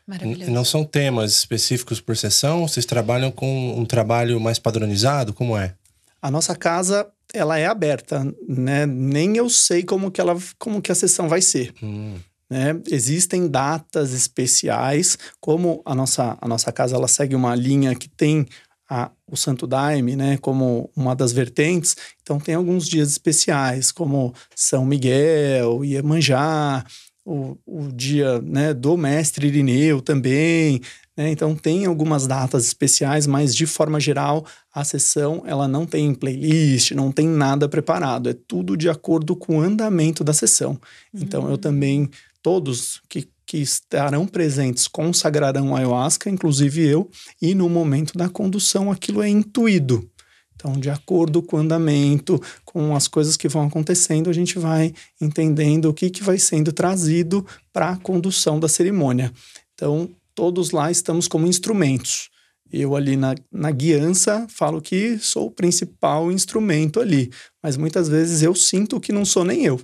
Maravilhoso. 0.08 0.51
Não 0.51 0.64
são 0.64 0.84
temas 0.84 1.34
específicos 1.34 1.99
por 1.99 2.16
sessão? 2.16 2.68
Vocês 2.68 2.86
trabalham 2.86 3.32
com 3.32 3.78
um 3.78 3.86
trabalho 3.86 4.39
mais 4.39 4.60
padronizado? 4.60 5.34
Como 5.34 5.58
é? 5.58 5.74
A 6.22 6.30
nossa 6.30 6.56
casa 6.56 7.08
ela 7.34 7.58
é 7.58 7.66
aberta, 7.66 8.24
né? 8.47 8.86
Nem 8.86 9.36
eu 9.36 9.49
sei 9.49 9.84
como 9.84 10.12
que 10.12 10.22
ela, 10.22 10.38
como 10.58 10.82
que 10.82 10.91
a 10.91 10.95
sessão 10.95 11.28
vai 11.28 11.41
ser. 11.41 11.74
Hum. 11.82 12.16
Né? 12.50 12.80
Existem 12.89 13.48
datas 13.48 14.14
especiais, 14.14 15.18
como 15.39 15.82
a 15.86 15.96
nossa, 15.96 16.38
a 16.39 16.48
nossa 16.48 16.72
casa 16.72 16.96
ela 16.96 17.08
segue 17.08 17.36
uma 17.36 17.56
linha 17.56 17.96
que 17.96 18.08
tem 18.08 18.46
a, 18.89 19.10
o 19.28 19.36
Santo 19.36 19.66
Daime 19.66 20.16
né, 20.16 20.38
como 20.38 20.91
uma 20.96 21.16
das 21.16 21.32
vertentes, 21.32 21.96
então 22.22 22.39
tem 22.39 22.54
alguns 22.54 22.88
dias 22.88 23.10
especiais, 23.10 23.91
como 23.91 24.34
São 24.56 24.86
Miguel, 24.86 25.84
Iemanjá, 25.84 26.86
o, 27.26 27.58
o 27.66 27.91
dia 27.91 28.39
né, 28.41 28.74
do 28.74 28.96
Mestre 28.96 29.48
Irineu 29.48 30.00
também, 30.00 30.80
né? 31.18 31.32
Então 31.32 31.56
tem 31.56 31.86
algumas 31.86 32.28
datas 32.28 32.66
especiais, 32.66 33.26
mas 33.26 33.56
de 33.56 33.66
forma 33.66 34.00
geral 34.00 34.46
a 34.72 34.84
sessão 34.84 35.41
ela 35.46 35.68
não 35.68 35.86
tem 35.86 36.14
playlist, 36.14 36.91
não 36.91 37.12
tem 37.12 37.28
nada 37.28 37.70
preparado, 37.70 38.30
é 38.30 38.34
tudo 38.34 38.76
de 38.76 38.89
acordo 38.89 39.36
com 39.36 39.58
o 39.58 39.62
andamento 39.62 40.24
da 40.24 40.34
sessão. 40.34 40.80
Então 41.14 41.43
eu 41.46 41.52
uhum. 41.52 41.58
também 41.58 42.10
todos 42.46 43.02
que, 43.10 43.28
que 43.43 43.58
estarão 43.58 44.28
presentes 44.28 44.88
consagrarão 44.88 45.76
a 45.76 45.80
ayahuasca, 45.80 46.30
inclusive 46.30 46.88
eu, 46.88 47.10
e 47.41 47.56
no 47.56 47.68
momento 47.68 48.16
da 48.16 48.30
condução 48.30 48.91
aquilo 48.91 49.24
é 49.24 49.28
intuído. 49.28 50.08
Então, 50.54 50.74
de 50.74 50.91
acordo 50.91 51.41
com 51.41 51.58
o 51.58 51.60
andamento, 51.62 52.39
com 52.64 52.96
as 52.96 53.08
coisas 53.08 53.36
que 53.36 53.48
vão 53.48 53.66
acontecendo, 53.66 54.30
a 54.30 54.34
gente 54.34 54.60
vai 54.60 54.93
entendendo 55.20 55.86
o 55.86 55.93
que, 55.93 56.12
que 56.12 56.22
vai 56.22 56.38
sendo 56.38 56.72
trazido 56.72 57.43
para 57.74 57.93
a 57.93 57.98
condução 57.98 58.60
da 58.60 58.68
cerimônia. 58.68 59.34
Então, 59.74 60.08
todos 60.36 60.70
lá 60.70 60.91
estamos 60.91 61.28
como 61.28 61.48
instrumentos. 61.48 62.30
Eu 62.72 62.96
ali 62.96 63.18
na, 63.18 63.34
na 63.52 63.72
guiança 63.72 64.46
falo 64.52 64.84
que 64.84 65.18
sou 65.18 65.48
o 65.48 65.52
principal 65.52 66.32
instrumento 66.32 67.00
ali, 67.00 67.32
mas 67.64 67.76
muitas 67.76 68.08
vezes 68.08 68.43
eu 68.43 68.54
sinto 68.54 69.00
que 69.00 69.12
não 69.12 69.26
sou 69.26 69.43
nem 69.43 69.66
eu. 69.66 69.82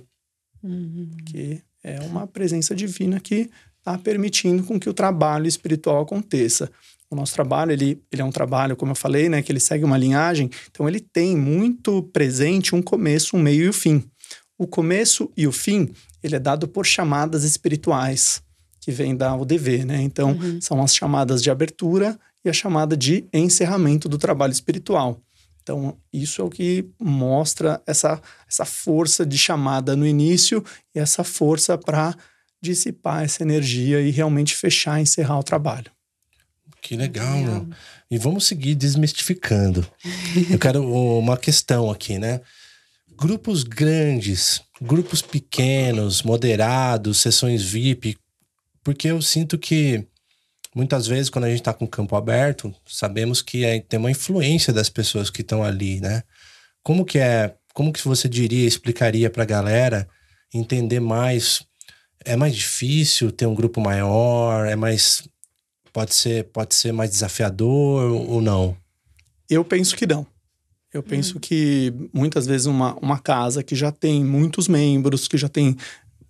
Uhum. 0.62 1.10
Que 1.26 1.60
é 1.82 2.00
uma 2.00 2.26
presença 2.26 2.74
divina 2.74 3.18
que 3.20 3.50
está 3.78 3.98
permitindo 3.98 4.62
com 4.62 4.78
que 4.78 4.88
o 4.88 4.94
trabalho 4.94 5.46
espiritual 5.46 6.02
aconteça. 6.02 6.70
O 7.10 7.16
nosso 7.16 7.34
trabalho, 7.34 7.72
ele, 7.72 8.00
ele 8.10 8.22
é 8.22 8.24
um 8.24 8.30
trabalho, 8.30 8.76
como 8.76 8.92
eu 8.92 8.96
falei, 8.96 9.28
né, 9.28 9.42
que 9.42 9.52
ele 9.52 9.60
segue 9.60 9.84
uma 9.84 9.98
linhagem, 9.98 10.48
então 10.70 10.88
ele 10.88 11.00
tem 11.00 11.36
muito 11.36 12.02
presente 12.04 12.74
um 12.74 12.80
começo, 12.80 13.36
um 13.36 13.40
meio 13.40 13.64
e 13.64 13.66
o 13.66 13.70
um 13.70 13.72
fim. 13.72 14.04
O 14.56 14.66
começo 14.66 15.30
e 15.36 15.46
o 15.46 15.52
fim, 15.52 15.90
ele 16.22 16.36
é 16.36 16.38
dado 16.38 16.68
por 16.68 16.86
chamadas 16.86 17.44
espirituais, 17.44 18.42
que 18.80 18.90
vem 18.90 19.14
da 19.14 19.34
UDV, 19.34 19.84
né? 19.84 20.00
Então, 20.00 20.32
uhum. 20.32 20.60
são 20.60 20.82
as 20.82 20.94
chamadas 20.94 21.42
de 21.42 21.50
abertura 21.50 22.18
e 22.44 22.48
a 22.48 22.52
chamada 22.52 22.96
de 22.96 23.26
encerramento 23.32 24.08
do 24.08 24.18
trabalho 24.18 24.52
espiritual. 24.52 25.20
Então, 25.62 25.96
isso 26.12 26.42
é 26.42 26.44
o 26.44 26.50
que 26.50 26.84
mostra 27.00 27.80
essa, 27.86 28.20
essa 28.48 28.64
força 28.64 29.24
de 29.24 29.38
chamada 29.38 29.94
no 29.94 30.06
início 30.06 30.64
e 30.94 30.98
essa 30.98 31.22
força 31.22 31.78
para 31.78 32.16
dissipar 32.60 33.24
essa 33.24 33.42
energia 33.42 34.00
e 34.00 34.10
realmente 34.10 34.56
fechar, 34.56 35.00
encerrar 35.00 35.38
o 35.38 35.44
trabalho. 35.44 35.90
Que 36.80 36.96
legal, 36.96 37.38
meu. 37.38 37.68
E 38.10 38.18
vamos 38.18 38.44
seguir 38.44 38.74
desmistificando. 38.74 39.86
Eu 40.50 40.58
quero 40.58 40.84
uma 40.84 41.36
questão 41.36 41.90
aqui, 41.90 42.18
né? 42.18 42.40
Grupos 43.16 43.62
grandes, 43.62 44.60
grupos 44.80 45.22
pequenos, 45.22 46.22
moderados, 46.22 47.18
sessões 47.18 47.62
VIP, 47.62 48.16
porque 48.82 49.08
eu 49.08 49.22
sinto 49.22 49.56
que 49.56 50.04
muitas 50.74 51.06
vezes, 51.06 51.30
quando 51.30 51.44
a 51.44 51.48
gente 51.48 51.60
está 51.60 51.72
com 51.72 51.84
o 51.84 51.88
campo 51.88 52.16
aberto, 52.16 52.74
sabemos 52.86 53.42
que 53.42 53.64
é, 53.64 53.80
tem 53.80 53.98
uma 53.98 54.10
influência 54.10 54.72
das 54.72 54.88
pessoas 54.88 55.30
que 55.30 55.42
estão 55.42 55.62
ali, 55.62 56.00
né? 56.00 56.22
Como 56.82 57.04
que 57.04 57.18
é, 57.18 57.54
como 57.74 57.92
que 57.92 58.06
você 58.06 58.28
diria, 58.28 58.66
explicaria 58.66 59.30
para 59.30 59.42
a 59.42 59.46
galera 59.46 60.08
entender 60.52 61.00
mais? 61.00 61.64
É 62.24 62.36
mais 62.36 62.54
difícil 62.54 63.32
ter 63.32 63.46
um 63.46 63.54
grupo 63.54 63.80
maior? 63.80 64.66
É 64.66 64.76
mais 64.76 65.28
pode 65.92 66.14
ser 66.14 66.44
pode 66.44 66.74
ser 66.74 66.92
mais 66.92 67.10
desafiador 67.10 68.10
ou 68.10 68.40
não? 68.40 68.76
Eu 69.48 69.64
penso 69.64 69.96
que 69.96 70.06
não. 70.06 70.26
Eu 70.92 71.02
penso 71.02 71.38
hum. 71.38 71.40
que 71.40 71.92
muitas 72.12 72.46
vezes 72.46 72.66
uma, 72.66 72.94
uma 72.96 73.18
casa 73.18 73.62
que 73.62 73.74
já 73.74 73.90
tem 73.90 74.22
muitos 74.22 74.68
membros, 74.68 75.26
que 75.26 75.38
já 75.38 75.48
tem 75.48 75.74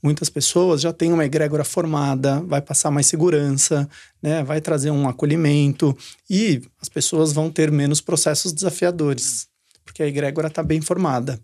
muitas 0.02 0.28
pessoas 0.28 0.80
já 0.80 0.92
têm 0.92 1.12
uma 1.12 1.24
egrégora 1.24 1.64
formada, 1.64 2.40
vai 2.40 2.60
passar 2.60 2.90
mais 2.90 3.06
segurança, 3.06 3.88
né? 4.22 4.42
vai 4.42 4.60
trazer 4.60 4.90
um 4.90 5.08
acolhimento 5.08 5.96
e 6.28 6.60
as 6.80 6.88
pessoas 6.88 7.32
vão 7.32 7.50
ter 7.50 7.70
menos 7.70 8.00
processos 8.00 8.52
desafiadores, 8.52 9.46
porque 9.84 10.02
a 10.02 10.06
egrégora 10.06 10.48
está 10.48 10.62
bem 10.62 10.80
formada. 10.80 11.40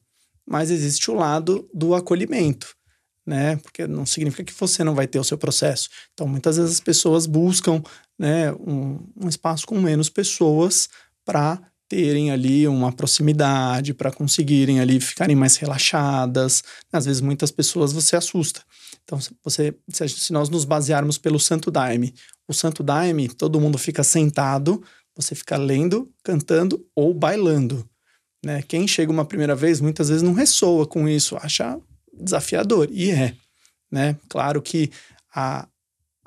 Mas 0.46 0.70
existe 0.70 1.10
o 1.10 1.14
lado 1.14 1.68
do 1.72 1.94
acolhimento. 1.94 2.74
né? 3.26 3.56
Porque 3.56 3.86
não 3.86 4.06
significa 4.06 4.42
que 4.42 4.58
você 4.58 4.82
não 4.82 4.94
vai 4.94 5.06
ter 5.06 5.18
o 5.18 5.24
seu 5.24 5.36
processo. 5.36 5.90
Então, 6.14 6.26
muitas 6.26 6.56
vezes 6.56 6.72
as 6.72 6.80
pessoas 6.80 7.26
buscam, 7.26 7.82
né, 8.18 8.50
um, 8.52 8.98
um 9.22 9.28
espaço 9.28 9.66
com 9.66 9.78
menos 9.78 10.08
pessoas 10.08 10.88
para 11.26 11.60
terem 11.88 12.30
ali 12.30 12.68
uma 12.68 12.92
proximidade, 12.92 13.94
para 13.94 14.12
conseguirem 14.12 14.78
ali 14.80 15.00
ficarem 15.00 15.34
mais 15.34 15.56
relaxadas. 15.56 16.62
Às 16.92 17.06
vezes, 17.06 17.20
muitas 17.20 17.50
pessoas 17.50 17.92
você 17.92 18.14
assusta. 18.14 18.62
Então, 19.04 19.18
você, 19.42 19.74
se 19.90 20.32
nós 20.32 20.50
nos 20.50 20.64
basearmos 20.66 21.16
pelo 21.16 21.40
Santo 21.40 21.70
Daime, 21.70 22.14
o 22.46 22.52
Santo 22.52 22.82
Daime, 22.82 23.28
todo 23.28 23.60
mundo 23.60 23.78
fica 23.78 24.04
sentado, 24.04 24.82
você 25.16 25.34
fica 25.34 25.56
lendo, 25.56 26.10
cantando 26.22 26.86
ou 26.94 27.14
bailando. 27.14 27.88
Né? 28.44 28.62
Quem 28.62 28.86
chega 28.86 29.10
uma 29.10 29.24
primeira 29.24 29.56
vez, 29.56 29.80
muitas 29.80 30.08
vezes 30.08 30.22
não 30.22 30.34
ressoa 30.34 30.86
com 30.86 31.08
isso, 31.08 31.36
acha 31.36 31.80
desafiador. 32.12 32.88
E 32.90 33.10
é. 33.10 33.34
Né? 33.90 34.16
Claro 34.28 34.60
que 34.60 34.90
a, 35.34 35.66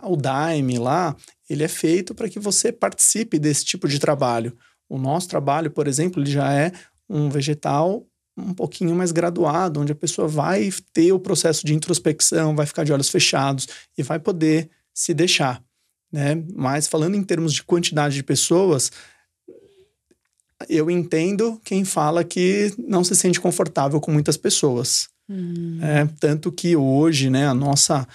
o 0.04 0.16
Daime 0.16 0.78
lá, 0.78 1.16
ele 1.50 1.64
é 1.64 1.68
feito 1.68 2.16
para 2.16 2.30
que 2.30 2.40
você 2.40 2.72
participe 2.72 3.38
desse 3.38 3.64
tipo 3.64 3.88
de 3.88 4.00
trabalho. 4.00 4.58
O 4.92 4.98
nosso 4.98 5.30
trabalho, 5.30 5.72
por 5.72 5.88
exemplo, 5.88 6.22
ele 6.22 6.30
já 6.30 6.52
é 6.54 6.74
um 7.10 7.30
vegetal 7.30 8.06
um 8.38 8.54
pouquinho 8.54 8.94
mais 8.94 9.14
graduado, 9.14 9.80
onde 9.80 9.94
a 9.94 9.96
pessoa 9.96 10.28
vai 10.28 10.70
ter 10.92 11.14
o 11.14 11.20
processo 11.20 11.66
de 11.66 11.74
introspecção, 11.74 12.54
vai 12.54 12.66
ficar 12.66 12.84
de 12.84 12.92
olhos 12.92 13.08
fechados 13.08 13.70
e 13.98 14.04
vai 14.04 14.20
poder 14.20 14.70
se 14.94 15.14
deixar, 15.14 15.64
né? 16.12 16.44
Mas 16.54 16.88
falando 16.88 17.16
em 17.16 17.24
termos 17.24 17.54
de 17.54 17.64
quantidade 17.64 18.16
de 18.16 18.24
pessoas, 18.24 18.92
eu 20.68 20.92
entendo 20.92 21.58
quem 21.64 21.86
fala 21.86 22.22
que 22.26 22.74
não 22.78 23.02
se 23.02 23.16
sente 23.16 23.40
confortável 23.40 24.02
com 24.02 24.12
muitas 24.12 24.36
pessoas. 24.36 25.08
Hum. 25.30 25.80
É, 25.82 26.06
tanto 26.20 26.52
que 26.52 26.76
hoje, 26.76 27.30
né, 27.30 27.48
a 27.48 27.54
nossa 27.54 28.06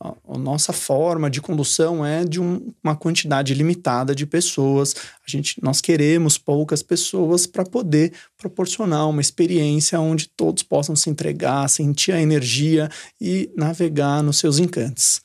a, 0.00 0.14
a, 0.28 0.38
nossa 0.38 0.72
forma 0.72 1.30
de 1.30 1.40
condução 1.40 2.04
é 2.04 2.24
de 2.24 2.40
um, 2.40 2.72
uma 2.82 2.96
quantidade 2.96 3.54
limitada 3.54 4.14
de 4.14 4.26
pessoas. 4.26 4.94
A 5.26 5.30
gente, 5.30 5.62
nós 5.62 5.80
queremos 5.80 6.38
poucas 6.38 6.82
pessoas 6.82 7.46
para 7.46 7.64
poder 7.64 8.12
proporcionar 8.36 9.08
uma 9.08 9.20
experiência 9.20 10.00
onde 10.00 10.28
todos 10.28 10.62
possam 10.62 10.96
se 10.96 11.10
entregar, 11.10 11.68
sentir 11.68 12.12
a 12.12 12.20
energia 12.20 12.88
e 13.20 13.50
navegar 13.56 14.22
nos 14.22 14.38
seus 14.38 14.58
encantos. 14.58 15.20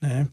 Né? 0.00 0.28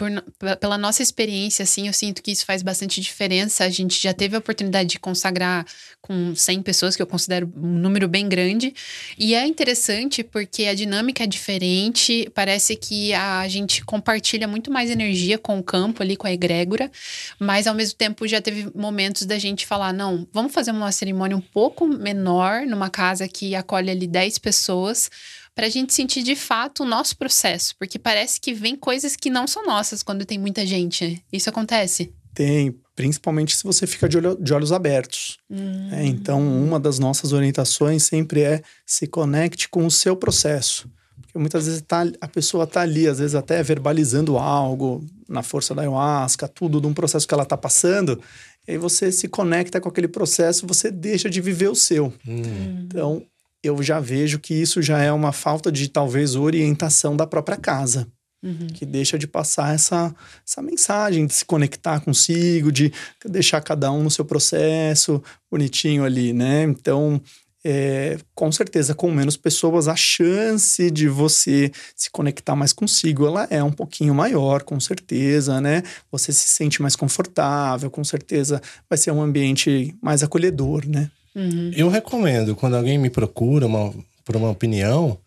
Por, 0.00 0.56
pela 0.56 0.78
nossa 0.78 1.02
experiência, 1.02 1.62
assim, 1.62 1.86
eu 1.86 1.92
sinto 1.92 2.22
que 2.22 2.30
isso 2.30 2.46
faz 2.46 2.62
bastante 2.62 3.02
diferença. 3.02 3.64
A 3.64 3.68
gente 3.68 4.02
já 4.02 4.14
teve 4.14 4.34
a 4.34 4.38
oportunidade 4.38 4.88
de 4.88 4.98
consagrar 4.98 5.66
com 6.00 6.34
100 6.34 6.62
pessoas, 6.62 6.96
que 6.96 7.02
eu 7.02 7.06
considero 7.06 7.52
um 7.54 7.78
número 7.78 8.08
bem 8.08 8.26
grande. 8.26 8.72
E 9.18 9.34
é 9.34 9.46
interessante 9.46 10.24
porque 10.24 10.64
a 10.64 10.74
dinâmica 10.74 11.24
é 11.24 11.26
diferente. 11.26 12.30
Parece 12.34 12.76
que 12.76 13.12
a 13.12 13.46
gente 13.46 13.84
compartilha 13.84 14.48
muito 14.48 14.72
mais 14.72 14.90
energia 14.90 15.36
com 15.36 15.58
o 15.58 15.62
campo 15.62 16.02
ali, 16.02 16.16
com 16.16 16.26
a 16.26 16.32
egrégora. 16.32 16.90
Mas, 17.38 17.66
ao 17.66 17.74
mesmo 17.74 17.98
tempo, 17.98 18.26
já 18.26 18.40
teve 18.40 18.70
momentos 18.74 19.26
da 19.26 19.38
gente 19.38 19.66
falar: 19.66 19.92
não, 19.92 20.26
vamos 20.32 20.54
fazer 20.54 20.70
uma 20.70 20.90
cerimônia 20.92 21.36
um 21.36 21.42
pouco 21.42 21.86
menor, 21.86 22.62
numa 22.62 22.88
casa 22.88 23.28
que 23.28 23.54
acolhe 23.54 23.90
ali 23.90 24.06
10 24.06 24.38
pessoas 24.38 25.10
para 25.54 25.66
a 25.66 25.70
gente 25.70 25.92
sentir 25.92 26.22
de 26.22 26.36
fato 26.36 26.82
o 26.82 26.86
nosso 26.86 27.16
processo, 27.16 27.74
porque 27.78 27.98
parece 27.98 28.40
que 28.40 28.52
vem 28.52 28.76
coisas 28.76 29.16
que 29.16 29.30
não 29.30 29.46
são 29.46 29.64
nossas 29.64 30.02
quando 30.02 30.24
tem 30.24 30.38
muita 30.38 30.64
gente. 30.64 31.22
Isso 31.32 31.50
acontece? 31.50 32.12
Tem, 32.34 32.74
principalmente 32.94 33.56
se 33.56 33.64
você 33.64 33.86
fica 33.86 34.08
de, 34.08 34.16
olho, 34.16 34.36
de 34.40 34.54
olhos 34.54 34.72
abertos. 34.72 35.38
Hum. 35.50 35.88
É, 35.92 36.04
então, 36.06 36.40
uma 36.40 36.78
das 36.78 36.98
nossas 36.98 37.32
orientações 37.32 38.04
sempre 38.04 38.42
é 38.42 38.62
se 38.86 39.06
conecte 39.06 39.68
com 39.68 39.84
o 39.84 39.90
seu 39.90 40.16
processo. 40.16 40.88
Porque 41.20 41.38
muitas 41.38 41.66
vezes 41.66 41.82
tá, 41.82 42.04
a 42.20 42.28
pessoa 42.28 42.64
está 42.64 42.80
ali, 42.80 43.06
às 43.06 43.18
vezes 43.18 43.34
até 43.34 43.62
verbalizando 43.62 44.38
algo 44.38 45.04
na 45.28 45.42
força 45.42 45.74
da 45.74 45.82
ayahuasca, 45.82 46.48
tudo 46.48 46.80
de 46.80 46.86
um 46.86 46.94
processo 46.94 47.26
que 47.26 47.34
ela 47.34 47.44
está 47.44 47.56
passando. 47.56 48.20
E 48.66 48.72
aí 48.72 48.78
você 48.78 49.12
se 49.12 49.28
conecta 49.28 49.80
com 49.80 49.88
aquele 49.88 50.08
processo, 50.08 50.66
você 50.66 50.90
deixa 50.90 51.30
de 51.30 51.40
viver 51.40 51.68
o 51.68 51.74
seu. 51.74 52.12
Hum. 52.26 52.84
Então, 52.84 53.22
eu 53.62 53.82
já 53.82 54.00
vejo 54.00 54.38
que 54.38 54.54
isso 54.54 54.80
já 54.80 55.02
é 55.02 55.12
uma 55.12 55.32
falta 55.32 55.70
de 55.70 55.88
talvez 55.88 56.34
orientação 56.34 57.16
da 57.16 57.26
própria 57.26 57.56
casa. 57.56 58.06
Uhum. 58.42 58.68
Que 58.68 58.86
deixa 58.86 59.18
de 59.18 59.26
passar 59.26 59.74
essa, 59.74 60.14
essa 60.46 60.62
mensagem, 60.62 61.26
de 61.26 61.34
se 61.34 61.44
conectar 61.44 62.00
consigo, 62.00 62.72
de 62.72 62.90
deixar 63.24 63.60
cada 63.60 63.92
um 63.92 64.02
no 64.02 64.10
seu 64.10 64.24
processo 64.24 65.22
bonitinho 65.50 66.04
ali, 66.04 66.32
né? 66.32 66.62
Então, 66.62 67.20
é, 67.62 68.18
com 68.34 68.50
certeza, 68.50 68.94
com 68.94 69.10
menos 69.10 69.36
pessoas, 69.36 69.88
a 69.88 69.96
chance 69.96 70.90
de 70.90 71.06
você 71.06 71.70
se 71.94 72.10
conectar 72.10 72.56
mais 72.56 72.72
consigo, 72.72 73.26
ela 73.26 73.46
é 73.50 73.62
um 73.62 73.72
pouquinho 73.72 74.14
maior, 74.14 74.62
com 74.62 74.80
certeza, 74.80 75.60
né? 75.60 75.82
Você 76.10 76.32
se 76.32 76.48
sente 76.48 76.80
mais 76.80 76.96
confortável, 76.96 77.90
com 77.90 78.02
certeza 78.02 78.62
vai 78.88 78.96
ser 78.96 79.10
um 79.10 79.20
ambiente 79.20 79.94
mais 80.00 80.22
acolhedor, 80.22 80.86
né? 80.88 81.10
Uhum. 81.34 81.70
Eu 81.74 81.88
recomendo, 81.88 82.56
quando 82.56 82.76
alguém 82.76 82.98
me 82.98 83.10
procura 83.10 83.66
uma, 83.66 83.92
por 84.24 84.36
uma 84.36 84.50
opinião, 84.50 85.18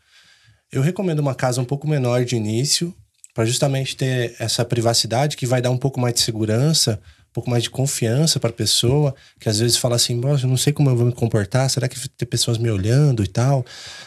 eu 0.72 0.82
recomendo 0.82 1.20
uma 1.20 1.36
casa 1.36 1.62
um 1.62 1.66
pouco 1.66 1.88
menor 1.88 2.26
de 2.26 2.36
início, 2.36 2.94
para 3.34 3.46
justamente 3.46 3.96
ter 3.96 4.36
essa 4.40 4.64
privacidade 4.64 5.36
que 5.36 5.46
vai 5.46 5.62
dar 5.62 5.72
um 5.72 5.78
pouco 5.78 6.00
mais 6.00 6.14
de 6.14 6.22
segurança, 6.22 7.00
um 7.30 7.34
pouco 7.34 7.50
mais 7.50 7.64
de 7.64 7.70
confiança 7.70 8.40
para 8.40 8.52
a 8.52 8.54
pessoa, 8.54 9.16
que 9.40 9.50
às 9.50 9.60
vezes 9.60 9.78
fala 9.78 9.96
assim, 9.96 10.22
eu 10.24 10.48
não 10.48 10.58
sei 10.58 10.72
como 10.72 10.90
eu 10.90 10.96
vou 10.96 11.08
me 11.08 11.12
comportar, 11.12 11.68
será 11.70 11.88
que 11.88 12.08
tem 12.10 12.28
pessoas 12.28 12.60
me 12.60 12.70
olhando 12.70 13.24
e 13.24 13.28
tal? 13.28 13.66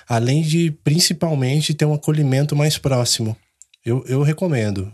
Além 0.09 0.42
de, 0.42 0.70
principalmente, 0.84 1.74
ter 1.74 1.84
um 1.84 1.94
acolhimento 1.94 2.55
mais 2.55 2.78
próximo. 2.78 3.36
Eu, 3.84 4.05
eu 4.07 4.22
recomendo, 4.22 4.92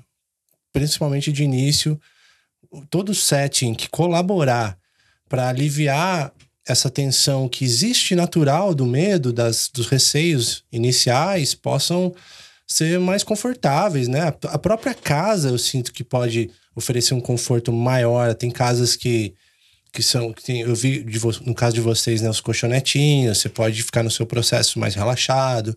principalmente 0.72 1.30
de 1.30 1.44
início, 1.44 2.00
todo 2.88 3.14
setting 3.14 3.74
que 3.74 3.88
colaborar 3.88 4.78
para 5.28 5.48
aliviar 5.48 6.32
essa 6.66 6.90
tensão 6.90 7.48
que 7.48 7.64
existe 7.64 8.14
natural 8.14 8.74
do 8.74 8.86
medo, 8.86 9.32
das, 9.32 9.68
dos 9.72 9.86
receios 9.88 10.64
iniciais, 10.70 11.54
possam 11.54 12.14
ser 12.66 12.98
mais 12.98 13.22
confortáveis, 13.22 14.08
né? 14.08 14.32
A 14.44 14.58
própria 14.58 14.94
casa 14.94 15.50
eu 15.50 15.58
sinto 15.58 15.92
que 15.92 16.04
pode 16.04 16.50
oferecer 16.74 17.14
um 17.14 17.20
conforto 17.20 17.72
maior. 17.72 18.34
Tem 18.34 18.50
casas 18.50 18.96
que, 18.96 19.34
que 19.92 20.02
são. 20.02 20.32
Que 20.32 20.42
tem, 20.42 20.60
eu 20.60 20.74
vi 20.74 21.02
de, 21.02 21.20
no 21.44 21.54
caso 21.54 21.74
de 21.74 21.80
vocês, 21.80 22.22
né, 22.22 22.30
os 22.30 22.40
colchonetinhos, 22.40 23.38
você 23.38 23.48
pode 23.48 23.82
ficar 23.82 24.02
no 24.02 24.10
seu 24.10 24.26
processo 24.26 24.78
mais 24.78 24.94
relaxado, 24.94 25.76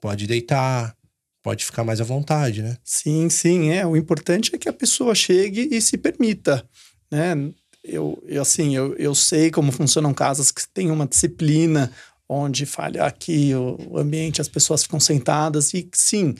pode 0.00 0.26
deitar, 0.26 0.94
pode 1.42 1.64
ficar 1.64 1.84
mais 1.84 2.00
à 2.00 2.04
vontade, 2.04 2.62
né? 2.62 2.76
Sim, 2.84 3.28
sim, 3.30 3.70
é. 3.70 3.86
O 3.86 3.96
importante 3.96 4.54
é 4.54 4.58
que 4.58 4.68
a 4.68 4.72
pessoa 4.72 5.14
chegue 5.14 5.68
e 5.72 5.80
se 5.80 5.96
permita, 5.96 6.64
né? 7.10 7.34
Eu, 7.82 8.22
eu 8.26 8.42
assim, 8.42 8.74
eu, 8.74 8.94
eu 8.96 9.14
sei 9.14 9.50
como 9.50 9.72
funcionam 9.72 10.12
casas 10.12 10.50
que 10.50 10.66
tem 10.68 10.90
uma 10.90 11.06
disciplina 11.06 11.92
onde 12.28 12.66
falha 12.66 13.04
aqui 13.04 13.54
o, 13.54 13.78
o 13.90 13.98
ambiente, 13.98 14.40
as 14.40 14.48
pessoas 14.48 14.82
ficam 14.82 15.00
sentadas 15.00 15.72
e 15.72 15.88
sim, 15.94 16.34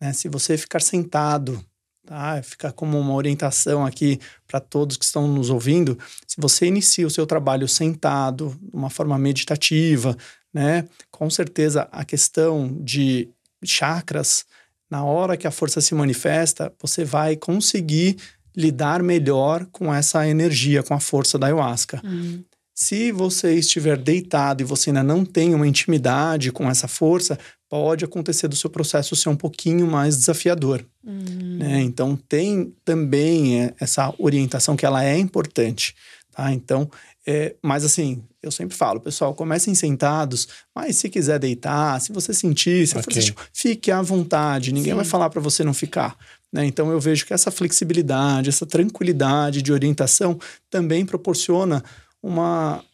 né, 0.00 0.12
se 0.12 0.28
você 0.28 0.56
ficar 0.58 0.80
sentado, 0.80 1.64
tá, 2.04 2.42
ficar 2.42 2.72
como 2.72 2.98
uma 2.98 3.14
orientação 3.14 3.86
aqui 3.86 4.20
para 4.46 4.60
todos 4.60 4.96
que 4.96 5.04
estão 5.04 5.26
nos 5.26 5.48
ouvindo, 5.48 5.98
se 6.26 6.36
você 6.38 6.66
inicia 6.66 7.06
o 7.06 7.10
seu 7.10 7.26
trabalho 7.26 7.66
sentado, 7.66 8.58
de 8.60 8.76
uma 8.76 8.90
forma 8.90 9.18
meditativa, 9.18 10.16
né, 10.52 10.86
com 11.10 11.30
certeza 11.30 11.88
a 11.90 12.04
questão 12.04 12.76
de 12.82 13.28
chakras, 13.64 14.44
na 14.90 15.04
hora 15.04 15.36
que 15.36 15.46
a 15.46 15.52
força 15.52 15.80
se 15.80 15.94
manifesta, 15.94 16.74
você 16.80 17.04
vai 17.04 17.36
conseguir 17.36 18.16
lidar 18.56 19.02
melhor 19.02 19.66
com 19.72 19.92
essa 19.92 20.26
energia, 20.26 20.82
com 20.82 20.94
a 20.94 21.00
força 21.00 21.38
da 21.38 21.46
ayahuasca. 21.46 22.00
Uhum. 22.04 22.44
Se 22.74 23.12
você 23.12 23.54
estiver 23.54 23.98
deitado 23.98 24.62
e 24.62 24.64
você 24.64 24.88
ainda 24.88 25.02
não 25.02 25.24
tem 25.24 25.54
uma 25.54 25.68
intimidade 25.68 26.50
com 26.50 26.68
essa 26.68 26.88
força, 26.88 27.38
pode 27.68 28.04
acontecer 28.04 28.48
do 28.48 28.56
seu 28.56 28.70
processo 28.70 29.14
ser 29.14 29.28
um 29.28 29.36
pouquinho 29.36 29.86
mais 29.86 30.16
desafiador. 30.16 30.84
Uhum. 31.04 31.58
Né? 31.58 31.82
Então, 31.82 32.16
tem 32.16 32.74
também 32.84 33.62
é, 33.62 33.74
essa 33.78 34.14
orientação 34.18 34.76
que 34.76 34.86
ela 34.86 35.04
é 35.04 35.18
importante. 35.18 35.94
Tá? 36.32 36.52
Então, 36.52 36.90
é, 37.26 37.54
mas 37.62 37.84
assim, 37.84 38.22
eu 38.42 38.50
sempre 38.50 38.76
falo, 38.76 38.98
pessoal, 38.98 39.34
comecem 39.34 39.74
sentados, 39.74 40.48
mas 40.74 40.96
se 40.96 41.08
quiser 41.10 41.38
deitar, 41.38 42.00
se 42.00 42.12
você 42.12 42.32
sentir, 42.32 42.86
se 42.86 42.96
okay. 42.96 43.22
for, 43.22 43.46
fique 43.52 43.90
à 43.90 44.00
vontade, 44.00 44.72
ninguém 44.72 44.92
Sim. 44.92 44.96
vai 44.96 45.04
falar 45.04 45.28
para 45.28 45.40
você 45.40 45.62
não 45.62 45.74
ficar. 45.74 46.16
Né? 46.52 46.66
Então 46.66 46.90
eu 46.90 47.00
vejo 47.00 47.24
que 47.26 47.32
essa 47.32 47.50
flexibilidade, 47.50 48.48
essa 48.48 48.66
tranquilidade 48.66 49.62
de 49.62 49.72
orientação 49.72 50.38
também 50.68 51.06
proporciona 51.06 51.82
uma, 52.22 52.84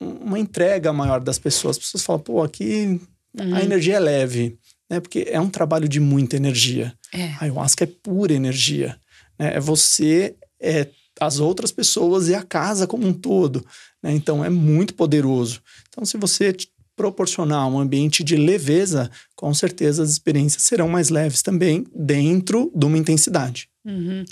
uma 0.00 0.38
entrega 0.38 0.92
maior 0.92 1.20
das 1.20 1.38
pessoas. 1.38 1.76
As 1.76 1.84
pessoas 1.84 2.04
falam, 2.04 2.22
pô, 2.22 2.42
aqui 2.42 3.00
uhum. 3.38 3.54
a 3.54 3.62
energia 3.62 3.96
é 3.96 4.00
leve, 4.00 4.58
né? 4.88 4.98
Porque 5.00 5.26
é 5.28 5.40
um 5.40 5.48
trabalho 5.48 5.88
de 5.88 6.00
muita 6.00 6.36
energia. 6.36 6.92
É. 7.12 7.26
A 7.34 7.44
ayahuasca 7.44 7.84
é 7.84 7.86
pura 7.86 8.32
energia. 8.32 8.98
Né? 9.38 9.54
É 9.54 9.60
você, 9.60 10.34
é 10.60 10.88
as 11.20 11.38
outras 11.38 11.70
pessoas 11.70 12.28
e 12.28 12.34
a 12.34 12.42
casa 12.42 12.86
como 12.86 13.06
um 13.06 13.12
todo. 13.12 13.64
Né? 14.02 14.12
Então 14.12 14.44
é 14.44 14.48
muito 14.48 14.94
poderoso. 14.94 15.62
Então, 15.88 16.04
se 16.04 16.16
você 16.16 16.56
proporcionar 17.00 17.66
um 17.66 17.80
ambiente 17.80 18.22
de 18.22 18.36
leveza, 18.36 19.10
com 19.34 19.54
certeza 19.54 20.02
as 20.02 20.10
experiências 20.10 20.64
serão 20.64 20.86
mais 20.86 21.08
leves 21.08 21.40
também 21.40 21.86
dentro 21.94 22.70
de 22.74 22.84
uma 22.84 22.98
intensidade. 22.98 23.70
Uhum. 23.82 24.26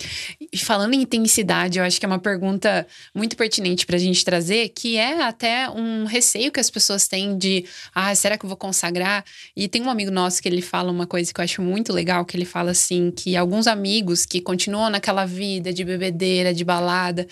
E 0.53 0.57
falando 0.59 0.93
em 0.93 1.01
intensidade, 1.01 1.79
eu 1.79 1.83
acho 1.83 1.99
que 1.99 2.05
é 2.05 2.07
uma 2.07 2.19
pergunta 2.19 2.85
muito 3.15 3.35
pertinente 3.35 3.83
para 3.83 3.95
a 3.95 3.99
gente 3.99 4.23
trazer, 4.23 4.69
que 4.69 4.95
é 4.95 5.23
até 5.23 5.67
um 5.67 6.05
receio 6.05 6.51
que 6.51 6.59
as 6.59 6.69
pessoas 6.69 7.07
têm 7.07 7.35
de, 7.35 7.65
ah, 7.95 8.13
será 8.13 8.37
que 8.37 8.45
eu 8.45 8.47
vou 8.47 8.55
consagrar? 8.55 9.25
E 9.55 9.67
tem 9.67 9.81
um 9.81 9.89
amigo 9.89 10.11
nosso 10.11 10.39
que 10.39 10.47
ele 10.47 10.61
fala 10.61 10.91
uma 10.91 11.07
coisa 11.07 11.33
que 11.33 11.41
eu 11.41 11.43
acho 11.43 11.63
muito 11.63 11.91
legal, 11.91 12.23
que 12.25 12.37
ele 12.37 12.45
fala 12.45 12.69
assim, 12.69 13.09
que 13.09 13.35
alguns 13.35 13.65
amigos 13.65 14.23
que 14.23 14.39
continuam 14.39 14.91
naquela 14.91 15.25
vida 15.25 15.73
de 15.73 15.83
bebedeira, 15.83 16.53
de 16.53 16.63
balada, 16.63 17.27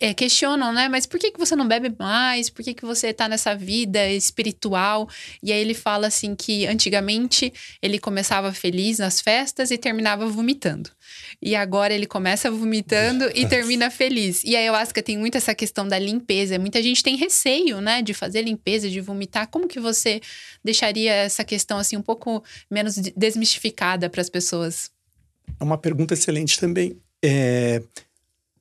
é, 0.00 0.14
questionam, 0.14 0.72
né? 0.72 0.88
Mas 0.88 1.06
por 1.06 1.18
que, 1.18 1.30
que 1.30 1.38
você 1.38 1.56
não 1.56 1.66
bebe 1.66 1.94
mais? 1.98 2.48
Por 2.48 2.64
que, 2.64 2.74
que 2.74 2.84
você 2.84 3.12
tá 3.12 3.28
nessa 3.28 3.54
vida 3.54 4.08
espiritual? 4.10 5.08
E 5.42 5.52
aí 5.52 5.60
ele 5.60 5.74
fala 5.74 6.06
assim 6.06 6.34
que 6.34 6.66
antigamente 6.66 7.52
ele 7.82 7.98
começava 7.98 8.52
feliz 8.52 8.98
nas 8.98 9.20
festas 9.20 9.70
e 9.70 9.78
terminava 9.78 10.26
vomitando. 10.26 10.90
E 11.42 11.54
agora 11.54 11.92
ele 11.92 12.06
começa 12.06 12.50
vomitando 12.50 13.30
e 13.34 13.46
termina 13.46 13.90
feliz. 13.90 14.42
E 14.44 14.54
a 14.56 14.60
ayahuasca 14.60 15.02
tem 15.02 15.18
muito 15.18 15.36
essa 15.36 15.54
questão 15.54 15.86
da 15.86 15.98
limpeza. 15.98 16.58
Muita 16.58 16.82
gente 16.82 17.02
tem 17.02 17.16
receio, 17.16 17.80
né, 17.80 18.02
de 18.02 18.14
fazer 18.14 18.42
limpeza, 18.42 18.88
de 18.88 19.00
vomitar. 19.00 19.48
Como 19.48 19.68
que 19.68 19.80
você 19.80 20.20
deixaria 20.64 21.12
essa 21.12 21.44
questão 21.44 21.78
assim 21.78 21.96
um 21.96 22.02
pouco 22.02 22.42
menos 22.70 22.96
desmistificada 23.16 24.08
para 24.08 24.20
as 24.20 24.30
pessoas? 24.30 24.90
É 25.58 25.64
uma 25.64 25.78
pergunta 25.78 26.14
excelente 26.14 26.58
também. 26.58 26.96
É, 27.22 27.82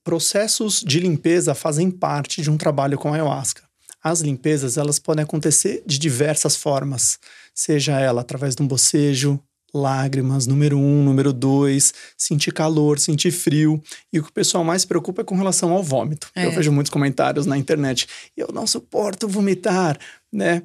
processos 0.08 0.80
de 0.80 1.02
limpeza 1.02 1.54
fazem 1.54 1.92
parte 1.92 2.42
de 2.42 2.50
um 2.50 2.56
trabalho 2.56 2.98
com 2.98 3.14
ayahuasca. 3.14 3.64
As 4.02 4.22
limpezas 4.22 4.78
elas 4.78 5.00
podem 5.00 5.22
acontecer 5.22 5.84
de 5.86 6.00
diversas 6.00 6.56
formas, 6.56 7.20
seja 7.54 8.00
ela 8.00 8.22
através 8.22 8.56
de 8.56 8.64
um 8.64 8.68
bocejo, 8.68 9.38
lágrimas, 9.74 10.48
número 10.48 10.78
um, 10.78 11.04
número 11.04 11.34
dois, 11.34 11.94
sentir 12.18 12.54
calor, 12.54 13.00
sentir 13.00 13.32
frio. 13.32 13.84
E 14.14 14.18
o 14.18 14.24
que 14.24 14.30
o 14.30 14.34
pessoal 14.34 14.64
mais 14.64 14.84
se 14.84 14.88
preocupa 14.88 15.24
é 15.24 15.26
com 15.26 15.36
relação 15.36 15.74
ao 15.74 15.84
vômito. 15.84 16.32
É. 16.34 16.46
Eu 16.46 16.54
vejo 16.54 16.72
muitos 16.72 16.90
comentários 16.90 17.46
na 17.46 17.58
internet. 17.58 18.08
Eu 18.38 18.48
não 18.54 18.66
suporto 18.66 19.28
vomitar, 19.28 20.00
né? 20.32 20.64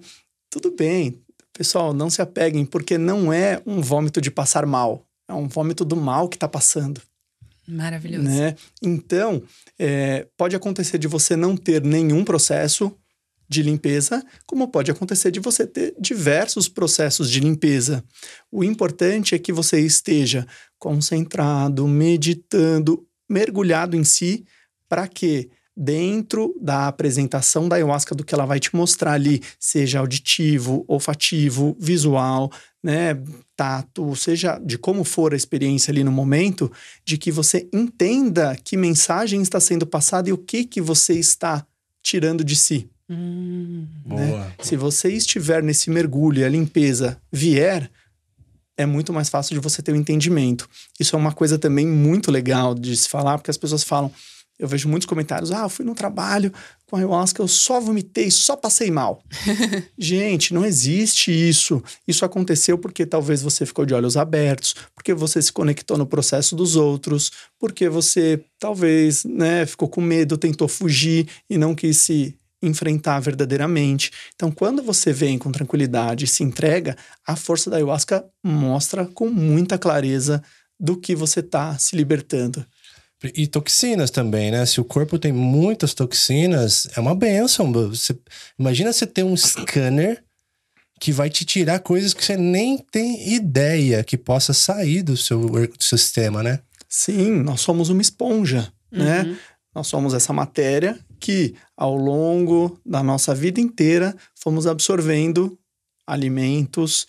Tudo 0.51 0.71
bem, 0.71 1.19
pessoal, 1.53 1.93
não 1.93 2.09
se 2.09 2.23
apeguem, 2.23 2.65
porque 2.65 2.97
não 2.97 3.33
é 3.33 3.61
um 3.67 3.81
vômito 3.81 4.21
de 4.21 4.31
passar 4.31 4.65
mal. 4.67 5.05
É 5.29 5.35
um 5.35 5.49
vômito 5.49 5.85
do 5.85 5.97
mal 5.97 6.29
que 6.29 6.37
está 6.37 6.47
passando. 6.47 7.03
Maravilhoso. 7.67 8.25
Né? 8.25 8.57
Então, 8.83 9.43
é, 9.79 10.27
pode 10.37 10.57
acontecer 10.57 10.99
de 10.99 11.07
você 11.07 11.37
não 11.37 11.57
ter 11.57 11.83
nenhum 11.83 12.25
processo 12.25 12.97
de 13.49 13.63
limpeza, 13.63 14.25
como 14.47 14.69
pode 14.69 14.91
acontecer 14.91 15.31
de 15.31 15.39
você 15.39 15.67
ter 15.67 15.95
diversos 16.01 16.69
processos 16.69 17.31
de 17.31 17.39
limpeza. 17.39 18.03
O 18.51 18.65
importante 18.65 19.35
é 19.35 19.39
que 19.39 19.53
você 19.53 19.79
esteja 19.81 20.47
concentrado, 20.79 21.87
meditando, 21.87 23.07
mergulhado 23.29 23.95
em 23.97 24.05
si, 24.05 24.45
para 24.89 25.07
que 25.07 25.51
dentro 25.77 26.55
da 26.61 26.89
apresentação 26.89 27.69
da 27.69 27.77
ayahuasca 27.77 28.15
do 28.15 28.25
que 28.25 28.35
ela 28.35 28.47
vai 28.47 28.61
te 28.61 28.75
mostrar 28.75 29.13
ali, 29.13 29.43
seja 29.59 30.01
auditivo, 30.01 30.85
olfativo, 30.87 31.77
visual, 31.79 32.51
né, 32.83 33.15
tato, 33.63 34.17
seja 34.17 34.59
de 34.59 34.77
como 34.77 35.05
for 35.05 35.33
a 35.33 35.37
experiência 35.37 35.93
ali 35.93 36.03
no 36.03 36.11
momento, 36.11 36.71
de 37.05 37.17
que 37.17 37.31
você 37.31 37.69
entenda 37.73 38.57
que 38.57 38.77
mensagem 38.77 39.41
está 39.41 39.61
sendo 39.61 39.87
passada 39.87 40.29
e 40.29 40.33
o 40.33 40.39
que 40.39 40.65
que 40.65 40.81
você 40.81 41.15
está 41.15 41.65
tirando 42.03 42.43
de 42.43 42.57
si. 42.57 42.91
Hum, 43.09 43.87
né? 44.05 44.53
Se 44.61 44.75
você 44.77 45.13
estiver 45.13 45.63
nesse 45.63 45.91
mergulho 45.91 46.41
e 46.41 46.45
a 46.45 46.49
limpeza 46.49 47.17
vier, 47.31 47.89
é 48.77 48.85
muito 48.85 49.13
mais 49.13 49.29
fácil 49.29 49.55
de 49.55 49.61
você 49.61 49.81
ter 49.81 49.93
o 49.93 49.95
um 49.95 49.99
entendimento. 49.99 50.69
Isso 50.99 51.15
é 51.15 51.19
uma 51.19 51.31
coisa 51.31 51.57
também 51.57 51.87
muito 51.87 52.33
legal 52.33 52.75
de 52.75 52.97
se 52.97 53.09
falar, 53.09 53.39
porque 53.39 53.51
as 53.51 53.57
pessoas 53.57 53.85
falam. 53.85 54.11
Eu 54.59 54.69
vejo 54.69 54.89
muitos 54.89 55.07
comentários: 55.07 55.51
ah, 55.51 55.63
eu 55.63 55.69
fui 55.69 55.85
no 55.85 55.95
trabalho 55.95 56.53
com 56.87 56.97
ayahuasca, 56.97 57.43
eu 57.43 57.49
só 57.49 57.81
vomitei, 57.81 58.31
só 58.31 58.55
passei 58.55 58.91
mal. 58.91 59.23
Gente, 59.99 60.53
não 60.53 60.65
existe 60.65 61.31
isso. 61.33 61.83
Isso 62.07 62.25
aconteceu 62.25 62.77
porque 62.77 63.07
talvez 63.07 63.43
você 63.43 63.65
ficou 63.65 63.87
de 63.87 63.95
olhos 63.95 64.17
abertos, 64.17 64.75
porque 64.95 65.15
você 65.15 65.41
se 65.41 65.53
conectou 65.53 65.97
no 65.97 66.07
processo 66.07 66.55
dos 66.55 66.77
outros, 66.77 67.33
porque 67.59 67.89
você 67.89 68.45
talvez 68.59 69.25
né, 69.25 69.67
ficou 69.67 69.89
com 69.89 70.01
medo, 70.01 70.37
tentou 70.37 70.69
fugir 70.69 71.29
e 71.49 71.57
não 71.57 71.75
quis 71.75 71.99
se 71.99 72.37
enfrentar 72.63 73.19
verdadeiramente. 73.21 74.11
Então, 74.35 74.51
quando 74.51 74.83
você 74.83 75.13
vem 75.13 75.37
com 75.37 75.51
tranquilidade 75.51 76.25
e 76.25 76.29
se 76.29 76.45
entrega, 76.45 76.97
a 77.27 77.35
força 77.35 77.69
da 77.69 77.77
ayahuasca 77.77 78.25
mostra 78.45 79.05
com 79.07 79.29
muita 79.29 79.77
clareza 79.77 80.43
do 80.79 80.97
que 80.97 81.15
você 81.15 81.41
está 81.41 81.77
se 81.79 81.97
libertando. 81.97 82.65
E 83.35 83.47
toxinas 83.47 84.11
também, 84.11 84.51
né? 84.51 84.67
Se 84.67 84.81
o 84.81 84.85
corpo 84.85 85.19
tem 85.19 85.33
muitas 85.33 85.95
toxinas, 85.95 86.89
é 86.97 87.01
uma 87.01 87.15
benção. 87.15 87.73
Você, 87.73 88.19
imagina 88.59 88.93
você 88.93 89.07
ter 89.07 89.23
um 89.23 89.37
scanner 89.37 90.23
que 91.01 91.13
vai 91.13 91.29
te 91.29 91.45
tirar 91.45 91.81
coisas 91.81 92.15
que 92.15 92.25
você 92.25 92.37
nem 92.37 92.79
tem 92.79 93.35
ideia 93.35 94.05
que 94.05 94.17
possa 94.17 94.53
sair 94.53 95.03
do 95.03 95.17
seu, 95.17 95.41
do 95.49 95.83
seu 95.83 95.99
sistema, 95.99 96.43
né? 96.43 96.61
Sim, 96.89 97.43
nós 97.43 97.61
somos 97.61 97.89
uma 97.89 98.03
esponja, 98.03 98.73
né? 98.91 99.23
uhum. 99.23 99.31
né? 99.33 99.39
Nós 99.75 99.87
somos 99.87 100.13
essa 100.15 100.33
matéria 100.33 100.99
que, 101.19 101.55
ao 101.77 101.97
longo 101.97 102.79
da 102.85 103.03
nossa 103.03 103.35
vida 103.35 103.61
inteira, 103.61 104.15
fomos 104.35 104.67
absorvendo 104.67 105.59
alimentos, 106.07 107.07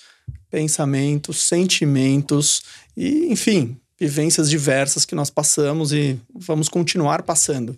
pensamentos, 0.49 1.43
sentimentos 1.43 2.64
e, 2.95 3.32
enfim, 3.32 3.78
vivências 4.04 4.49
diversas 4.49 5.06
que 5.06 5.16
nós 5.16 5.30
passamos 5.30 5.93
e 5.93 6.20
vamos 6.36 6.68
continuar 6.68 7.24
passando, 7.24 7.78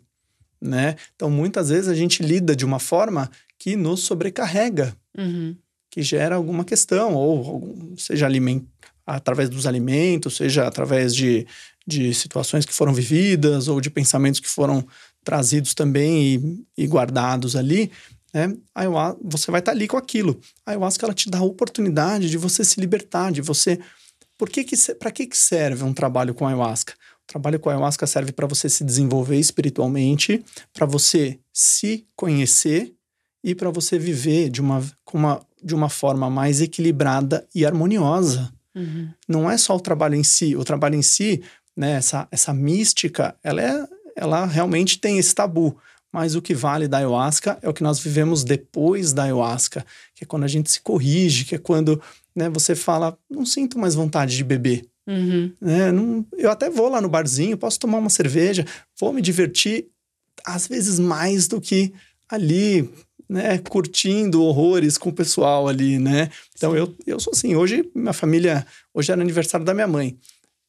né? 0.59 0.95
Então, 1.15 1.29
muitas 1.29 1.69
vezes 1.69 1.87
a 1.87 1.93
gente 1.93 2.23
lida 2.23 2.55
de 2.55 2.65
uma 2.65 2.79
forma 2.79 3.29
que 3.59 3.75
nos 3.75 4.01
sobrecarrega, 4.01 4.95
uhum. 5.15 5.55
que 5.91 6.01
gera 6.01 6.35
alguma 6.35 6.65
questão, 6.65 7.13
ou 7.13 7.95
seja 7.95 8.25
aliment 8.25 8.63
através 9.05 9.49
dos 9.49 9.67
alimentos, 9.67 10.35
seja 10.35 10.65
através 10.65 11.13
de, 11.13 11.45
de 11.85 12.11
situações 12.13 12.65
que 12.65 12.73
foram 12.73 12.91
vividas 12.91 13.67
ou 13.67 13.79
de 13.79 13.91
pensamentos 13.91 14.39
que 14.39 14.49
foram 14.49 14.83
trazidos 15.23 15.75
também 15.75 16.65
e, 16.75 16.83
e 16.83 16.87
guardados 16.87 17.55
ali, 17.55 17.91
né? 18.33 18.51
Ayahuasca, 18.73 19.19
você 19.23 19.51
vai 19.51 19.59
estar 19.59 19.73
ali 19.73 19.87
com 19.87 19.95
aquilo. 19.95 20.39
A 20.65 20.71
ayahuasca 20.71 21.05
ela 21.05 21.13
te 21.13 21.29
dá 21.29 21.37
a 21.37 21.43
oportunidade 21.43 22.31
de 22.31 22.37
você 22.37 22.65
se 22.65 22.81
libertar, 22.81 23.31
de 23.31 23.41
você. 23.41 23.79
Por 24.37 24.49
que 24.49 24.63
que 24.63 24.75
para 24.95 25.11
que 25.11 25.25
que 25.25 25.37
serve 25.37 25.83
um 25.83 25.93
trabalho 25.93 26.33
com 26.33 26.47
ayahuasca? 26.47 26.93
O 27.23 27.27
trabalho 27.27 27.59
com 27.59 27.69
ayahuasca 27.69 28.05
serve 28.05 28.31
para 28.31 28.45
você 28.45 28.69
se 28.69 28.83
desenvolver 28.83 29.37
espiritualmente, 29.37 30.43
para 30.73 30.85
você 30.85 31.39
se 31.51 32.05
conhecer 32.15 32.93
e 33.43 33.55
para 33.55 33.69
você 33.69 33.97
viver 33.97 34.49
de 34.49 34.61
uma, 34.61 34.83
uma, 35.13 35.41
de 35.63 35.73
uma 35.73 35.89
forma 35.89 36.29
mais 36.29 36.61
equilibrada 36.61 37.47
e 37.53 37.65
harmoniosa. 37.65 38.53
Uhum. 38.75 39.09
Não 39.27 39.49
é 39.49 39.57
só 39.57 39.75
o 39.75 39.79
trabalho 39.79 40.15
em 40.15 40.23
si. 40.23 40.55
O 40.55 40.63
trabalho 40.63 40.95
em 40.95 41.01
si 41.01 41.41
né, 41.75 41.93
essa, 41.93 42.27
essa 42.31 42.53
mística, 42.53 43.35
ela, 43.43 43.61
é, 43.61 43.87
ela 44.15 44.45
realmente 44.45 44.99
tem 44.99 45.17
esse 45.17 45.33
tabu. 45.33 45.77
Mas 46.11 46.33
o 46.33 46.41
que 46.41 46.53
vale 46.53 46.87
da 46.87 46.99
ayahuasca 46.99 47.57
é 47.61 47.67
o 47.67 47.73
que 47.73 47.83
nós 47.83 47.99
vivemos 47.99 48.43
depois 48.43 49.11
da 49.11 49.23
ayahuasca, 49.23 49.85
que 50.13 50.23
é 50.23 50.27
quando 50.27 50.45
a 50.45 50.47
gente 50.47 50.71
se 50.71 50.79
corrige, 50.79 51.43
que 51.43 51.55
é 51.55 51.57
quando 51.57 52.01
né, 52.35 52.49
você 52.49 52.75
fala, 52.75 53.17
não 53.29 53.45
sinto 53.45 53.79
mais 53.79 53.95
vontade 53.95 54.35
de 54.35 54.43
beber. 54.43 54.85
Uhum. 55.07 55.51
Né, 55.61 55.91
não, 55.91 56.25
eu 56.37 56.49
até 56.49 56.69
vou 56.69 56.89
lá 56.89 56.99
no 56.99 57.09
barzinho, 57.09 57.57
posso 57.57 57.79
tomar 57.79 57.99
uma 57.99 58.09
cerveja, 58.09 58.65
vou 58.99 59.13
me 59.13 59.21
divertir, 59.21 59.87
às 60.43 60.67
vezes 60.67 60.99
mais 60.99 61.47
do 61.47 61.61
que 61.61 61.93
ali, 62.29 62.89
né, 63.29 63.57
curtindo 63.59 64.43
horrores 64.43 64.97
com 64.97 65.09
o 65.09 65.13
pessoal 65.13 65.67
ali, 65.67 65.97
né? 65.97 66.29
Então 66.55 66.75
eu, 66.75 66.95
eu 67.07 67.19
sou 67.19 67.31
assim, 67.31 67.55
hoje 67.55 67.89
minha 67.95 68.13
família, 68.13 68.65
hoje 68.93 69.11
era 69.11 69.21
aniversário 69.21 69.65
da 69.65 69.73
minha 69.73 69.87
mãe 69.87 70.17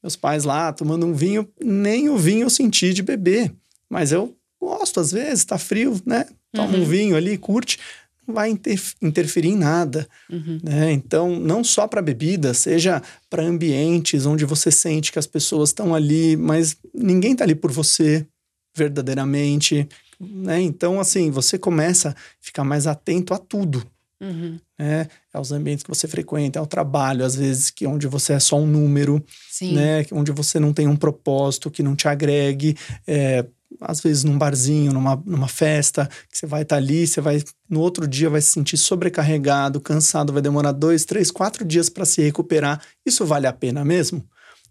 meus 0.06 0.14
pais 0.14 0.44
lá 0.44 0.72
tomando 0.72 1.04
um 1.04 1.12
vinho, 1.12 1.48
nem 1.60 2.08
o 2.08 2.16
vinho 2.16 2.44
eu 2.44 2.50
senti 2.50 2.94
de 2.94 3.02
beber. 3.02 3.52
Mas 3.90 4.12
eu 4.12 4.36
gosto, 4.60 5.00
às 5.00 5.10
vezes, 5.10 5.44
tá 5.44 5.58
frio, 5.58 6.00
né? 6.06 6.26
Toma 6.52 6.74
uhum. 6.76 6.82
um 6.82 6.84
vinho 6.84 7.16
ali, 7.16 7.36
curte, 7.36 7.78
não 8.26 8.34
vai 8.34 8.50
inter 8.50 8.80
interferir 9.00 9.48
em 9.48 9.56
nada. 9.56 10.06
Uhum. 10.30 10.60
Né? 10.62 10.92
Então, 10.92 11.38
não 11.38 11.62
só 11.62 11.86
para 11.86 12.02
bebida, 12.02 12.52
seja 12.54 13.02
para 13.30 13.42
ambientes 13.42 14.26
onde 14.26 14.44
você 14.44 14.70
sente 14.70 15.12
que 15.12 15.18
as 15.18 15.26
pessoas 15.26 15.70
estão 15.70 15.94
ali, 15.94 16.36
mas 16.36 16.76
ninguém 16.94 17.34
tá 17.34 17.44
ali 17.44 17.54
por 17.54 17.70
você 17.70 18.26
verdadeiramente. 18.74 19.88
Né? 20.20 20.60
Então, 20.60 21.00
assim, 21.00 21.30
você 21.30 21.58
começa 21.58 22.10
a 22.10 22.14
ficar 22.40 22.64
mais 22.64 22.86
atento 22.86 23.32
a 23.34 23.38
tudo. 23.38 23.86
Uhum. 24.20 24.58
Né? 24.78 25.08
Aos 25.32 25.52
ambientes 25.52 25.82
que 25.82 25.90
você 25.90 26.08
frequenta, 26.08 26.58
ao 26.58 26.66
trabalho, 26.66 27.24
às 27.24 27.34
vezes, 27.34 27.70
que 27.70 27.86
onde 27.86 28.06
você 28.06 28.34
é 28.34 28.40
só 28.40 28.58
um 28.58 28.66
número, 28.66 29.22
Sim. 29.50 29.74
né? 29.74 30.04
Onde 30.12 30.32
você 30.32 30.58
não 30.58 30.72
tem 30.72 30.88
um 30.88 30.96
propósito 30.96 31.70
que 31.70 31.82
não 31.82 31.94
te 31.94 32.08
agregue. 32.08 32.76
É, 33.06 33.44
às 33.80 34.00
vezes 34.00 34.24
num 34.24 34.38
barzinho, 34.38 34.92
numa, 34.92 35.22
numa 35.24 35.48
festa, 35.48 36.08
que 36.30 36.38
você 36.38 36.46
vai 36.46 36.62
estar 36.62 36.76
tá 36.76 36.82
ali, 36.82 37.06
você 37.06 37.20
vai 37.20 37.42
no 37.68 37.80
outro 37.80 38.06
dia 38.06 38.30
vai 38.30 38.40
se 38.40 38.52
sentir 38.52 38.76
sobrecarregado, 38.76 39.80
cansado, 39.80 40.32
vai 40.32 40.42
demorar 40.42 40.72
dois, 40.72 41.04
três, 41.04 41.30
quatro 41.30 41.64
dias 41.64 41.88
para 41.88 42.04
se 42.04 42.22
recuperar. 42.22 42.80
Isso 43.04 43.24
vale 43.24 43.46
a 43.46 43.52
pena 43.52 43.84
mesmo? 43.84 44.24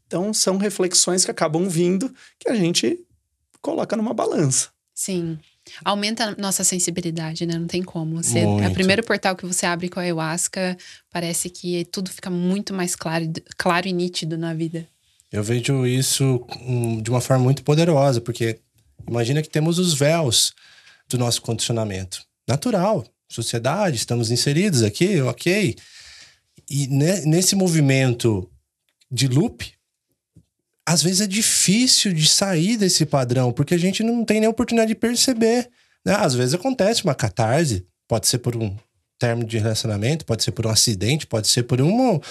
Então 0.08 0.34
são 0.34 0.58
reflexões 0.58 1.26
que 1.26 1.32
acabam 1.32 1.68
vindo 1.68 2.14
que 2.40 2.50
a 2.50 2.56
gente 2.56 3.00
coloca 3.62 3.98
numa 3.98 4.14
balança. 4.14 4.70
Sim. 4.94 5.38
Aumenta 5.84 6.26
a 6.26 6.36
nossa 6.36 6.64
sensibilidade, 6.64 7.46
né? 7.46 7.58
Não 7.58 7.68
tem 7.68 7.84
como. 7.84 8.22
Você, 8.22 8.40
a 8.64 8.70
primeiro 8.70 9.04
portal 9.04 9.36
que 9.36 9.46
você 9.46 9.66
abre 9.66 9.90
com 9.90 10.00
a 10.00 10.04
ayahuasca, 10.04 10.78
parece 11.12 11.50
que 11.50 11.84
tudo 11.86 12.12
fica 12.12 12.30
muito 12.30 12.74
mais 12.74 12.96
claro, 12.96 13.26
claro 13.58 13.88
e 13.88 13.94
nítido 13.94 14.38
na 14.38 14.54
vida. 14.54 14.88
Eu 15.32 15.44
vejo 15.44 15.86
isso 15.86 16.46
hum, 16.62 17.02
de 17.02 17.10
uma 17.10 17.20
forma 17.20 17.44
muito 17.44 17.64
poderosa, 17.64 18.22
porque 18.22 18.60
imagina 19.08 19.42
que 19.42 19.50
temos 19.50 19.80
os 19.80 19.94
véus 19.94 20.54
do 21.08 21.18
nosso 21.18 21.42
condicionamento 21.42 22.24
natural, 22.48 23.06
sociedade, 23.28 23.98
estamos 23.98 24.32
inseridos 24.32 24.84
aqui, 24.84 25.22
ok. 25.22 25.76
E 26.70 26.88
nesse 26.88 27.56
movimento 27.56 28.50
de 29.12 29.28
loop, 29.28 29.72
às 30.86 31.02
vezes 31.02 31.22
é 31.22 31.28
difícil 31.28 32.14
de 32.14 32.28
sair 32.28 32.78
desse 32.78 33.06
padrão, 33.06 33.52
porque 33.52 33.74
a 33.74 33.78
gente 33.78 34.04
não 34.04 34.24
tem 34.24 34.40
nem 34.40 34.50
oportunidade 34.50 34.90
de 34.90 34.96
perceber. 34.96 35.70
Né? 36.06 36.14
Às 36.16 36.36
vezes 36.36 36.54
acontece 36.54 37.04
uma 37.04 37.16
catarse, 37.16 37.86
pode 38.08 38.28
ser 38.28 38.40
por 38.40 38.56
um 38.56 38.76
término 39.18 39.48
de 39.48 39.58
relacionamento, 39.58 40.26
pode 40.26 40.44
ser 40.44 40.52
por 40.52 40.68
um 40.68 40.70
acidente, 40.70 41.26
pode 41.26 41.48
ser 41.48 41.64
por 41.64 41.82
uma, 41.82 42.22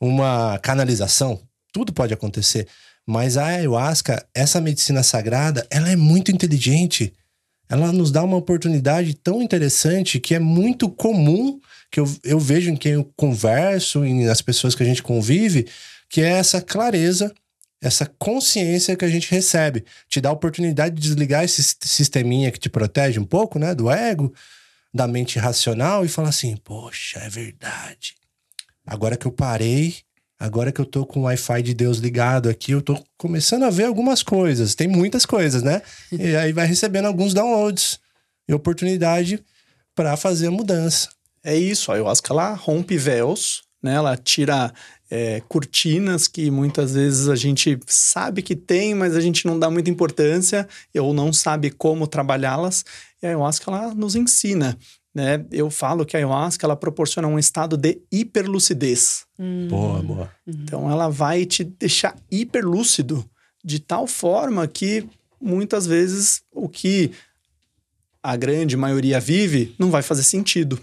uma 0.00 0.58
canalização. 0.58 1.40
Tudo 1.72 1.92
pode 1.92 2.12
acontecer. 2.12 2.66
Mas 3.10 3.36
a 3.36 3.46
ayahuasca, 3.46 4.24
essa 4.32 4.60
medicina 4.60 5.02
sagrada, 5.02 5.66
ela 5.68 5.90
é 5.90 5.96
muito 5.96 6.30
inteligente. 6.30 7.12
Ela 7.68 7.90
nos 7.90 8.12
dá 8.12 8.22
uma 8.22 8.36
oportunidade 8.36 9.14
tão 9.14 9.42
interessante 9.42 10.20
que 10.20 10.32
é 10.32 10.38
muito 10.38 10.88
comum, 10.88 11.58
que 11.90 11.98
eu, 11.98 12.08
eu 12.22 12.38
vejo 12.38 12.70
em 12.70 12.76
quem 12.76 12.92
eu 12.92 13.12
converso, 13.16 14.06
e 14.06 14.24
nas 14.24 14.40
pessoas 14.40 14.76
que 14.76 14.84
a 14.84 14.86
gente 14.86 15.02
convive, 15.02 15.66
que 16.08 16.20
é 16.20 16.28
essa 16.28 16.62
clareza 16.62 17.34
essa 17.82 18.04
consciência 18.04 18.94
que 18.94 19.06
a 19.06 19.08
gente 19.08 19.30
recebe. 19.30 19.86
Te 20.06 20.20
dá 20.20 20.28
a 20.28 20.32
oportunidade 20.32 20.94
de 20.94 21.00
desligar 21.00 21.42
esse 21.42 21.62
sisteminha 21.80 22.52
que 22.52 22.60
te 22.60 22.68
protege 22.68 23.18
um 23.18 23.24
pouco, 23.24 23.58
né? 23.58 23.74
Do 23.74 23.90
ego, 23.90 24.32
da 24.92 25.08
mente 25.08 25.38
racional 25.38 26.04
e 26.04 26.08
falar 26.08 26.28
assim: 26.28 26.56
poxa, 26.58 27.18
é 27.20 27.28
verdade. 27.30 28.14
Agora 28.86 29.16
que 29.16 29.26
eu 29.26 29.32
parei, 29.32 29.96
agora 30.40 30.72
que 30.72 30.80
eu 30.80 30.86
tô 30.86 31.04
com 31.04 31.20
o 31.20 31.22
Wi-Fi 31.24 31.62
de 31.62 31.74
Deus 31.74 31.98
ligado 31.98 32.48
aqui, 32.48 32.72
eu 32.72 32.80
tô 32.80 32.98
começando 33.18 33.64
a 33.64 33.70
ver 33.70 33.84
algumas 33.84 34.22
coisas. 34.22 34.74
Tem 34.74 34.88
muitas 34.88 35.26
coisas, 35.26 35.62
né? 35.62 35.82
e 36.10 36.34
aí 36.34 36.50
vai 36.50 36.66
recebendo 36.66 37.04
alguns 37.04 37.34
downloads 37.34 38.00
e 38.48 38.54
oportunidade 38.54 39.44
para 39.94 40.16
fazer 40.16 40.46
a 40.46 40.50
mudança. 40.50 41.10
É 41.44 41.54
isso, 41.54 41.92
a 41.92 41.94
ayahuasca 41.94 42.32
ela 42.32 42.54
rompe 42.54 42.96
véus, 42.96 43.62
né? 43.82 43.94
Ela 43.94 44.16
tira 44.16 44.72
é, 45.10 45.42
cortinas 45.48 46.28
que 46.28 46.50
muitas 46.50 46.94
vezes 46.94 47.28
a 47.28 47.34
gente 47.34 47.78
sabe 47.86 48.42
que 48.42 48.54
tem, 48.56 48.94
mas 48.94 49.16
a 49.16 49.20
gente 49.20 49.46
não 49.46 49.58
dá 49.58 49.70
muita 49.70 49.90
importância 49.90 50.68
ou 50.96 51.12
não 51.12 51.32
sabe 51.32 51.70
como 51.70 52.06
trabalhá-las. 52.06 52.84
E 53.22 53.26
a 53.26 53.30
ayahuasca 53.30 53.70
ela 53.70 53.94
nos 53.94 54.14
ensina. 54.14 54.78
Né? 55.14 55.44
Eu 55.50 55.70
falo 55.70 56.06
que 56.06 56.16
a 56.16 56.20
ayahuasca 56.20 56.64
ela 56.64 56.76
proporciona 56.76 57.26
um 57.26 57.38
estado 57.38 57.76
de 57.76 58.00
hiperlucidez. 58.12 59.26
Hum. 59.38 59.66
Boa, 59.68 60.02
boa. 60.02 60.30
Então 60.46 60.90
ela 60.90 61.08
vai 61.08 61.44
te 61.44 61.64
deixar 61.64 62.16
hiperlúcido 62.30 63.28
de 63.64 63.80
tal 63.80 64.06
forma 64.06 64.66
que 64.68 65.06
muitas 65.40 65.86
vezes 65.86 66.42
o 66.52 66.68
que 66.68 67.10
a 68.22 68.36
grande 68.36 68.76
maioria 68.76 69.18
vive 69.18 69.74
não 69.78 69.90
vai 69.90 70.02
fazer 70.02 70.22
sentido. 70.22 70.80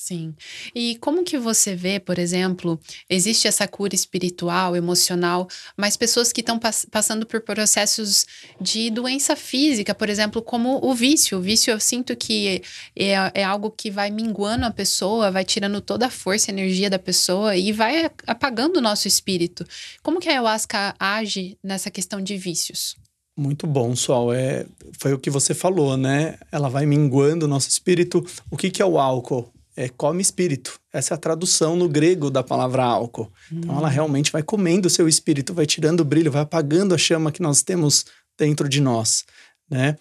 Sim. 0.00 0.34
E 0.74 0.96
como 0.96 1.22
que 1.22 1.38
você 1.38 1.76
vê, 1.76 2.00
por 2.00 2.18
exemplo, 2.18 2.80
existe 3.06 3.46
essa 3.46 3.68
cura 3.68 3.94
espiritual, 3.94 4.74
emocional, 4.74 5.46
mas 5.76 5.94
pessoas 5.94 6.32
que 6.32 6.40
estão 6.40 6.58
pass 6.58 6.86
passando 6.90 7.26
por 7.26 7.42
processos 7.42 8.24
de 8.58 8.88
doença 8.88 9.36
física, 9.36 9.94
por 9.94 10.08
exemplo, 10.08 10.40
como 10.40 10.80
o 10.82 10.94
vício. 10.94 11.36
O 11.36 11.42
vício 11.42 11.70
eu 11.70 11.78
sinto 11.78 12.16
que 12.16 12.62
é, 12.96 13.12
é 13.34 13.44
algo 13.44 13.70
que 13.70 13.90
vai 13.90 14.10
minguando 14.10 14.64
a 14.64 14.70
pessoa, 14.70 15.30
vai 15.30 15.44
tirando 15.44 15.82
toda 15.82 16.06
a 16.06 16.10
força 16.10 16.50
e 16.50 16.54
energia 16.54 16.88
da 16.88 16.98
pessoa 16.98 17.54
e 17.54 17.70
vai 17.70 18.10
apagando 18.26 18.78
o 18.78 18.80
nosso 18.80 19.06
espírito. 19.06 19.66
Como 20.02 20.18
que 20.18 20.30
a 20.30 20.32
ayahuasca 20.32 20.94
age 20.98 21.58
nessa 21.62 21.90
questão 21.90 22.22
de 22.22 22.38
vícios? 22.38 22.96
Muito 23.36 23.66
bom, 23.66 23.94
Sol. 23.94 24.32
É, 24.32 24.64
foi 24.98 25.12
o 25.12 25.18
que 25.18 25.28
você 25.28 25.52
falou, 25.52 25.94
né? 25.98 26.38
Ela 26.50 26.70
vai 26.70 26.86
minguando 26.86 27.44
o 27.44 27.48
nosso 27.48 27.68
espírito. 27.68 28.24
O 28.50 28.56
que, 28.56 28.70
que 28.70 28.80
é 28.80 28.86
o 28.86 28.98
álcool? 28.98 29.52
É, 29.80 29.88
come 29.88 30.20
espírito. 30.20 30.78
Essa 30.92 31.14
é 31.14 31.16
a 31.16 31.18
tradução 31.18 31.74
no 31.74 31.88
grego 31.88 32.30
da 32.30 32.42
palavra 32.42 32.84
álcool. 32.84 33.32
Hum. 33.50 33.60
Então 33.64 33.78
ela 33.78 33.88
realmente 33.88 34.30
vai 34.30 34.42
comendo 34.42 34.88
o 34.88 34.90
seu 34.90 35.08
espírito, 35.08 35.54
vai 35.54 35.64
tirando 35.64 36.00
o 36.00 36.04
brilho, 36.04 36.30
vai 36.30 36.42
apagando 36.42 36.94
a 36.94 36.98
chama 36.98 37.32
que 37.32 37.40
nós 37.40 37.62
temos 37.62 38.04
dentro 38.36 38.68
de 38.68 38.78
nós, 38.78 39.24
né? 39.70 39.96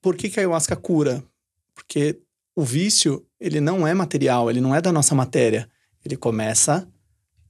Por 0.00 0.14
que, 0.14 0.28
que 0.28 0.38
a 0.38 0.42
ayahuasca 0.42 0.76
cura? 0.76 1.24
Porque 1.74 2.20
o 2.54 2.62
vício, 2.62 3.26
ele 3.40 3.60
não 3.60 3.86
é 3.86 3.92
material, 3.92 4.48
ele 4.48 4.60
não 4.60 4.72
é 4.72 4.80
da 4.80 4.92
nossa 4.92 5.14
matéria. 5.16 5.68
Ele 6.04 6.16
começa 6.16 6.86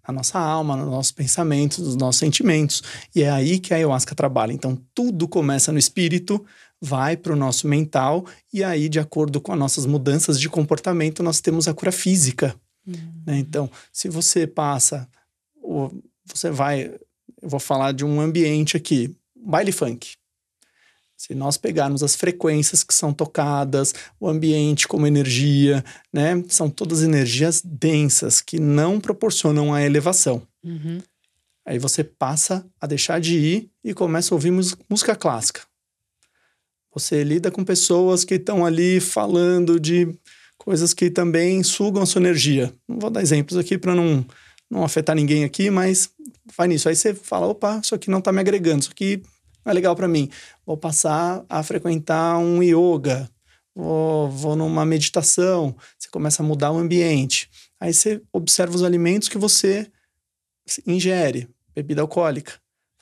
na 0.07 0.15
nossa 0.15 0.39
alma, 0.39 0.77
nos 0.77 0.87
nossos 0.87 1.13
pensamentos, 1.13 1.79
nos 1.79 1.97
nossos 1.97 2.19
sentimentos. 2.19 2.83
E 3.15 3.23
é 3.23 3.31
aí 3.31 3.59
que 3.59 3.75
a 3.75 3.77
ayahuasca 3.77 4.15
trabalha. 4.15 4.53
Então, 4.53 4.81
tudo 4.95 5.29
começa 5.29 5.73
no 5.73 5.79
espírito, 5.79 6.45
vai 6.85 7.17
para 7.17 7.33
o 7.33 7.37
nosso 7.37 7.67
mental, 7.67 8.27
e 8.53 8.63
aí, 8.63 8.91
de 8.91 9.01
acordo 9.01 9.41
com 9.41 9.53
as 9.53 9.59
nossas 9.59 9.87
mudanças 9.87 10.39
de 10.39 10.51
comportamento, 10.51 11.23
nós 11.23 11.41
temos 11.41 11.67
a 11.67 11.73
cura 11.73 11.91
física. 11.91 12.55
Uhum. 12.87 13.23
Né? 13.27 13.39
Então, 13.39 13.71
se 13.91 14.09
você 14.11 14.47
passa, 14.47 15.09
você 16.27 16.51
vai, 16.51 16.95
eu 17.41 17.49
vou 17.49 17.59
falar 17.59 17.93
de 17.93 18.05
um 18.05 18.21
ambiente 18.21 18.77
aqui, 18.77 19.17
baile 19.35 19.73
funk. 19.73 20.13
Se 21.17 21.35
nós 21.35 21.57
pegarmos 21.57 22.03
as 22.03 22.15
frequências 22.15 22.85
que 22.85 22.93
são 22.93 23.11
tocadas, 23.11 23.95
o 24.21 24.29
ambiente 24.29 24.87
como 24.87 25.07
energia, 25.07 25.83
né? 26.13 26.43
São 26.49 26.69
todas 26.69 27.03
energias 27.03 27.63
densas 27.65 28.43
que 28.43 28.59
não 28.61 29.01
proporcionam 29.01 29.73
a 29.73 29.83
elevação. 29.83 30.43
Uhum. 30.63 31.01
Aí 31.65 31.79
você 31.79 32.05
passa 32.05 32.67
a 32.79 32.87
deixar 32.87 33.21
de 33.21 33.39
ir 33.39 33.71
e 33.83 33.95
começa 33.95 34.35
a 34.35 34.37
ouvir 34.37 34.51
música 34.51 35.17
clássica. 35.17 35.63
Você 36.95 37.25
lida 37.25 37.51
com 37.51 37.65
pessoas 37.65 38.25
que 38.25 38.35
estão 38.35 38.65
ali 38.65 39.01
falando 39.01 39.81
de 39.81 40.17
coisas 40.57 40.95
que 40.95 41.11
também 41.11 41.61
sugam 41.65 42.03
a 42.03 42.07
sua 42.07 42.21
energia. 42.21 42.73
Não 42.89 43.01
vou 43.01 43.11
dar 43.11 43.21
exemplos 43.21 43.59
aqui 43.59 43.77
para 43.77 43.97
não, 43.97 44.25
não 44.71 44.85
afetar 44.85 45.17
ninguém 45.17 45.43
aqui, 45.43 45.71
mas 45.71 46.11
vai 46.57 46.69
nisso. 46.69 46.89
Aí 46.89 46.95
você 46.95 47.13
fala: 47.13 47.47
opa, 47.49 47.81
isso 47.83 47.97
aqui 47.97 48.09
não 48.09 48.21
está 48.21 48.31
me 48.33 48.41
agregando, 48.41 48.83
isso 48.83 48.93
aqui 48.93 49.21
não 49.65 49.73
é 49.73 49.75
legal 49.75 49.97
para 49.97 50.07
mim. 50.07 50.31
Vou 50.65 50.77
passar 50.77 51.45
a 51.49 51.63
frequentar 51.65 52.39
um 52.39 52.63
yoga, 52.63 53.29
vou, 53.75 54.31
vou 54.31 54.55
numa 54.55 54.87
meditação. 54.87 55.75
Você 55.99 56.09
começa 56.11 56.45
a 56.45 56.47
mudar 56.47 56.71
o 56.71 56.79
ambiente. 56.79 57.51
Aí 57.81 57.93
você 57.93 58.23
observa 58.33 58.75
os 58.75 58.85
alimentos 58.85 59.29
que 59.29 59.37
você 59.37 59.91
ingere, 60.87 61.49
bebida 61.75 62.03
alcoólica. 62.03 62.53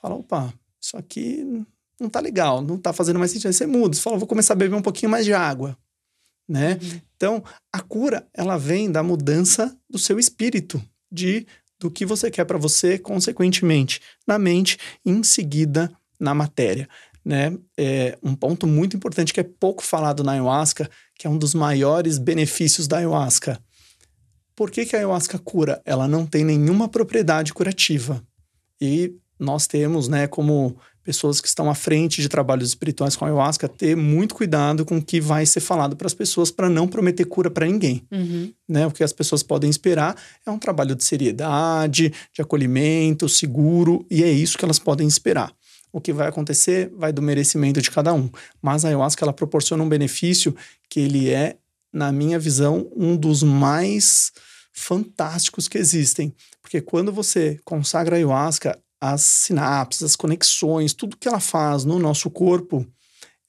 Fala: 0.01 0.15
opa, 0.15 0.51
isso 0.81 0.97
aqui 0.97 1.63
não 2.03 2.09
tá 2.09 2.19
legal, 2.19 2.61
não 2.61 2.77
tá 2.77 2.93
fazendo 2.93 3.17
mais 3.17 3.31
sentido. 3.31 3.47
Aí 3.47 3.53
você 3.53 3.65
muda, 3.65 3.95
você 3.95 4.01
fala, 4.01 4.17
vou 4.17 4.27
começar 4.27 4.53
a 4.53 4.57
beber 4.57 4.75
um 4.75 4.81
pouquinho 4.81 5.09
mais 5.09 5.25
de 5.25 5.33
água, 5.33 5.77
né? 6.47 6.77
Uhum. 6.81 7.01
Então, 7.15 7.43
a 7.71 7.79
cura, 7.79 8.27
ela 8.33 8.57
vem 8.57 8.91
da 8.91 9.01
mudança 9.01 9.75
do 9.89 9.97
seu 9.97 10.19
espírito, 10.19 10.81
de 11.11 11.47
do 11.79 11.91
que 11.91 12.05
você 12.05 12.31
quer 12.31 12.45
para 12.45 12.57
você, 12.57 12.97
consequentemente, 12.97 13.99
na 14.25 14.39
mente 14.39 14.77
em 15.05 15.21
seguida 15.21 15.91
na 16.17 16.33
matéria, 16.33 16.87
né? 17.25 17.57
É 17.77 18.17
um 18.23 18.35
ponto 18.35 18.65
muito 18.65 18.95
importante 18.95 19.33
que 19.33 19.39
é 19.39 19.43
pouco 19.43 19.83
falado 19.83 20.23
na 20.23 20.33
ayahuasca, 20.33 20.89
que 21.15 21.27
é 21.27 21.29
um 21.29 21.37
dos 21.37 21.53
maiores 21.53 22.17
benefícios 22.17 22.87
da 22.87 22.97
ayahuasca. 22.97 23.59
Por 24.55 24.69
que, 24.71 24.85
que 24.85 24.95
a 24.95 24.99
ayahuasca 24.99 25.39
cura? 25.39 25.81
Ela 25.83 26.07
não 26.07 26.25
tem 26.25 26.45
nenhuma 26.45 26.87
propriedade 26.87 27.53
curativa. 27.53 28.21
E 28.79 29.15
nós 29.39 29.67
temos, 29.67 30.07
né, 30.07 30.27
como 30.27 30.77
pessoas 31.03 31.41
que 31.41 31.47
estão 31.47 31.69
à 31.69 31.75
frente 31.75 32.21
de 32.21 32.29
trabalhos 32.29 32.69
espirituais 32.69 33.15
com 33.15 33.25
ayahuasca 33.25 33.67
ter 33.67 33.95
muito 33.95 34.33
cuidado 34.33 34.85
com 34.85 34.97
o 34.97 35.01
que 35.01 35.19
vai 35.19 35.45
ser 35.45 35.59
falado 35.59 35.95
para 35.95 36.07
as 36.07 36.13
pessoas 36.13 36.49
para 36.49 36.69
não 36.69 36.87
prometer 36.87 37.25
cura 37.25 37.51
para 37.51 37.65
ninguém. 37.65 38.03
Uhum. 38.11 38.53
Né? 38.67 38.87
O 38.87 38.91
que 38.91 39.03
as 39.03 39.11
pessoas 39.11 39.43
podem 39.43 39.69
esperar 39.69 40.15
é 40.45 40.49
um 40.49 40.57
trabalho 40.57 40.95
de 40.95 41.03
seriedade, 41.03 42.13
de 42.33 42.41
acolhimento, 42.41 43.27
seguro, 43.27 44.05
e 44.09 44.23
é 44.23 44.31
isso 44.31 44.57
que 44.57 44.63
elas 44.63 44.79
podem 44.79 45.07
esperar. 45.07 45.53
O 45.91 46.01
que 46.01 46.13
vai 46.13 46.27
acontecer 46.27 46.91
vai 46.95 47.13
do 47.13 47.21
merecimento 47.21 47.81
de 47.81 47.91
cada 47.91 48.13
um. 48.13 48.29
Mas 48.61 48.83
a 48.83 48.87
ayahuasca 48.87 49.23
ela 49.23 49.33
proporciona 49.33 49.83
um 49.83 49.89
benefício 49.89 50.55
que 50.89 51.01
ele 51.01 51.29
é, 51.29 51.57
na 51.91 52.11
minha 52.11 52.39
visão, 52.39 52.89
um 52.95 53.15
dos 53.15 53.43
mais 53.43 54.31
fantásticos 54.71 55.67
que 55.67 55.77
existem. 55.77 56.33
Porque 56.61 56.81
quando 56.81 57.13
você 57.13 57.59
consagra 57.63 58.15
a 58.15 58.17
ayahuasca, 58.17 58.79
as 59.05 59.21
sinapses, 59.21 60.01
as 60.01 60.15
conexões, 60.15 60.93
tudo 60.93 61.17
que 61.17 61.27
ela 61.27 61.41
faz 61.41 61.83
no 61.83 61.99
nosso 61.99 62.31
corpo, 62.31 62.87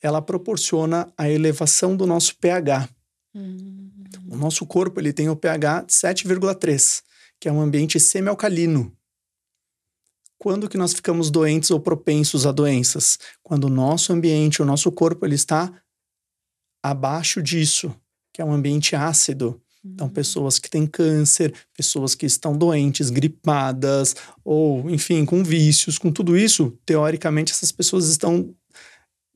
ela 0.02 0.20
proporciona 0.20 1.12
a 1.16 1.30
elevação 1.30 1.96
do 1.96 2.05
nosso 2.09 2.36
pH. 2.38 2.88
Uhum. 3.32 3.88
O 4.28 4.36
nosso 4.36 4.66
corpo 4.66 4.98
ele 4.98 5.12
tem 5.12 5.28
o 5.28 5.36
pH 5.36 5.84
7,3, 5.84 7.05
que 7.38 7.48
é 7.48 7.52
um 7.52 7.61
ambiente 7.61 8.00
semi-alcalino. 8.00 8.92
Quando 10.36 10.68
que 10.68 10.76
nós 10.76 10.92
ficamos 10.92 11.30
doentes 11.30 11.70
ou 11.70 11.78
propensos 11.78 12.46
a 12.46 12.50
doenças? 12.50 13.16
Quando 13.40 13.64
o 13.66 13.70
nosso 13.70 14.12
ambiente, 14.12 14.61
o 14.61 14.66
nosso 14.66 14.90
corpo, 14.90 15.24
ele 15.24 15.36
está 15.36 15.72
abaixo 16.82 17.40
disso, 17.40 17.94
que 18.32 18.42
é 18.42 18.44
um 18.44 18.52
ambiente 18.52 18.96
ácido. 18.96 19.62
Então, 19.85 20.09
pessoas 20.09 20.59
que 20.59 20.70
têm 20.70 20.87
câncer, 20.87 21.53
pessoas 21.76 22.14
que 22.14 22.24
estão 22.24 22.57
doentes, 22.57 23.11
gripadas, 23.11 24.16
ou, 24.43 24.89
enfim, 24.91 25.24
com 25.24 25.45
vícios, 25.45 25.99
com 25.99 26.11
tudo 26.11 26.37
isso, 26.37 26.76
teoricamente, 26.87 27.53
essas 27.53 27.70
pessoas 27.70 28.09
estão 28.09 28.55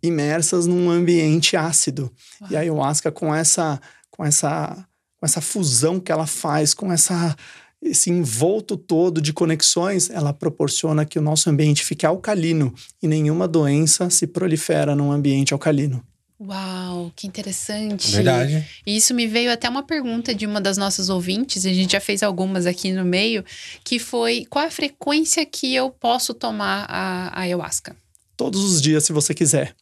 imersas 0.03 0.67
num 0.67 0.91
ambiente 0.91 1.57
ácido. 1.57 2.11
Uau. 2.41 2.51
E 2.51 2.57
a 2.57 2.61
ayahuasca, 2.61 3.13
com 3.13 3.35
essa, 3.35 3.79
com 4.11 4.25
essa, 4.25 4.87
com 5.17 5.27
essa 5.27 5.41
fusão 5.41 6.01
que 6.01 6.11
ela 6.11 6.27
faz, 6.27 6.73
com 6.73 6.91
essa 6.91 7.37
esse 7.81 8.11
envolto 8.11 8.77
todo 8.77 9.21
de 9.21 9.33
conexões, 9.33 10.11
ela 10.11 10.33
proporciona 10.33 11.05
que 11.05 11.19
o 11.19 11.23
nosso 11.23 11.49
ambiente 11.49 11.85
fique 11.85 12.05
alcalino 12.05 12.75
e 13.01 13.07
nenhuma 13.07 13.47
doença 13.47 14.11
se 14.11 14.27
prolifera 14.27 14.97
num 14.97 15.13
ambiente 15.13 15.53
alcalino. 15.53 16.05
Uau, 16.41 17.13
que 17.17 17.27
interessante. 17.27 18.13
Verdade. 18.13 18.65
E 18.87 18.97
isso 18.97 19.13
me 19.13 19.27
veio 19.27 19.51
até 19.51 19.69
uma 19.69 19.83
pergunta 19.83 20.33
de 20.33 20.47
uma 20.47 20.61
das 20.61 20.77
nossas 20.77 21.09
ouvintes, 21.09 21.67
a 21.67 21.73
gente 21.73 21.93
já 21.93 22.01
fez 22.01 22.23
algumas 22.23 22.65
aqui 22.65 22.93
no 22.93 23.05
meio, 23.05 23.45
que 23.83 23.99
foi 23.99 24.47
qual 24.49 24.67
a 24.67 24.71
frequência 24.71 25.45
que 25.45 25.75
eu 25.75 25.91
posso 25.91 26.33
tomar 26.33 26.87
a, 26.89 27.29
a 27.29 27.41
ayahuasca? 27.41 27.97
Todos 28.37 28.63
os 28.63 28.81
dias, 28.81 29.03
se 29.05 29.13
você 29.13 29.35
quiser. 29.35 29.75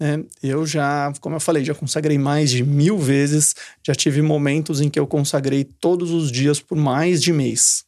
Né? 0.00 0.24
Eu 0.42 0.64
já, 0.66 1.12
como 1.20 1.36
eu 1.36 1.40
falei, 1.40 1.62
já 1.62 1.74
consagrei 1.74 2.16
mais 2.16 2.50
de 2.50 2.64
mil 2.64 2.96
vezes, 2.96 3.54
já 3.86 3.94
tive 3.94 4.22
momentos 4.22 4.80
em 4.80 4.88
que 4.88 4.98
eu 4.98 5.06
consagrei 5.06 5.64
todos 5.64 6.10
os 6.10 6.32
dias 6.32 6.58
por 6.58 6.78
mais 6.78 7.20
de 7.20 7.32
mês. 7.34 7.84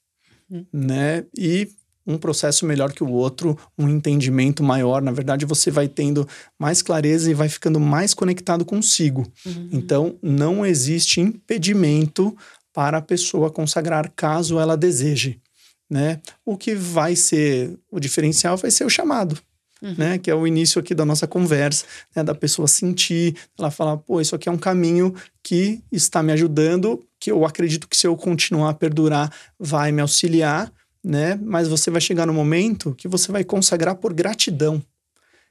Hum. 0.51 0.67
Né? 0.71 1.25
E 1.39 1.69
um 2.11 2.19
processo 2.19 2.67
melhor 2.67 2.93
que 2.93 3.05
o 3.05 3.11
outro, 3.11 3.57
um 3.79 3.89
entendimento 3.89 4.63
maior. 4.63 5.01
Na 5.01 5.13
verdade, 5.13 5.47
você 5.47 5.71
vai 5.71 5.89
tendo 5.89 6.27
mais 6.59 6.83
clareza 6.83 7.31
e 7.31 7.35
vai 7.35 7.49
ficando 7.49 7.79
mais 7.79 8.13
conectado 8.13 8.65
consigo. 8.65 9.27
Uhum. 9.47 9.69
Então, 9.73 10.19
não 10.23 10.67
existe 10.67 11.21
impedimento 11.21 12.37
para 12.73 12.99
a 12.99 13.03
pessoa 13.03 13.51
consagrar 13.51 14.13
caso 14.15 14.59
ela 14.59 14.77
deseje. 14.77 15.41
Né? 15.89 16.21
O 16.45 16.57
que 16.57 16.75
vai 16.75 17.17
ser 17.17 17.77
o 17.91 17.99
diferencial 17.99 18.57
vai 18.57 18.71
ser 18.71 18.85
o 18.85 18.91
chamado. 18.91 19.39
Uhum. 19.83 19.95
Né, 19.97 20.19
que 20.19 20.31
é 20.31 20.35
o 20.35 20.47
início 20.47 20.79
aqui 20.79 20.95
da 20.95 21.07
nossa 21.07 21.27
conversa, 21.27 21.87
né, 22.15 22.23
da 22.23 22.35
pessoa 22.35 22.69
sentir, 22.69 23.35
ela 23.59 23.71
falar, 23.71 23.97
pô, 23.97 24.21
isso 24.21 24.35
aqui 24.35 24.47
é 24.47 24.53
um 24.53 24.59
caminho 24.59 25.15
que 25.43 25.81
está 25.91 26.23
me 26.23 26.33
ajudando, 26.33 27.03
que 27.19 27.31
eu 27.33 27.47
acredito 27.47 27.89
que 27.89 27.97
se 27.97 28.07
eu 28.07 28.15
continuar 28.15 28.69
a 28.69 28.75
perdurar, 28.75 29.33
vai 29.59 29.91
me 29.91 30.03
auxiliar, 30.03 30.71
né? 31.03 31.39
Mas 31.43 31.69
você 31.69 31.91
vai 31.91 32.01
chegar 32.01 32.27
no 32.27 32.35
momento 32.35 32.95
que 32.95 33.09
você 33.09 33.33
vai 33.33 33.45
consagrar 33.45 33.97
por 33.97 34.13
gratidão. 34.13 34.81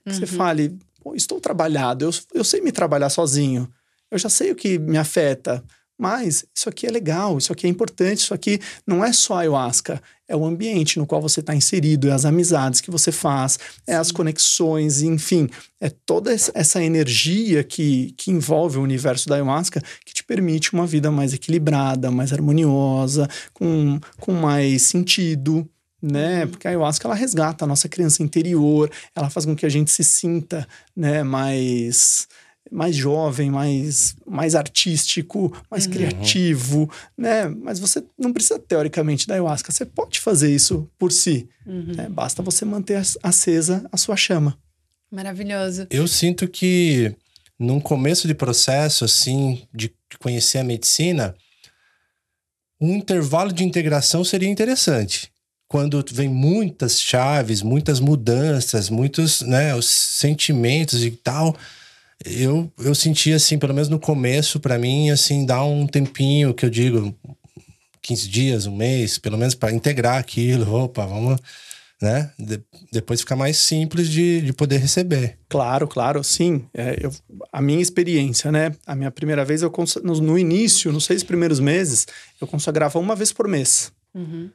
Que 0.04 0.12
uhum. 0.12 0.20
você 0.20 0.26
fale, 0.26 0.78
estou 1.16 1.40
trabalhado, 1.40 2.06
eu, 2.06 2.12
eu 2.34 2.44
sei 2.44 2.62
me 2.62 2.72
trabalhar 2.72 3.10
sozinho, 3.10 3.70
eu 4.10 4.18
já 4.18 4.30
sei 4.30 4.52
o 4.52 4.56
que 4.56 4.80
me 4.80 4.98
afeta, 4.98 5.64
mas 6.00 6.46
isso 6.56 6.70
aqui 6.70 6.88
é 6.88 6.90
legal, 6.90 7.38
isso 7.38 7.52
aqui 7.52 7.68
é 7.68 7.70
importante, 7.70 8.20
isso 8.20 8.34
aqui 8.34 8.60
não 8.88 9.04
é 9.04 9.12
só 9.12 9.40
ayahuasca, 9.40 10.02
é 10.30 10.36
o 10.36 10.46
ambiente 10.46 10.98
no 10.98 11.06
qual 11.06 11.22
você 11.22 11.42
está 11.42 11.54
inserido, 11.54 12.08
é 12.08 12.12
as 12.12 12.24
amizades 12.24 12.80
que 12.80 12.90
você 12.90 13.12
faz, 13.12 13.60
é 13.86 13.96
as 13.96 14.10
conexões, 14.10 15.02
enfim, 15.02 15.50
é 15.82 15.90
toda 15.90 16.32
essa 16.32 16.82
energia 16.82 17.64
que, 17.66 18.14
que 18.16 18.32
envolve 18.32 18.78
o 18.78 18.82
universo 18.82 19.28
da 19.28 19.36
ayahuasca 19.36 19.82
que 20.06 20.14
te 20.14 20.24
permite 20.24 20.72
uma 20.72 20.88
vida 20.88 21.12
mais 21.12 21.34
equilibrada, 21.34 22.10
mais 22.10 22.32
harmoniosa, 22.32 23.28
com, 23.54 24.00
com 24.20 24.32
mais 24.32 24.84
sentido 24.84 25.70
né? 26.02 26.46
Uhum. 26.46 26.52
Porque 26.52 26.66
a 26.66 26.72
ayahuasca 26.72 27.08
ela 27.08 27.16
resgata 27.16 27.66
a 27.66 27.68
nossa 27.68 27.90
criança 27.90 28.24
interior, 28.24 28.90
ela 29.14 29.30
faz 29.30 29.46
com 29.46 29.54
que 29.54 29.66
a 29.66 29.70
gente 29.70 29.92
se 29.92 30.02
sinta, 30.02 30.66
né, 30.96 31.24
mais 31.24 32.26
mais 32.72 32.96
jovem, 32.96 33.50
mais, 33.50 34.16
mais 34.26 34.56
artístico, 34.56 35.56
mais 35.70 35.86
uhum. 35.86 35.92
criativo, 35.92 36.90
né? 37.18 37.48
Mas 37.48 37.80
você 37.80 38.04
não 38.18 38.32
precisa, 38.32 38.60
teoricamente, 38.60 39.28
da 39.28 39.36
ayahuasca. 39.36 39.72
Você 39.72 39.86
pode 39.86 40.20
fazer 40.20 40.54
isso 40.54 40.90
por 40.98 41.12
si. 41.12 41.50
Uhum. 41.66 41.94
Né? 41.96 42.08
Basta 42.10 42.42
você 42.42 42.66
manter 42.66 43.02
acesa 43.24 43.86
a 43.92 43.98
sua 43.98 44.16
chama. 44.16 44.58
Maravilhoso. 45.12 45.88
Eu 45.90 46.08
sinto 46.08 46.48
que 46.48 47.16
num 47.58 47.80
começo 47.80 48.28
de 48.28 48.34
processo, 48.34 49.04
assim, 49.04 49.68
de 49.74 49.92
conhecer 50.20 50.60
a 50.60 50.64
medicina, 50.64 51.36
um 52.80 52.96
intervalo 52.96 53.52
de 53.52 53.64
integração 53.64 54.24
seria 54.24 54.48
interessante. 54.48 55.32
Quando 55.68 56.04
vem 56.12 56.30
muitas 56.30 57.00
chaves, 57.00 57.62
muitas 57.62 58.00
mudanças, 58.00 58.90
muitos, 58.90 59.42
né, 59.42 59.76
os 59.76 59.86
sentimentos 59.86 61.04
e 61.04 61.12
tal 61.12 61.56
eu, 62.26 62.72
eu 62.80 62.94
senti 62.94 63.32
assim, 63.32 63.58
pelo 63.58 63.74
menos 63.74 63.90
no 63.90 64.00
começo, 64.00 64.60
para 64.60 64.78
mim, 64.78 65.10
assim, 65.10 65.46
dá 65.46 65.64
um 65.64 65.88
tempinho 65.88 66.54
que 66.54 66.66
eu 66.66 66.70
digo, 66.70 67.16
15 68.02 68.28
dias, 68.28 68.66
um 68.66 68.76
mês, 68.76 69.18
pelo 69.18 69.38
menos 69.38 69.56
para 69.56 69.72
integrar 69.72 70.18
aquilo. 70.18 70.74
Opa, 70.74 71.06
vamos, 71.06 71.40
né? 72.02 72.32
De, 72.38 72.62
depois 72.92 73.22
fica 73.22 73.36
mais 73.36 73.58
simples 73.58 74.10
de, 74.10 74.42
de 74.42 74.52
poder 74.52 74.78
receber. 74.78 75.38
Claro, 75.48 75.88
claro, 75.88 76.24
sim. 76.24 76.66
É, 76.74 76.98
eu, 77.02 77.14
a 77.54 77.62
minha 77.62 77.82
experiência, 77.82 78.52
né? 78.52 78.76
A 78.86 78.96
minha 78.96 79.12
primeira 79.12 79.46
vez, 79.46 79.62
eu 79.62 79.72
no, 80.04 80.16
no 80.16 80.38
início, 80.38 80.92
nos 80.92 81.06
seis 81.06 81.24
primeiros 81.24 81.60
meses, 81.60 82.06
eu 82.42 82.48
consagrava 82.48 83.00
uma 83.00 83.16
vez 83.16 83.32
por 83.32 83.48
mês. 83.48 83.92
Uhum. 84.14 84.50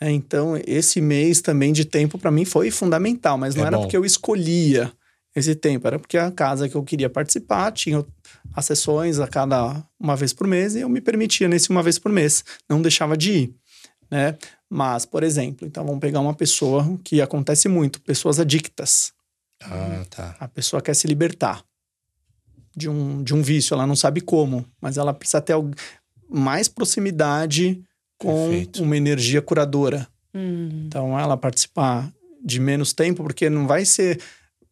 É, 0.00 0.10
então, 0.10 0.60
esse 0.66 1.00
mês 1.00 1.40
também 1.40 1.72
de 1.72 1.84
tempo 1.84 2.18
para 2.18 2.30
mim 2.30 2.44
foi 2.44 2.70
fundamental, 2.70 3.36
mas 3.36 3.54
não 3.54 3.64
é 3.64 3.66
era 3.66 3.76
bom. 3.76 3.82
porque 3.82 3.96
eu 3.96 4.04
escolhia 4.04 4.92
esse 5.34 5.54
tempo. 5.54 5.86
Era 5.86 5.98
porque 5.98 6.18
a 6.18 6.30
casa 6.30 6.68
que 6.68 6.74
eu 6.74 6.82
queria 6.82 7.08
participar 7.08 7.70
tinha 7.72 8.04
as 8.54 8.64
sessões 8.64 9.18
a 9.18 9.26
cada 9.26 9.82
uma 9.98 10.16
vez 10.16 10.32
por 10.32 10.46
mês 10.46 10.74
e 10.74 10.80
eu 10.80 10.88
me 10.88 11.00
permitia 11.00 11.48
nesse 11.48 11.70
uma 11.70 11.82
vez 11.82 11.98
por 11.98 12.10
mês. 12.10 12.44
Não 12.68 12.82
deixava 12.82 13.16
de 13.16 13.32
ir, 13.32 13.54
né? 14.10 14.36
Mas, 14.68 15.04
por 15.04 15.22
exemplo, 15.22 15.66
então 15.66 15.84
vamos 15.84 16.00
pegar 16.00 16.20
uma 16.20 16.34
pessoa 16.34 16.98
que 17.02 17.20
acontece 17.20 17.68
muito, 17.68 18.00
pessoas 18.00 18.38
adictas. 18.38 19.12
Ah, 19.62 20.04
tá. 20.08 20.36
A 20.38 20.48
pessoa 20.48 20.80
quer 20.80 20.94
se 20.94 21.06
libertar 21.06 21.64
de 22.76 22.88
um, 22.88 23.22
de 23.22 23.34
um 23.34 23.42
vício, 23.42 23.74
ela 23.74 23.86
não 23.86 23.96
sabe 23.96 24.20
como, 24.20 24.64
mas 24.80 24.96
ela 24.96 25.12
precisa 25.12 25.40
ter 25.40 25.54
mais 26.28 26.68
proximidade 26.68 27.82
com 28.16 28.48
Perfeito. 28.48 28.82
uma 28.82 28.96
energia 28.96 29.42
curadora. 29.42 30.06
Hum. 30.32 30.84
Então, 30.86 31.18
ela 31.18 31.36
participar 31.36 32.10
de 32.42 32.60
menos 32.60 32.92
tempo, 32.92 33.22
porque 33.22 33.50
não 33.50 33.66
vai 33.66 33.84
ser 33.84 34.20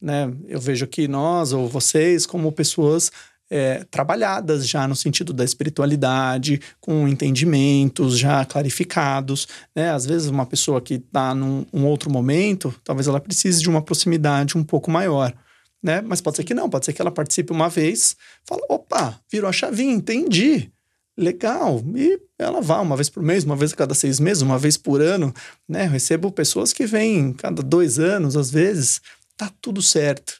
né? 0.00 0.32
Eu 0.46 0.60
vejo 0.60 0.84
aqui 0.84 1.08
nós 1.08 1.52
ou 1.52 1.68
vocês 1.68 2.26
como 2.26 2.52
pessoas 2.52 3.10
é, 3.50 3.84
trabalhadas 3.90 4.68
já 4.68 4.86
no 4.86 4.94
sentido 4.94 5.32
da 5.32 5.44
espiritualidade, 5.44 6.60
com 6.80 7.08
entendimentos 7.08 8.18
já 8.18 8.44
clarificados, 8.44 9.48
né? 9.74 9.90
Às 9.90 10.04
vezes 10.04 10.28
uma 10.28 10.46
pessoa 10.46 10.80
que 10.80 10.94
está 10.94 11.34
num 11.34 11.64
um 11.72 11.84
outro 11.86 12.10
momento, 12.10 12.74
talvez 12.84 13.06
ela 13.06 13.20
precise 13.20 13.60
de 13.60 13.68
uma 13.68 13.82
proximidade 13.82 14.56
um 14.56 14.64
pouco 14.64 14.90
maior, 14.90 15.32
né? 15.82 16.00
Mas 16.00 16.20
pode 16.20 16.36
ser 16.36 16.44
que 16.44 16.54
não, 16.54 16.68
pode 16.68 16.84
ser 16.84 16.92
que 16.92 17.00
ela 17.00 17.10
participe 17.10 17.52
uma 17.52 17.68
vez, 17.68 18.16
fala, 18.44 18.62
opa, 18.68 19.18
virou 19.30 19.48
a 19.48 19.52
chavinha, 19.52 19.94
entendi, 19.94 20.70
legal, 21.16 21.82
e 21.96 22.20
ela 22.38 22.60
vá 22.60 22.80
uma 22.80 22.96
vez 22.96 23.08
por 23.08 23.22
mês, 23.22 23.42
uma 23.44 23.56
vez 23.56 23.72
a 23.72 23.76
cada 23.76 23.94
seis 23.94 24.20
meses, 24.20 24.42
uma 24.42 24.58
vez 24.58 24.76
por 24.76 25.00
ano, 25.00 25.34
né? 25.68 25.86
Eu 25.86 25.90
recebo 25.90 26.30
pessoas 26.30 26.72
que 26.72 26.86
vêm 26.86 27.32
cada 27.32 27.62
dois 27.62 27.98
anos, 27.98 28.36
às 28.36 28.50
vezes, 28.50 29.00
tá 29.38 29.50
tudo 29.62 29.80
certo. 29.80 30.34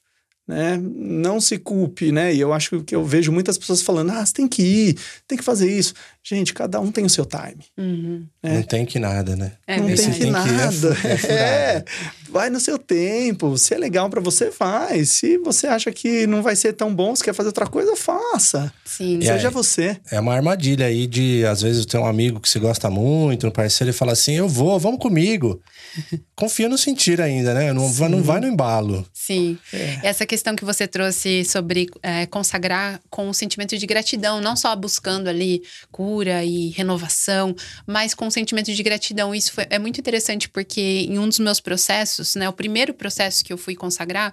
Né? 0.49 0.81
Não 0.83 1.43
se 1.43 1.59
culpe, 1.59 2.11
né? 2.11 2.35
E 2.35 2.41
eu 2.41 2.55
acho 2.55 2.81
que 2.81 2.97
eu 2.97 3.05
vejo 3.05 3.31
muitas 3.31 3.59
pessoas 3.59 3.83
falando: 3.83 4.13
ah, 4.13 4.25
você 4.25 4.33
tem 4.33 4.49
que 4.49 4.63
ir, 4.63 4.99
tem 5.27 5.37
que 5.37 5.45
fazer 5.45 5.71
isso. 5.71 5.93
Gente, 6.25 6.53
cada 6.53 6.81
um 6.81 6.91
tem 6.91 7.05
o 7.05 7.09
seu 7.09 7.27
time. 7.27 7.65
Uhum. 7.77 8.27
Né? 8.43 8.55
Não 8.57 8.63
tem 8.63 8.85
que 8.85 8.99
nada, 8.99 9.37
né? 9.37 9.53
É, 9.67 9.79
não 9.79 9.87
tem 9.87 10.11
que 10.11 10.21
tem 10.21 10.31
nada. 10.31 10.95
Que 10.95 11.27
é, 11.27 11.33
é, 11.33 11.85
vai 12.31 12.51
no 12.51 12.61
seu 12.61 12.79
tempo. 12.79 13.57
Se 13.59 13.75
é 13.75 13.79
legal 13.79 14.09
para 14.09 14.21
você, 14.21 14.51
faz. 14.51 15.11
Se 15.11 15.39
você 15.39 15.67
acha 15.67 15.91
que 15.91 16.27
não 16.27 16.43
vai 16.43 16.57
ser 16.57 16.73
tão 16.73 16.95
bom, 16.95 17.15
se 17.15 17.25
quer 17.25 17.35
fazer 17.35 17.49
outra 17.49 17.67
coisa, 17.67 17.97
faça. 17.97 18.73
Sim. 18.85 19.21
Seja 19.23 19.51
você. 19.51 19.99
É 20.11 20.19
uma 20.21 20.35
armadilha 20.35 20.87
aí 20.87 21.07
de, 21.07 21.45
às 21.47 21.63
vezes, 21.63 21.87
ter 21.87 21.99
um 21.99 22.07
amigo 22.07 22.41
que 22.41 22.49
você 22.49 22.59
gosta 22.59 22.91
muito, 22.91 23.47
um 23.47 23.51
parceiro, 23.51 23.91
e 23.91 23.95
fala 23.95 24.13
assim: 24.13 24.35
eu 24.35 24.49
vou, 24.49 24.79
vamos 24.79 25.01
comigo. 25.01 25.61
Confia 26.37 26.69
no 26.69 26.79
sentir 26.79 27.21
ainda, 27.21 27.55
né? 27.55 27.73
Não, 27.73 27.89
não 28.09 28.23
vai 28.23 28.41
no 28.41 28.47
embalo. 28.47 29.07
Sim. 29.13 29.59
É. 29.73 29.99
Essa 30.03 30.27
questão 30.27 30.38
questão 30.39 30.55
que 30.55 30.65
você 30.65 30.87
trouxe 30.87 31.45
sobre 31.45 31.89
é, 32.01 32.25
consagrar 32.25 33.01
com 33.11 33.29
o 33.29 33.35
sentimento 33.35 33.77
de 33.77 33.87
gratidão, 33.87 34.41
não 34.41 34.55
só 34.55 34.75
buscando 34.77 35.27
ali 35.27 35.65
cura 35.91 36.45
e 36.45 36.69
renovação, 36.69 37.57
mas 37.85 38.15
com 38.15 38.29
o 38.29 38.31
sentimento 38.31 38.73
de 38.73 38.83
gratidão. 38.85 39.35
Isso 39.35 39.53
foi, 39.53 39.67
é 39.69 39.81
muito 39.81 39.99
interessante 39.99 40.49
porque 40.49 41.07
em 41.09 41.19
um 41.19 41.29
dos 41.29 41.41
meus 41.41 41.61
processos, 41.61 42.37
né, 42.37 42.49
o 42.49 42.53
primeiro 42.53 42.95
processo 42.95 43.45
que 43.45 43.53
eu 43.53 43.59
fui 43.59 43.75
consagrar, 43.75 44.33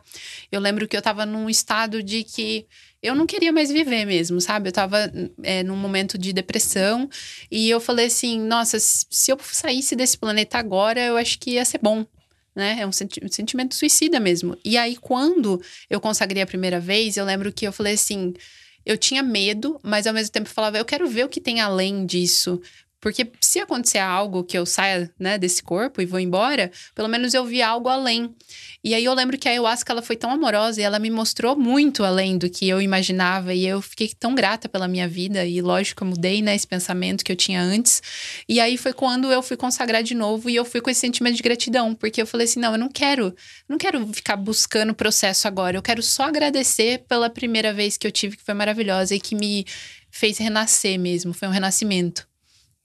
eu 0.52 0.62
lembro 0.62 0.88
que 0.88 0.96
eu 0.96 1.00
estava 1.00 1.26
num 1.26 1.50
estado 1.50 2.04
de 2.04 2.24
que 2.24 2.68
eu 3.02 3.16
não 3.16 3.26
queria 3.26 3.52
mais 3.52 3.72
viver 3.72 4.06
mesmo, 4.06 4.40
sabe? 4.40 4.70
Eu 4.70 4.74
tava 4.74 5.12
é, 5.42 5.64
num 5.64 5.76
momento 5.76 6.20
de 6.20 6.32
depressão 6.32 7.10
e 7.50 7.68
eu 7.68 7.80
falei 7.80 8.08
assim: 8.08 8.40
nossa, 8.40 8.78
se 8.80 9.32
eu 9.32 9.38
saísse 9.42 9.96
desse 9.96 10.18
planeta 10.18 10.60
agora, 10.60 11.00
eu 11.00 11.18
acho 11.18 11.40
que 11.40 11.52
ia 11.52 11.66
ser 11.66 11.80
bom. 11.82 12.06
Né? 12.56 12.78
É 12.80 12.88
um, 12.88 12.92
senti 12.92 13.24
um 13.24 13.28
sentimento 13.28 13.76
suicida 13.76 14.20
mesmo. 14.20 14.58
E 14.64 14.78
aí, 14.78 14.96
quando 14.96 15.62
eu 15.90 16.00
consagrei 16.00 16.42
a 16.42 16.48
primeira 16.48 16.80
vez, 16.80 17.18
eu 17.18 17.26
lembro 17.26 17.52
que 17.52 17.68
eu 17.68 17.74
falei 17.74 17.96
assim: 17.96 18.34
eu 18.86 18.98
tinha 18.98 19.24
medo, 19.24 19.80
mas 19.84 20.06
ao 20.06 20.14
mesmo 20.14 20.32
tempo 20.32 20.48
eu 20.48 20.54
falava, 20.54 20.78
eu 20.78 20.86
quero 20.86 21.08
ver 21.08 21.26
o 21.26 21.30
que 21.30 21.42
tem 21.42 21.60
além 21.60 22.06
disso. 22.06 22.62
Porque 23.06 23.32
se 23.40 23.60
acontecer 23.60 24.00
algo 24.00 24.44
que 24.44 24.58
eu 24.58 24.66
saia 24.66 25.12
né, 25.20 25.38
desse 25.38 25.62
corpo 25.62 26.02
e 26.02 26.08
vou 26.08 26.20
embora, 26.20 26.72
pelo 26.96 27.08
menos 27.08 27.36
eu 27.36 27.46
vi 27.46 27.62
algo 27.62 27.88
além. 27.88 28.34
E 28.84 28.96
aí 28.96 29.06
eu 29.06 29.14
lembro 29.14 29.38
que 29.38 29.48
a 29.48 29.52
ayahuasca 29.52 29.94
ela 29.94 30.02
foi 30.02 30.16
tão 30.16 30.32
amorosa 30.32 30.82
e 30.82 30.84
ela 30.84 30.98
me 30.98 31.12
mostrou 31.12 31.56
muito 31.56 32.04
além 32.04 32.36
do 32.36 32.50
que 32.50 32.68
eu 32.68 32.82
imaginava. 32.82 33.54
E 33.54 33.64
eu 33.64 33.80
fiquei 33.80 34.10
tão 34.20 34.34
grata 34.34 34.68
pela 34.68 34.88
minha 34.88 35.08
vida. 35.08 35.46
E 35.46 35.62
lógico, 35.62 36.04
eu 36.04 36.08
mudei 36.08 36.42
né, 36.42 36.56
esse 36.56 36.66
pensamento 36.66 37.24
que 37.24 37.32
eu 37.32 37.36
tinha 37.36 37.62
antes. 37.62 38.02
E 38.50 38.60
aí 38.60 38.76
foi 38.76 38.92
quando 38.92 39.32
eu 39.32 39.44
fui 39.44 39.56
consagrar 39.56 40.02
de 40.02 40.16
novo 40.16 40.50
e 40.50 40.56
eu 40.56 40.66
fui 40.66 40.82
com 40.82 40.90
esse 40.90 41.02
sentimento 41.02 41.36
de 41.36 41.44
gratidão. 41.44 41.94
Porque 41.94 42.20
eu 42.20 42.26
falei 42.26 42.46
assim: 42.46 42.60
não, 42.60 42.72
eu 42.72 42.80
não 42.80 42.90
quero, 42.90 43.36
não 43.70 43.78
quero 43.78 44.04
ficar 44.14 44.36
buscando 44.36 44.94
o 44.94 44.96
processo 44.96 45.48
agora. 45.48 45.78
Eu 45.78 45.84
quero 45.84 46.02
só 46.02 46.24
agradecer 46.24 47.06
pela 47.08 47.30
primeira 47.30 47.72
vez 47.72 47.98
que 47.98 48.08
eu 48.08 48.12
tive, 48.12 48.36
que 48.36 48.44
foi 48.44 48.56
maravilhosa 48.56 49.14
e 49.14 49.20
que 49.20 49.36
me 49.36 49.64
fez 50.10 50.40
renascer 50.40 51.00
mesmo. 51.00 51.36
Foi 51.36 51.48
um 51.48 51.52
renascimento. 51.52 52.28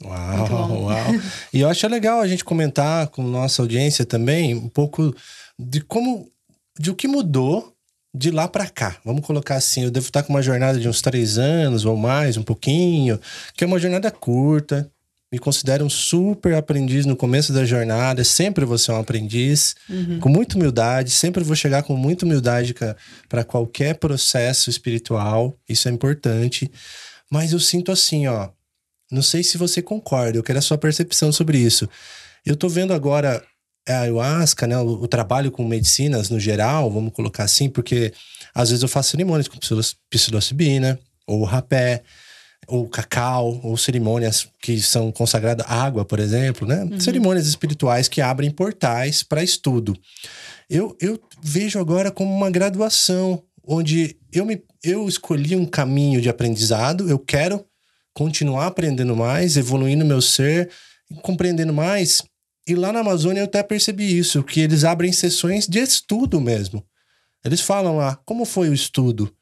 Uau, 0.04 0.82
uau. 0.84 1.06
E 1.52 1.60
eu 1.60 1.68
acho 1.68 1.86
legal 1.88 2.20
a 2.20 2.26
gente 2.26 2.44
comentar 2.44 3.08
com 3.08 3.22
nossa 3.22 3.60
audiência 3.60 4.04
também 4.04 4.54
um 4.54 4.68
pouco 4.68 5.14
de 5.58 5.80
como, 5.82 6.30
de 6.78 6.90
o 6.90 6.94
que 6.94 7.06
mudou 7.06 7.74
de 8.14 8.30
lá 8.30 8.48
para 8.48 8.68
cá. 8.68 8.96
Vamos 9.04 9.24
colocar 9.24 9.56
assim, 9.56 9.84
eu 9.84 9.90
devo 9.90 10.06
estar 10.06 10.22
com 10.22 10.32
uma 10.32 10.42
jornada 10.42 10.78
de 10.78 10.88
uns 10.88 11.00
três 11.00 11.38
anos 11.38 11.84
ou 11.84 11.96
mais, 11.96 12.36
um 12.36 12.42
pouquinho, 12.42 13.20
que 13.54 13.62
é 13.62 13.66
uma 13.66 13.78
jornada 13.78 14.10
curta. 14.10 14.90
Me 15.32 15.38
considero 15.38 15.84
um 15.84 15.90
super 15.90 16.54
aprendiz 16.54 17.06
no 17.06 17.14
começo 17.14 17.52
da 17.52 17.64
jornada. 17.64 18.24
Sempre 18.24 18.64
vou 18.64 18.76
ser 18.76 18.90
um 18.90 18.98
aprendiz, 18.98 19.76
uhum. 19.88 20.18
com 20.18 20.28
muita 20.28 20.56
humildade. 20.56 21.10
Sempre 21.10 21.44
vou 21.44 21.54
chegar 21.54 21.84
com 21.84 21.94
muita 21.94 22.24
humildade 22.24 22.74
para 23.28 23.44
qualquer 23.44 23.94
processo 23.94 24.68
espiritual. 24.68 25.56
Isso 25.68 25.88
é 25.88 25.92
importante. 25.92 26.68
Mas 27.30 27.52
eu 27.52 27.60
sinto 27.60 27.92
assim, 27.92 28.26
ó, 28.26 28.48
não 29.10 29.22
sei 29.22 29.42
se 29.42 29.58
você 29.58 29.82
concorda, 29.82 30.38
eu 30.38 30.42
quero 30.42 30.58
a 30.58 30.62
sua 30.62 30.78
percepção 30.78 31.32
sobre 31.32 31.58
isso. 31.58 31.88
Eu 32.44 32.56
tô 32.56 32.68
vendo 32.68 32.92
agora 32.92 33.42
a 33.88 34.00
ayahuasca, 34.00 34.66
né, 34.66 34.78
o, 34.78 35.02
o, 35.02 35.08
trabalho 35.08 35.50
com 35.50 35.66
medicinas 35.66 36.30
no 36.30 36.38
geral, 36.38 36.90
vamos 36.90 37.12
colocar 37.12 37.44
assim, 37.44 37.68
porque 37.68 38.12
às 38.54 38.70
vezes 38.70 38.82
eu 38.82 38.88
faço 38.88 39.10
cerimônias 39.10 39.48
com 39.48 39.58
psilocibina, 40.10 40.98
ou 41.26 41.44
rapé, 41.44 42.02
ou 42.66 42.88
cacau, 42.88 43.60
ou 43.64 43.76
cerimônias 43.76 44.48
que 44.60 44.80
são 44.80 45.10
consagradas 45.10 45.66
água, 45.68 46.04
por 46.04 46.20
exemplo, 46.20 46.66
né? 46.66 46.84
Uhum. 46.84 47.00
Cerimônias 47.00 47.46
espirituais 47.46 48.06
que 48.08 48.20
abrem 48.20 48.50
portais 48.50 49.22
para 49.22 49.42
estudo. 49.42 49.96
Eu, 50.68 50.96
eu 51.00 51.20
vejo 51.42 51.80
agora 51.80 52.10
como 52.10 52.32
uma 52.32 52.50
graduação, 52.50 53.42
onde 53.66 54.16
eu, 54.32 54.44
me, 54.44 54.62
eu 54.84 55.08
escolhi 55.08 55.56
um 55.56 55.66
caminho 55.66 56.20
de 56.20 56.28
aprendizado, 56.28 57.08
eu 57.08 57.18
quero 57.18 57.64
continuar 58.14 58.66
aprendendo 58.66 59.16
mais, 59.16 59.56
evoluindo 59.56 60.04
meu 60.04 60.20
ser, 60.20 60.70
compreendendo 61.22 61.72
mais. 61.72 62.22
E 62.66 62.74
lá 62.74 62.92
na 62.92 63.00
Amazônia 63.00 63.40
eu 63.40 63.44
até 63.44 63.62
percebi 63.62 64.18
isso, 64.18 64.42
que 64.42 64.60
eles 64.60 64.84
abrem 64.84 65.12
sessões 65.12 65.66
de 65.66 65.80
estudo 65.80 66.40
mesmo. 66.40 66.84
Eles 67.44 67.60
falam 67.60 67.96
lá, 67.96 68.16
como 68.24 68.44
foi 68.44 68.68
o 68.68 68.74
estudo? 68.74 69.34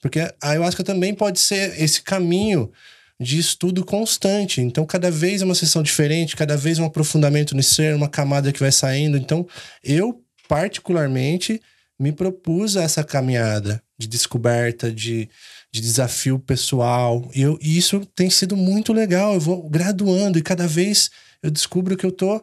Porque 0.00 0.20
a 0.20 0.34
ayahuasca 0.42 0.84
também 0.84 1.14
pode 1.14 1.40
ser 1.40 1.80
esse 1.80 2.02
caminho 2.02 2.70
de 3.18 3.38
estudo 3.38 3.84
constante. 3.84 4.60
Então, 4.60 4.84
cada 4.84 5.10
vez 5.10 5.40
uma 5.40 5.54
sessão 5.54 5.82
diferente, 5.82 6.36
cada 6.36 6.56
vez 6.56 6.78
um 6.78 6.84
aprofundamento 6.84 7.54
no 7.54 7.62
ser, 7.62 7.94
uma 7.94 8.08
camada 8.08 8.52
que 8.52 8.60
vai 8.60 8.72
saindo. 8.72 9.16
Então, 9.16 9.46
eu, 9.82 10.22
particularmente, 10.48 11.60
me 11.98 12.12
propus 12.12 12.76
essa 12.76 13.04
caminhada 13.04 13.82
de 13.96 14.08
descoberta, 14.08 14.92
de 14.92 15.28
de 15.74 15.80
desafio 15.80 16.38
pessoal. 16.38 17.28
E, 17.34 17.42
eu, 17.42 17.58
e 17.60 17.76
isso 17.76 18.06
tem 18.14 18.30
sido 18.30 18.56
muito 18.56 18.92
legal. 18.92 19.34
Eu 19.34 19.40
vou 19.40 19.68
graduando 19.68 20.38
e 20.38 20.42
cada 20.42 20.68
vez 20.68 21.10
eu 21.42 21.50
descubro 21.50 21.96
que 21.96 22.06
eu 22.06 22.12
tô, 22.12 22.40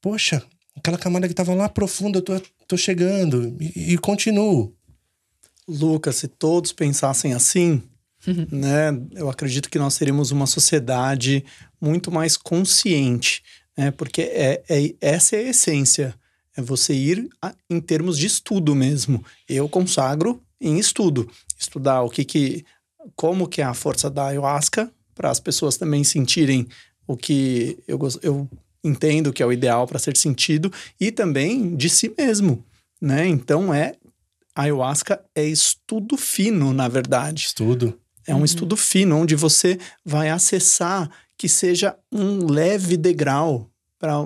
poxa, 0.00 0.42
aquela 0.76 0.98
camada 0.98 1.28
que 1.28 1.32
estava 1.32 1.54
lá 1.54 1.68
profunda, 1.68 2.18
eu 2.18 2.22
tô, 2.22 2.42
tô 2.66 2.76
chegando 2.76 3.56
e, 3.60 3.92
e 3.92 3.98
continuo. 3.98 4.74
Lucas, 5.68 6.16
se 6.16 6.26
todos 6.26 6.72
pensassem 6.72 7.34
assim, 7.34 7.80
né, 8.50 8.90
eu 9.14 9.30
acredito 9.30 9.70
que 9.70 9.78
nós 9.78 9.96
teríamos 9.96 10.32
uma 10.32 10.46
sociedade 10.46 11.44
muito 11.80 12.10
mais 12.10 12.36
consciente, 12.36 13.44
né, 13.78 13.92
porque 13.92 14.22
é, 14.22 14.60
é, 14.68 14.92
essa 15.00 15.36
é 15.36 15.38
a 15.38 15.50
essência, 15.50 16.14
é 16.56 16.60
você 16.60 16.94
ir 16.94 17.28
a, 17.40 17.54
em 17.70 17.80
termos 17.80 18.18
de 18.18 18.26
estudo 18.26 18.74
mesmo. 18.74 19.24
Eu 19.48 19.68
consagro 19.68 20.42
em 20.60 20.78
estudo, 20.78 21.30
estudar 21.56 22.02
o 22.02 22.10
que 22.10 22.24
que 22.24 22.64
como 23.14 23.48
que 23.48 23.60
é 23.60 23.64
a 23.64 23.74
força 23.74 24.10
da 24.10 24.26
ayahuasca 24.26 24.90
para 25.14 25.30
as 25.30 25.40
pessoas 25.40 25.76
também 25.76 26.04
sentirem 26.04 26.66
o 27.06 27.16
que 27.16 27.78
eu, 27.86 27.98
eu 28.22 28.48
entendo 28.82 29.32
que 29.32 29.42
é 29.42 29.46
o 29.46 29.52
ideal 29.52 29.86
para 29.86 29.98
ser 29.98 30.16
sentido 30.16 30.72
e 31.00 31.10
também 31.10 31.76
de 31.76 31.88
si 31.88 32.12
mesmo, 32.16 32.64
né? 33.00 33.26
Então 33.26 33.72
é 33.72 33.94
ayahuasca 34.54 35.20
é 35.34 35.44
estudo 35.44 36.16
fino, 36.16 36.72
na 36.72 36.88
verdade. 36.88 37.46
Estudo. 37.46 37.98
É 38.26 38.34
um 38.34 38.38
uhum. 38.38 38.44
estudo 38.44 38.76
fino 38.76 39.16
onde 39.16 39.34
você 39.34 39.78
vai 40.04 40.30
acessar 40.30 41.10
que 41.36 41.48
seja 41.48 41.96
um 42.10 42.46
leve 42.46 42.96
degrau 42.96 43.68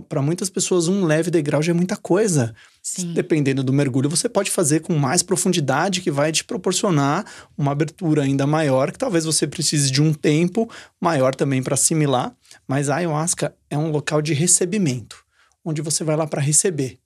para 0.09 0.23
muitas 0.23 0.49
pessoas, 0.49 0.89
um 0.89 1.05
leve 1.05 1.31
degrau 1.31 1.63
já 1.63 1.71
é 1.71 1.75
muita 1.75 1.99
coisa. 1.99 2.55
Sim. 2.83 3.13
Dependendo 3.13 3.63
do 3.63 3.75
mergulho, 3.75 4.09
você 4.09 4.27
pode 4.27 4.51
fazer 4.51 4.81
com 4.81 4.97
mais 4.97 5.23
profundidade, 5.23 6.01
que 6.01 6.11
vai 6.11 6.33
te 6.33 6.43
proporcionar 6.43 7.27
uma 7.59 7.73
abertura 7.73 8.23
ainda 8.23 8.47
maior, 8.47 8.91
que 8.91 8.99
talvez 8.99 9.27
você 9.27 9.47
precise 9.47 9.91
de 9.91 10.01
um 10.01 10.15
tempo 10.15 10.71
maior 10.99 11.35
também 11.35 11.63
para 11.63 11.75
assimilar. 11.75 12.35
Mas 12.67 12.89
a 12.89 12.97
ayahuasca 12.97 13.55
é 13.69 13.77
um 13.77 13.91
local 13.91 14.23
de 14.23 14.33
recebimento, 14.33 15.23
onde 15.63 15.83
você 15.83 16.03
vai 16.03 16.17
lá 16.17 16.27
para 16.27 16.41
receber. 16.41 16.99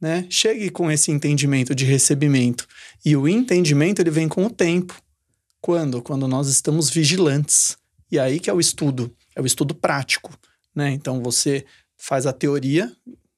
Né? 0.00 0.26
Chegue 0.30 0.70
com 0.70 0.90
esse 0.90 1.10
entendimento 1.10 1.74
de 1.74 1.84
recebimento. 1.84 2.66
E 3.04 3.14
o 3.16 3.28
entendimento 3.28 4.00
ele 4.00 4.10
vem 4.10 4.28
com 4.28 4.46
o 4.46 4.50
tempo. 4.50 4.94
Quando? 5.60 6.00
Quando 6.00 6.26
nós 6.26 6.48
estamos 6.48 6.88
vigilantes. 6.88 7.76
E 8.10 8.18
aí 8.18 8.40
que 8.40 8.48
é 8.48 8.52
o 8.54 8.60
estudo, 8.60 9.14
é 9.36 9.42
o 9.42 9.46
estudo 9.46 9.74
prático. 9.74 10.32
Né? 10.74 10.92
Então 10.92 11.22
você 11.22 11.66
faz 11.98 12.26
a 12.26 12.32
teoria, 12.32 12.90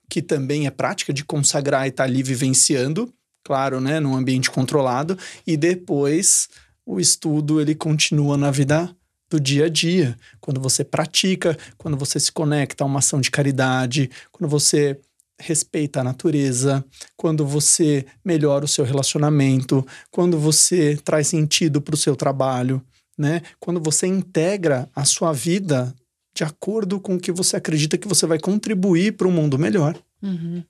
que 0.09 0.21
também 0.21 0.67
é 0.67 0.71
prática 0.71 1.13
de 1.13 1.25
consagrar 1.25 1.87
e 1.87 1.89
estar 1.89 2.05
tá 2.05 2.09
ali 2.09 2.23
vivenciando, 2.23 3.13
claro, 3.43 3.81
né, 3.81 3.99
num 3.99 4.15
ambiente 4.15 4.51
controlado, 4.51 5.19
e 5.47 5.57
depois 5.57 6.49
o 6.85 7.01
estudo 7.01 7.61
ele 7.61 7.75
continua 7.75 8.37
na 8.37 8.51
vida 8.51 8.95
do 9.31 9.39
dia 9.39 9.67
a 9.67 9.69
dia, 9.69 10.19
quando 10.41 10.61
você 10.61 10.85
pratica, 10.85 11.57
quando 11.79 11.97
você 11.97 12.19
se 12.19 12.33
conecta 12.33 12.83
a 12.83 12.87
uma 12.87 12.99
ação 12.99 13.21
de 13.21 13.31
caridade, 13.31 14.11
quando 14.33 14.51
você 14.51 14.99
respeita 15.41 16.01
a 16.01 16.05
natureza, 16.05 16.85
quando 17.17 17.47
você 17.47 18.05
melhora 18.25 18.65
o 18.65 18.69
seu 18.69 18.85
relacionamento, 18.85 19.87
quando 20.11 20.39
você 20.39 20.97
traz 21.03 21.29
sentido 21.29 21.81
para 21.81 21.95
o 21.95 21.99
seu 21.99 22.15
trabalho, 22.15 22.85
né? 23.17 23.43
Quando 23.59 23.81
você 23.81 24.07
integra 24.07 24.89
a 24.95 25.05
sua 25.05 25.33
vida 25.33 25.95
de 26.35 26.45
acordo 26.45 27.01
com 27.01 27.17
o 27.17 27.21
que 27.21 27.33
você 27.33 27.57
acredita 27.57 27.99
que 27.99 28.09
você 28.09 28.27
vai 28.27 28.39
contribuir 28.39 29.17
para 29.17 29.29
um 29.29 29.33
mundo 29.33 29.59
melhor. 29.59 29.97
Uhum. 30.23 30.63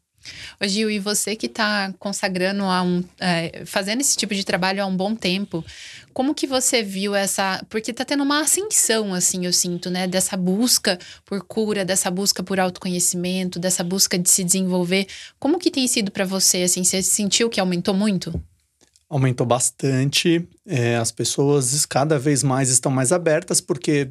Ô 0.61 0.69
Gil, 0.69 0.91
e 0.91 0.99
você 0.99 1.35
que 1.35 1.47
está 1.47 1.93
consagrando 1.99 2.65
a 2.65 2.83
um. 2.83 3.03
É, 3.19 3.63
fazendo 3.65 4.01
esse 4.01 4.17
tipo 4.17 4.35
de 4.35 4.45
trabalho 4.45 4.83
há 4.83 4.87
um 4.87 4.95
bom 4.95 5.15
tempo, 5.15 5.65
como 6.13 6.35
que 6.35 6.47
você 6.47 6.83
viu 6.83 7.15
essa. 7.15 7.65
Porque 7.71 7.91
está 7.91 8.05
tendo 8.05 8.23
uma 8.23 8.41
ascensão, 8.41 9.15
assim, 9.15 9.47
eu 9.47 9.53
sinto, 9.53 9.89
né? 9.89 10.07
Dessa 10.07 10.37
busca 10.37 10.99
por 11.25 11.43
cura, 11.45 11.85
dessa 11.85 12.11
busca 12.11 12.43
por 12.43 12.61
autoconhecimento, 12.61 13.59
dessa 13.59 13.83
busca 13.83 14.19
de 14.19 14.29
se 14.29 14.45
desenvolver. 14.45 15.07
Como 15.39 15.59
que 15.59 15.71
tem 15.71 15.89
sido 15.89 16.11
para 16.11 16.27
você, 16.27 16.63
assim? 16.65 16.85
Você 16.85 17.03
sentiu 17.03 17.49
que 17.49 17.61
aumentou 17.61 17.95
muito? 17.95 18.39
Aumentou 19.09 19.47
bastante. 19.47 20.47
É, 20.67 20.97
as 20.97 21.11
pessoas 21.11 21.87
cada 21.87 22.19
vez 22.19 22.43
mais 22.43 22.69
estão 22.69 22.93
mais 22.93 23.11
abertas, 23.11 23.61
porque 23.61 24.11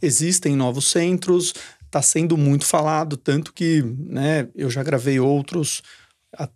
existem 0.00 0.56
novos 0.56 0.90
centros, 0.90 1.54
está 1.84 2.02
sendo 2.02 2.36
muito 2.36 2.64
falado, 2.64 3.16
tanto 3.16 3.52
que 3.52 3.82
né, 3.82 4.48
eu 4.54 4.70
já 4.70 4.82
gravei 4.82 5.18
outros 5.18 5.82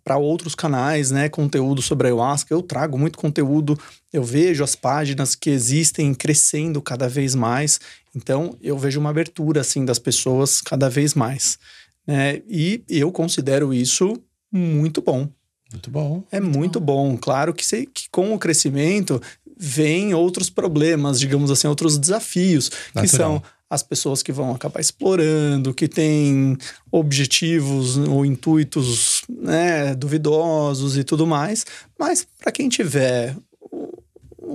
para 0.03 0.17
outros 0.17 0.53
canais, 0.53 1.09
né, 1.09 1.29
conteúdo 1.29 1.81
sobre 1.81 2.07
ayahuasca. 2.07 2.53
Eu 2.53 2.61
trago 2.61 2.97
muito 2.97 3.17
conteúdo, 3.17 3.77
eu 4.11 4.23
vejo 4.23 4.63
as 4.63 4.75
páginas 4.75 5.35
que 5.35 5.49
existem 5.49 6.13
crescendo 6.13 6.81
cada 6.81 7.09
vez 7.09 7.33
mais. 7.33 7.79
Então, 8.15 8.55
eu 8.61 8.77
vejo 8.77 8.99
uma 8.99 9.09
abertura 9.09 9.61
assim 9.61 9.83
das 9.83 9.97
pessoas 9.97 10.61
cada 10.61 10.89
vez 10.89 11.15
mais, 11.15 11.57
né? 12.05 12.41
E 12.47 12.83
eu 12.87 13.11
considero 13.11 13.73
isso 13.73 14.15
muito 14.51 15.01
bom. 15.01 15.27
Muito 15.71 15.89
bom. 15.89 16.23
É 16.31 16.39
muito, 16.39 16.57
muito 16.57 16.79
bom. 16.79 17.09
bom. 17.11 17.17
Claro 17.17 17.51
que, 17.51 17.65
se, 17.65 17.87
que 17.87 18.07
com 18.11 18.35
o 18.35 18.37
crescimento 18.37 19.19
vem 19.57 20.13
outros 20.13 20.49
problemas, 20.49 21.19
digamos 21.19 21.51
assim, 21.51 21.67
outros 21.67 21.97
desafios, 21.97 22.69
Natural. 22.93 23.03
que 23.03 23.07
são 23.07 23.43
as 23.69 23.81
pessoas 23.81 24.21
que 24.21 24.31
vão 24.31 24.51
acabar 24.53 24.79
explorando, 24.79 25.73
que 25.73 25.87
têm 25.87 26.55
objetivos 26.91 27.97
ou 27.97 28.23
intuitos 28.23 29.23
né, 29.27 29.95
duvidosos 29.95 30.95
e 30.95 31.03
tudo 31.03 31.25
mais. 31.25 31.65
Mas 31.97 32.27
para 32.39 32.51
quem 32.51 32.69
tiver 32.69 33.35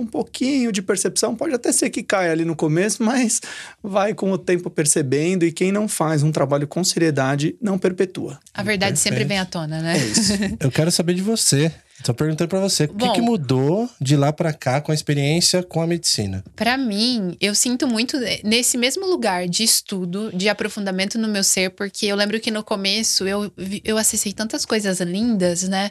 um 0.01 0.05
pouquinho 0.05 0.71
de 0.71 0.81
percepção, 0.81 1.35
pode 1.35 1.53
até 1.53 1.71
ser 1.71 1.89
que 1.89 2.03
caia 2.03 2.31
ali 2.31 2.45
no 2.45 2.55
começo, 2.55 3.03
mas 3.03 3.41
vai 3.83 4.13
com 4.13 4.31
o 4.31 4.37
tempo 4.37 4.69
percebendo 4.69 5.45
e 5.45 5.51
quem 5.51 5.71
não 5.71 5.87
faz 5.87 6.23
um 6.23 6.31
trabalho 6.31 6.67
com 6.67 6.83
seriedade 6.83 7.55
não 7.61 7.77
perpetua. 7.77 8.39
A 8.53 8.63
verdade 8.63 8.93
Perfeito. 8.93 9.13
sempre 9.13 9.25
vem 9.25 9.39
à 9.39 9.45
tona, 9.45 9.81
né? 9.81 9.97
É 9.97 9.97
isso. 9.97 10.33
Eu 10.59 10.71
quero 10.71 10.91
saber 10.91 11.13
de 11.13 11.21
você. 11.21 11.71
Só 12.03 12.13
perguntei 12.13 12.47
para 12.47 12.59
você, 12.59 12.85
o 12.85 12.93
que, 12.93 13.11
que, 13.11 13.21
mudou 13.21 13.89
de 13.99 14.15
lá 14.15 14.31
para 14.31 14.53
cá 14.53 14.79
com 14.79 14.91
a 14.91 14.95
experiência 14.95 15.61
com 15.61 15.81
a 15.81 15.87
medicina? 15.87 16.43
Para 16.55 16.77
mim, 16.77 17.35
eu 17.41 17.53
sinto 17.53 17.87
muito 17.87 18.17
nesse 18.43 18.77
mesmo 18.77 19.05
lugar 19.05 19.47
de 19.49 19.63
estudo, 19.63 20.31
de 20.33 20.47
aprofundamento 20.47 21.17
no 21.17 21.27
meu 21.27 21.43
ser, 21.43 21.71
porque 21.71 22.05
eu 22.05 22.15
lembro 22.15 22.39
que 22.39 22.51
no 22.51 22.63
começo 22.63 23.27
eu, 23.27 23.51
eu 23.83 23.97
acessei 23.97 24.31
tantas 24.31 24.65
coisas 24.65 25.01
lindas, 25.01 25.63
né? 25.63 25.89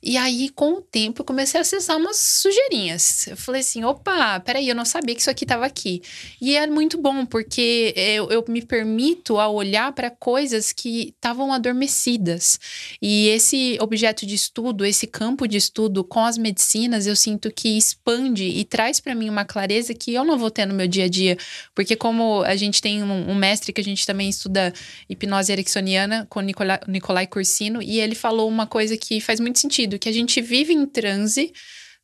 E 0.00 0.16
aí, 0.16 0.48
com 0.50 0.74
o 0.74 0.80
tempo, 0.80 1.22
eu 1.22 1.24
comecei 1.24 1.58
a 1.58 1.62
acessar 1.62 1.96
umas 1.96 2.16
sujeirinhas. 2.16 3.26
Eu 3.26 3.36
falei 3.36 3.62
assim: 3.62 3.84
opa, 3.84 4.38
peraí, 4.40 4.68
eu 4.68 4.74
não 4.74 4.84
sabia 4.84 5.14
que 5.14 5.20
isso 5.20 5.30
aqui 5.30 5.44
estava 5.44 5.66
aqui. 5.66 6.02
E 6.40 6.56
é 6.56 6.66
muito 6.68 6.96
bom, 6.98 7.26
porque 7.26 7.92
eu, 7.96 8.30
eu 8.30 8.44
me 8.48 8.62
permito 8.62 9.38
a 9.38 9.48
olhar 9.48 9.92
para 9.92 10.08
coisas 10.08 10.72
que 10.72 11.08
estavam 11.08 11.52
adormecidas. 11.52 12.60
E 13.02 13.28
esse 13.28 13.76
objeto 13.80 14.24
de 14.24 14.36
estudo, 14.36 14.84
esse 14.84 15.06
campo 15.06 15.48
de 15.48 15.56
estudo 15.56 16.04
com 16.04 16.24
as 16.24 16.38
medicinas, 16.38 17.06
eu 17.06 17.16
sinto 17.16 17.50
que 17.50 17.76
expande 17.76 18.44
e 18.44 18.64
traz 18.64 19.00
para 19.00 19.14
mim 19.16 19.28
uma 19.28 19.44
clareza 19.44 19.92
que 19.94 20.14
eu 20.14 20.24
não 20.24 20.38
vou 20.38 20.50
ter 20.50 20.64
no 20.64 20.74
meu 20.74 20.86
dia 20.86 21.06
a 21.06 21.08
dia. 21.08 21.36
Porque, 21.74 21.96
como 21.96 22.42
a 22.42 22.54
gente 22.54 22.80
tem 22.80 23.02
um, 23.02 23.30
um 23.30 23.34
mestre 23.34 23.72
que 23.72 23.80
a 23.80 23.84
gente 23.84 24.06
também 24.06 24.28
estuda 24.28 24.72
hipnose 25.08 25.50
ericksoniana, 25.50 26.24
com 26.30 26.40
Nicolai, 26.40 26.80
Nicolai 26.86 27.26
Cursino, 27.26 27.82
e 27.82 27.98
ele 27.98 28.14
falou 28.14 28.48
uma 28.48 28.66
coisa 28.66 28.96
que 28.96 29.20
faz 29.20 29.40
muito 29.40 29.58
sentido 29.58 29.87
sentido 29.88 29.98
que 29.98 30.08
a 30.08 30.12
gente 30.12 30.40
vive 30.40 30.72
em 30.74 30.86
transe 30.86 31.52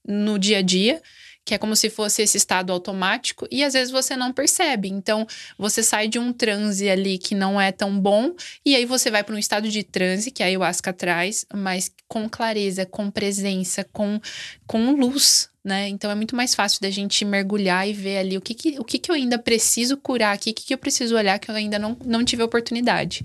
no 0.07 0.39
dia 0.39 0.59
a 0.59 0.63
dia, 0.63 1.03
que 1.45 1.55
é 1.55 1.59
como 1.59 1.77
se 1.77 1.91
fosse 1.91 2.23
esse 2.23 2.39
estado 2.39 2.73
automático, 2.73 3.47
e 3.51 3.63
às 3.63 3.75
vezes 3.75 3.91
você 3.91 4.17
não 4.17 4.33
percebe. 4.33 4.89
Então, 4.89 5.27
você 5.59 5.83
sai 5.83 6.09
de 6.09 6.19
um 6.19 6.33
transe 6.33 6.89
ali 6.89 7.19
que 7.19 7.35
não 7.35 7.61
é 7.61 7.71
tão 7.71 7.99
bom, 7.99 8.35
e 8.65 8.75
aí 8.75 8.87
você 8.87 9.11
vai 9.11 9.23
para 9.23 9.35
um 9.35 9.39
estado 9.39 9.69
de 9.69 9.83
transe, 9.83 10.31
que 10.31 10.43
a 10.43 10.47
ayahuasca 10.47 10.93
traz, 10.93 11.45
mas 11.53 11.93
com 12.09 12.29
clareza, 12.29 12.87
com 12.87 13.11
presença, 13.11 13.85
com, 13.93 14.19
com 14.67 14.93
luz. 14.93 15.51
Né? 15.63 15.89
Então 15.89 16.11
é 16.11 16.15
muito 16.15 16.37
mais 16.37 16.55
fácil 16.55 16.79
da 16.83 16.91
gente 16.91 17.25
mergulhar 17.25 17.89
e 17.89 17.95
ver 17.95 18.19
ali 18.19 18.37
o 18.37 18.41
que, 18.41 18.53
que, 18.53 18.79
o 18.79 18.85
que, 18.85 18.99
que 18.99 19.11
eu 19.11 19.15
ainda 19.15 19.39
preciso 19.39 19.97
curar 19.97 20.35
aqui, 20.35 20.51
o 20.51 20.55
que, 20.55 20.67
que 20.67 20.75
eu 20.75 20.79
preciso 20.79 21.17
olhar 21.17 21.39
que 21.39 21.51
eu 21.51 21.55
ainda 21.55 21.79
não, 21.79 21.97
não 22.05 22.23
tive 22.23 22.43
oportunidade. 22.43 23.23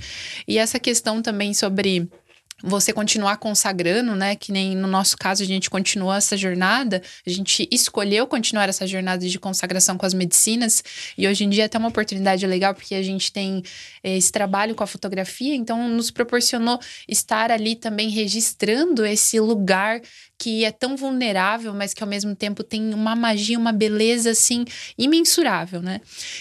E 0.47 0.57
essa 0.57 0.79
questão 0.79 1.21
também 1.21 1.53
sobre 1.53 2.09
você 2.63 2.91
continuar 2.93 3.37
consagrando, 3.37 4.15
né? 4.15 4.35
Que 4.35 4.51
nem 4.51 4.75
no 4.75 4.87
nosso 4.87 5.17
caso 5.17 5.43
a 5.43 5.45
gente 5.45 5.69
continuou 5.69 6.13
essa 6.13 6.35
jornada, 6.35 7.01
a 7.25 7.29
gente 7.29 7.67
escolheu 7.71 8.27
continuar 8.27 8.69
essa 8.69 8.85
jornada 8.85 9.27
de 9.27 9.39
consagração 9.39 9.97
com 9.97 10.05
as 10.05 10.13
medicinas 10.13 10.83
e 11.17 11.27
hoje 11.27 11.43
em 11.43 11.49
dia 11.49 11.63
é 11.63 11.65
até 11.65 11.77
uma 11.77 11.89
oportunidade 11.89 12.45
legal 12.45 12.73
porque 12.73 12.95
a 12.95 13.03
gente 13.03 13.31
tem 13.31 13.63
eh, 14.03 14.17
esse 14.17 14.31
trabalho 14.31 14.75
com 14.75 14.83
a 14.83 14.87
fotografia, 14.87 15.55
então 15.55 15.87
nos 15.87 16.11
proporcionou 16.11 16.79
estar 17.07 17.51
ali 17.51 17.75
também 17.75 18.09
registrando 18.09 19.05
esse 19.05 19.39
lugar 19.39 20.01
que 20.37 20.63
é 20.63 20.71
tão 20.71 20.95
vulnerável, 20.95 21.73
mas 21.73 21.93
que 21.93 22.01
ao 22.01 22.09
mesmo 22.09 22.33
tempo 22.35 22.63
tem 22.63 22.93
uma 22.93 23.15
magia, 23.15 23.59
uma 23.59 23.73
beleza 23.73 24.31
assim 24.31 24.63
imensurável, 24.97 25.81
né? 25.81 25.99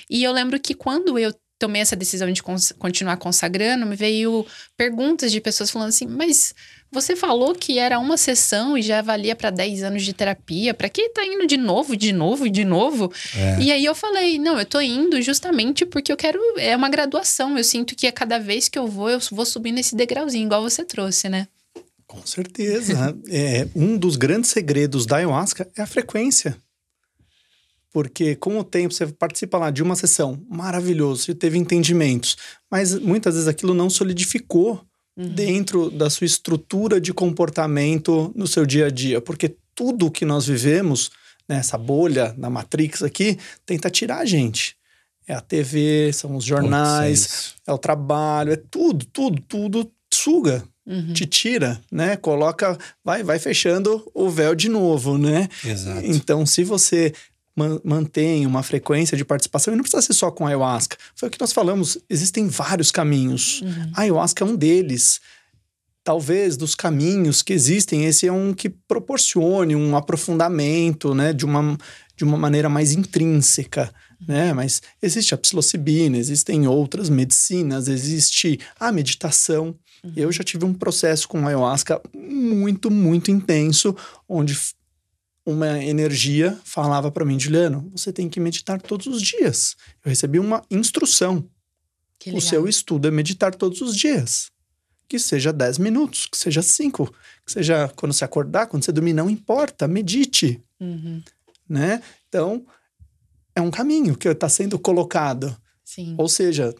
E 0.09 0.23
eu 0.23 0.33
lembro 0.33 0.61
que 0.61 0.73
quando 0.73 1.19
eu 1.19 1.35
tomei 1.59 1.83
essa 1.83 1.97
decisão 1.97 2.31
de 2.31 2.43
cons 2.43 2.73
continuar 2.79 3.17
consagrando, 3.17 3.85
me 3.85 3.97
veio 3.97 4.47
perguntas 4.77 5.33
de 5.33 5.41
pessoas 5.41 5.71
falando 5.71 5.89
assim: 5.89 6.07
mas 6.07 6.55
você 6.91 7.15
falou 7.15 7.55
que 7.55 7.79
era 7.79 7.99
uma 7.99 8.17
sessão 8.17 8.79
e 8.79 8.83
já 8.83 9.03
valia 9.03 9.37
para 9.37 9.51
10 9.51 9.83
anos 9.83 10.05
de 10.05 10.13
terapia. 10.13 10.73
Para 10.73 10.89
que 10.89 11.11
tá 11.11 11.25
indo 11.25 11.47
de 11.47 11.57
novo, 11.57 11.97
de 11.97 12.13
novo 12.13 12.47
e 12.47 12.51
de 12.51 12.65
novo? 12.65 13.13
É. 13.37 13.61
E 13.61 13.73
aí 13.73 13.85
eu 13.85 13.95
falei: 13.95 14.39
não, 14.39 14.59
eu 14.59 14.65
tô 14.65 14.81
indo 14.81 15.21
justamente 15.21 15.85
porque 15.85 16.11
eu 16.11 16.17
quero. 16.17 16.41
É 16.57 16.77
uma 16.77 16.89
graduação. 16.89 17.59
Eu 17.59 17.65
sinto 17.65 17.95
que 17.95 18.07
a 18.07 18.13
cada 18.13 18.39
vez 18.39 18.69
que 18.69 18.79
eu 18.79 18.87
vou, 18.87 19.11
eu 19.11 19.19
vou 19.33 19.45
subindo 19.45 19.79
esse 19.79 19.95
degrauzinho, 19.95 20.47
igual 20.47 20.63
você 20.63 20.85
trouxe, 20.85 21.29
né? 21.29 21.47
Com 22.07 22.25
certeza. 22.25 23.15
é, 23.29 23.69
um 23.75 23.97
dos 23.99 24.17
grandes 24.17 24.51
segredos 24.51 25.05
da 25.05 25.17
ayahuasca 25.17 25.69
é 25.77 25.83
a 25.83 25.87
frequência. 25.87 26.57
Porque 27.93 28.37
com 28.37 28.59
o 28.59 28.65
tempo 28.65 28.93
você 28.93 29.07
participa 29.07 29.59
lá 29.59 29.71
de 29.71 29.83
uma 29.83 29.97
sessão, 29.97 30.41
maravilhoso, 30.49 31.23
você 31.23 31.35
teve 31.35 31.57
entendimentos, 31.57 32.37
mas 32.71 32.99
muitas 32.99 33.35
vezes 33.35 33.49
aquilo 33.49 33.73
não 33.73 33.89
solidificou 33.89 34.85
uhum. 35.17 35.29
dentro 35.29 35.91
da 35.91 36.11
sua 36.11 36.27
estrutura 36.27 37.01
de 37.01 37.13
comportamento 37.13 38.33
no 38.37 38.47
seu 38.47 38.67
dia 38.67 38.87
a 38.87 38.91
dia, 38.91 39.21
porque 39.21 39.57
tudo 39.75 40.11
que 40.11 40.25
nós 40.25 40.47
vivemos, 40.47 41.11
nessa 41.49 41.79
né, 41.79 41.85
bolha, 41.85 42.35
na 42.37 42.51
Matrix 42.51 43.03
aqui, 43.03 43.39
tenta 43.65 43.89
tirar 43.89 44.19
a 44.19 44.25
gente. 44.25 44.77
É 45.27 45.35
a 45.35 45.41
TV, 45.41 46.11
são 46.13 46.37
os 46.37 46.45
jornais, 46.45 47.55
é, 47.67 47.71
é 47.71 47.75
o 47.75 47.79
trabalho, 47.79 48.53
é 48.53 48.57
tudo, 48.57 49.05
tudo, 49.07 49.43
tudo 49.43 49.91
suga, 50.13 50.65
Uhum. 50.87 51.13
te 51.13 51.27
tira, 51.27 51.79
né? 51.93 52.17
Coloca, 52.17 52.79
vai, 53.05 53.23
vai 53.23 53.39
fechando 53.39 54.11
o 54.15 54.31
véu 54.31 54.55
de 54.55 54.71
novo, 54.71 55.19
né? 55.19 55.47
Exato. 55.63 56.01
Então, 56.03 56.47
se 56.47 56.65
você 56.65 57.13
mantém 57.85 58.47
uma 58.47 58.63
frequência 58.63 59.17
de 59.17 59.25
participação, 59.25 59.73
e 59.73 59.77
não 59.77 59.83
precisa 59.83 60.03
ser 60.03 60.15
só 60.15 60.31
com 60.31 60.47
ayahuasca. 60.47 60.97
Foi 61.15 61.29
o 61.29 61.33
que 61.33 61.41
nós 61.41 61.53
falamos, 61.53 61.99
existem 62.09 62.49
vários 62.49 62.91
caminhos. 62.91 63.61
Uhum. 63.63 63.91
A 63.95 64.01
ayahuasca 64.03 64.45
é 64.45 64.47
um 64.47 64.57
deles. 64.57 65.21
Talvez 66.05 66.57
dos 66.57 66.75
caminhos 66.75 67.43
que 67.43 67.53
existem, 67.53 68.07
esse 68.07 68.27
é 68.27 68.33
um 68.33 68.55
que 68.55 68.71
proporcione 68.71 69.77
um 69.77 69.95
aprofundamento, 69.97 71.15
né, 71.15 71.33
de 71.35 71.45
uma, 71.45 71.77
de 72.17 72.25
uma 72.25 72.39
maneira 72.39 72.69
mais 72.69 72.93
intrínseca, 72.93 73.93
né? 74.27 74.53
Mas 74.53 74.83
existe 75.03 75.35
a 75.35 75.39
psilocibina, 75.39 76.17
existem 76.17 76.67
outras 76.67 77.09
medicinas, 77.09 77.89
existe 77.89 78.59
a 78.81 78.91
meditação. 78.91 79.77
Uhum. 80.03 80.13
Eu 80.17 80.33
já 80.33 80.43
tive 80.43 80.65
um 80.65 80.75
processo 80.75 81.29
com 81.29 81.47
ayahuasca 81.47 82.01
muito, 82.15 82.91
muito 82.91 83.31
intenso, 83.31 83.95
onde 84.29 84.59
uma 85.49 85.83
energia 85.83 86.59
falava 86.63 87.11
para 87.11 87.25
mim, 87.25 87.41
Juliano, 87.41 87.91
você 87.91 88.13
tem 88.13 88.29
que 88.29 88.39
meditar 88.39 88.83
todos 88.83 89.07
os 89.07 89.23
dias. 89.23 89.77
Eu 90.05 90.11
recebi 90.11 90.39
uma 90.39 90.63
instrução. 90.71 91.49
O 92.35 92.41
seu 92.41 92.69
estudo 92.69 93.09
é 93.09 93.11
meditar 93.11 93.55
todos 93.55 93.81
os 93.81 93.97
dias. 93.97 94.51
Que 95.09 95.19
seja 95.19 95.51
10 95.51 95.79
minutos, 95.79 96.27
que 96.27 96.37
seja 96.37 96.61
5, 96.61 97.07
que 97.47 97.53
seja 97.53 97.89
quando 97.97 98.13
você 98.13 98.27
acordar, 98.27 98.67
quando 98.67 98.85
você 98.85 98.93
dormir, 98.93 99.15
não 99.15 99.31
importa, 99.31 99.89
medite. 99.89 100.63
Uhum. 100.79 101.23
Né? 101.67 102.03
Então, 102.29 102.67
é 103.55 103.63
um 103.63 103.71
caminho 103.71 104.19
que 104.19 104.29
está 104.29 104.51
sendo 104.51 104.79
colocado. 104.79 105.57
Sim. 105.83 106.15
Ou 106.19 106.29
seja, 106.29 106.75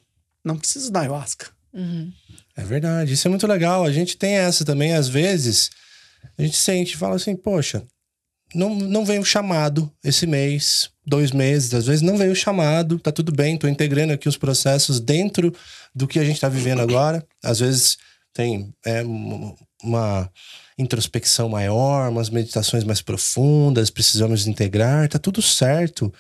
não 0.45 0.59
precisa 0.59 0.91
da 0.91 1.01
ayahuasca. 1.01 1.51
Uhum. 1.73 2.13
É 2.55 2.63
verdade, 2.65 3.15
isso 3.15 3.27
é 3.27 3.31
muito 3.31 3.47
legal. 3.47 3.85
A 3.85 3.93
gente 3.93 4.19
tem 4.19 4.35
essa 4.35 4.63
também, 4.63 4.93
às 4.93 5.09
vezes, 5.09 5.71
a 6.37 6.43
gente 6.43 6.57
sente, 6.59 6.99
fala 6.99 7.17
assim, 7.17 7.35
poxa, 7.35 7.87
não, 8.55 8.75
não 8.75 9.05
veio 9.05 9.25
chamado 9.25 9.91
esse 10.03 10.27
mês, 10.27 10.91
dois 11.07 11.33
meses, 11.33 11.75
às 11.75 11.87
vezes 11.87 12.03
não 12.03 12.17
veio 12.17 12.35
chamado, 12.35 12.99
tá 12.99 13.13
tudo 13.13 13.33
bem, 13.33 13.57
tô 13.57 13.69
integrando 13.69 14.13
aqui 14.13 14.29
os 14.29 14.37
processos 14.37 15.01
dentro 15.01 15.55
do 15.95 16.07
que 16.07 16.19
a 16.19 16.25
gente 16.25 16.41
tá 16.41 16.49
vivendo 16.49 16.81
agora. 16.81 17.25
Às 17.43 17.61
vezes 17.61 17.99
tem 18.33 18.73
é, 18.85 19.03
uma 19.83 20.31
introspecção 20.79 21.49
maior, 21.49 22.11
umas 22.11 22.31
meditações 22.31 22.85
mais 22.85 23.03
profundas, 23.03 23.91
precisamos 23.91 24.47
integrar, 24.47 25.09
tá 25.09 25.19
tudo 25.19 25.43
certo. 25.43 26.13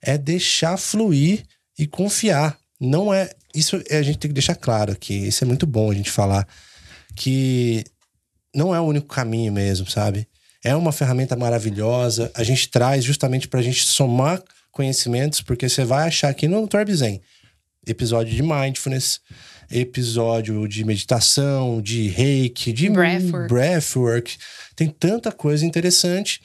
É 0.00 0.16
deixar 0.16 0.76
fluir 0.76 1.44
e 1.78 1.86
confiar. 1.86 2.56
Não 2.80 3.12
é. 3.12 3.30
Isso 3.54 3.82
a 3.90 4.02
gente 4.02 4.18
tem 4.18 4.28
que 4.28 4.34
deixar 4.34 4.54
claro 4.54 4.92
aqui. 4.92 5.14
Isso 5.14 5.42
é 5.42 5.46
muito 5.46 5.66
bom 5.66 5.90
a 5.90 5.94
gente 5.94 6.10
falar. 6.10 6.46
Que 7.16 7.84
não 8.54 8.74
é 8.74 8.80
o 8.80 8.84
único 8.84 9.08
caminho 9.08 9.52
mesmo, 9.52 9.88
sabe? 9.88 10.28
É 10.64 10.74
uma 10.74 10.92
ferramenta 10.92 11.36
maravilhosa. 11.36 12.30
A 12.34 12.42
gente 12.42 12.70
traz 12.70 13.04
justamente 13.04 13.46
para 13.46 13.60
a 13.60 13.62
gente 13.62 13.84
somar 13.84 14.42
conhecimentos, 14.72 15.42
porque 15.42 15.68
você 15.68 15.84
vai 15.84 16.08
achar 16.08 16.30
aqui 16.30 16.48
no 16.48 16.66
Torb 16.66 16.92
Zen, 16.92 17.20
episódio 17.86 18.34
de 18.34 18.42
Mindfulness, 18.42 19.20
episódio 19.70 20.66
de 20.66 20.82
meditação, 20.84 21.82
de 21.82 22.08
reiki, 22.08 22.72
de 22.72 22.88
Breathwork. 22.88 23.48
breathwork. 23.48 24.36
Tem 24.74 24.88
tanta 24.88 25.30
coisa 25.30 25.66
interessante. 25.66 26.40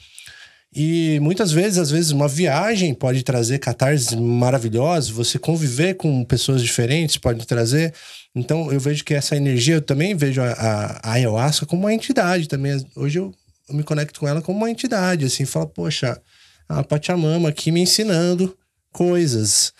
E 0.72 1.18
muitas 1.20 1.50
vezes, 1.50 1.78
às 1.78 1.90
vezes, 1.90 2.12
uma 2.12 2.28
viagem 2.28 2.94
pode 2.94 3.24
trazer 3.24 3.58
catarses 3.58 4.14
maravilhosos, 4.14 5.10
você 5.10 5.36
conviver 5.36 5.94
com 5.94 6.24
pessoas 6.24 6.62
diferentes 6.62 7.16
pode 7.16 7.44
trazer. 7.44 7.92
Então, 8.36 8.70
eu 8.70 8.78
vejo 8.78 9.02
que 9.02 9.12
essa 9.12 9.36
energia, 9.36 9.74
eu 9.74 9.82
também 9.82 10.14
vejo 10.14 10.40
a, 10.40 10.52
a, 10.52 11.10
a 11.10 11.12
ayahuasca 11.14 11.66
como 11.66 11.82
uma 11.82 11.92
entidade 11.92 12.46
também. 12.46 12.86
Hoje 12.94 13.18
eu, 13.18 13.34
eu 13.70 13.76
me 13.76 13.84
conecto 13.84 14.20
com 14.20 14.28
ela 14.28 14.42
como 14.42 14.58
uma 14.58 14.70
entidade, 14.70 15.24
assim, 15.24 15.44
fala, 15.44 15.66
poxa, 15.66 16.20
a 16.68 16.82
Pachamama 16.82 17.48
aqui 17.48 17.70
me 17.70 17.80
ensinando 17.80 18.56
coisas. 18.92 19.72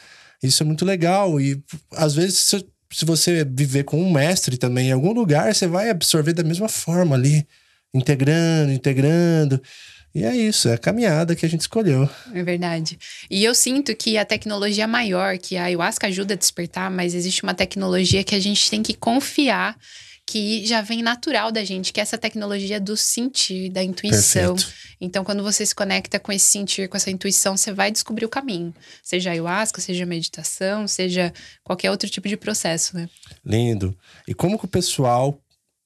Isso 0.42 0.62
é 0.62 0.66
muito 0.66 0.84
legal. 0.84 1.40
E 1.40 1.62
às 1.92 2.14
vezes, 2.14 2.38
se, 2.38 2.66
se 2.90 3.04
você 3.04 3.44
viver 3.44 3.84
com 3.84 4.00
um 4.00 4.12
mestre 4.12 4.56
também 4.56 4.88
em 4.88 4.92
algum 4.92 5.12
lugar, 5.12 5.54
você 5.54 5.66
vai 5.66 5.90
absorver 5.90 6.32
da 6.32 6.44
mesma 6.44 6.68
forma 6.68 7.16
ali, 7.16 7.46
integrando, 7.92 8.72
integrando. 8.72 9.60
E 10.12 10.24
é 10.24 10.34
isso, 10.34 10.68
é 10.68 10.74
a 10.74 10.78
caminhada 10.78 11.36
que 11.36 11.46
a 11.46 11.48
gente 11.48 11.60
escolheu. 11.60 12.08
É 12.34 12.42
verdade. 12.42 12.98
E 13.30 13.44
eu 13.44 13.54
sinto 13.54 13.94
que 13.94 14.18
a 14.18 14.24
tecnologia 14.24 14.86
maior, 14.86 15.38
que 15.38 15.56
a 15.56 15.64
ayahuasca 15.64 16.08
ajuda 16.08 16.34
a 16.34 16.36
despertar, 16.36 16.90
mas 16.90 17.14
existe 17.14 17.44
uma 17.44 17.54
tecnologia 17.54 18.24
que 18.24 18.34
a 18.34 18.40
gente 18.40 18.68
tem 18.68 18.82
que 18.82 18.94
confiar 18.94 19.76
que 20.30 20.64
já 20.64 20.80
vem 20.80 21.02
natural 21.02 21.50
da 21.50 21.64
gente, 21.64 21.92
que 21.92 21.98
é 21.98 22.04
essa 22.04 22.16
tecnologia 22.16 22.80
do 22.80 22.96
sentir, 22.96 23.68
da 23.68 23.82
intuição. 23.82 24.54
Perfeito. 24.54 24.72
Então, 25.00 25.24
quando 25.24 25.42
você 25.42 25.66
se 25.66 25.74
conecta 25.74 26.20
com 26.20 26.30
esse 26.30 26.46
sentir, 26.46 26.88
com 26.88 26.96
essa 26.96 27.10
intuição, 27.10 27.56
você 27.56 27.72
vai 27.72 27.90
descobrir 27.90 28.26
o 28.26 28.28
caminho. 28.28 28.72
Seja 29.02 29.32
ayahuasca, 29.32 29.80
seja 29.80 30.06
meditação, 30.06 30.86
seja 30.86 31.34
qualquer 31.64 31.90
outro 31.90 32.08
tipo 32.08 32.28
de 32.28 32.36
processo, 32.36 32.94
né? 32.94 33.10
Lindo. 33.44 33.92
E 34.28 34.32
como 34.32 34.56
que 34.56 34.66
o 34.66 34.68
pessoal 34.68 35.36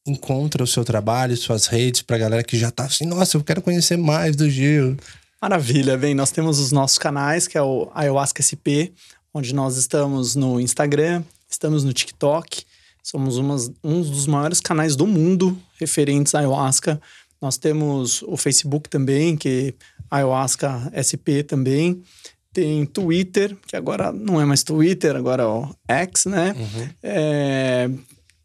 encontra 0.06 0.62
o 0.62 0.66
seu 0.66 0.84
trabalho, 0.84 1.34
suas 1.38 1.66
redes, 1.66 2.02
pra 2.02 2.18
galera 2.18 2.44
que 2.44 2.58
já 2.58 2.70
tá 2.70 2.84
assim, 2.84 3.06
nossa, 3.06 3.38
eu 3.38 3.42
quero 3.42 3.62
conhecer 3.62 3.96
mais 3.96 4.36
do 4.36 4.50
Gil. 4.50 4.94
Maravilha, 5.40 5.96
bem, 5.96 6.14
nós 6.14 6.30
temos 6.30 6.58
os 6.58 6.70
nossos 6.70 6.98
canais, 6.98 7.48
que 7.48 7.56
é 7.56 7.62
o 7.62 7.90
Ayahuasca 7.94 8.42
SP, 8.44 8.92
onde 9.32 9.54
nós 9.54 9.78
estamos 9.78 10.36
no 10.36 10.60
Instagram, 10.60 11.24
estamos 11.48 11.82
no 11.82 11.94
TikTok, 11.94 12.66
somos 13.04 13.36
umas, 13.36 13.70
um 13.84 14.00
dos 14.00 14.26
maiores 14.26 14.60
canais 14.60 14.96
do 14.96 15.06
mundo 15.06 15.56
referentes 15.78 16.34
à 16.34 16.38
Ayahuasca. 16.38 17.00
Nós 17.40 17.58
temos 17.58 18.22
o 18.22 18.36
Facebook 18.36 18.88
também, 18.88 19.36
que 19.36 19.74
é 20.10 20.16
Ayahuasca 20.16 20.90
SP 20.96 21.44
também. 21.46 22.02
Tem 22.50 22.86
Twitter, 22.86 23.54
que 23.66 23.76
agora 23.76 24.10
não 24.10 24.40
é 24.40 24.44
mais 24.46 24.62
Twitter, 24.62 25.14
agora 25.14 25.42
é 25.42 25.46
o 25.46 25.68
X, 25.86 26.24
né? 26.24 26.54
É, 27.02 27.90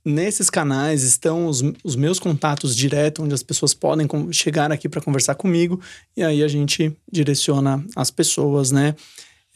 nesses 0.03 0.49
canais 0.49 1.03
estão 1.03 1.45
os, 1.45 1.63
os 1.83 1.95
meus 1.95 2.19
contatos 2.19 2.75
diretos, 2.75 3.23
onde 3.23 3.33
as 3.33 3.43
pessoas 3.43 3.73
podem 3.73 4.07
chegar 4.31 4.71
aqui 4.71 4.89
para 4.89 4.99
conversar 4.99 5.35
comigo, 5.35 5.79
e 6.17 6.23
aí 6.23 6.43
a 6.43 6.47
gente 6.47 6.91
direciona 7.09 7.85
as 7.95 8.11
pessoas, 8.11 8.71
né? 8.71 8.95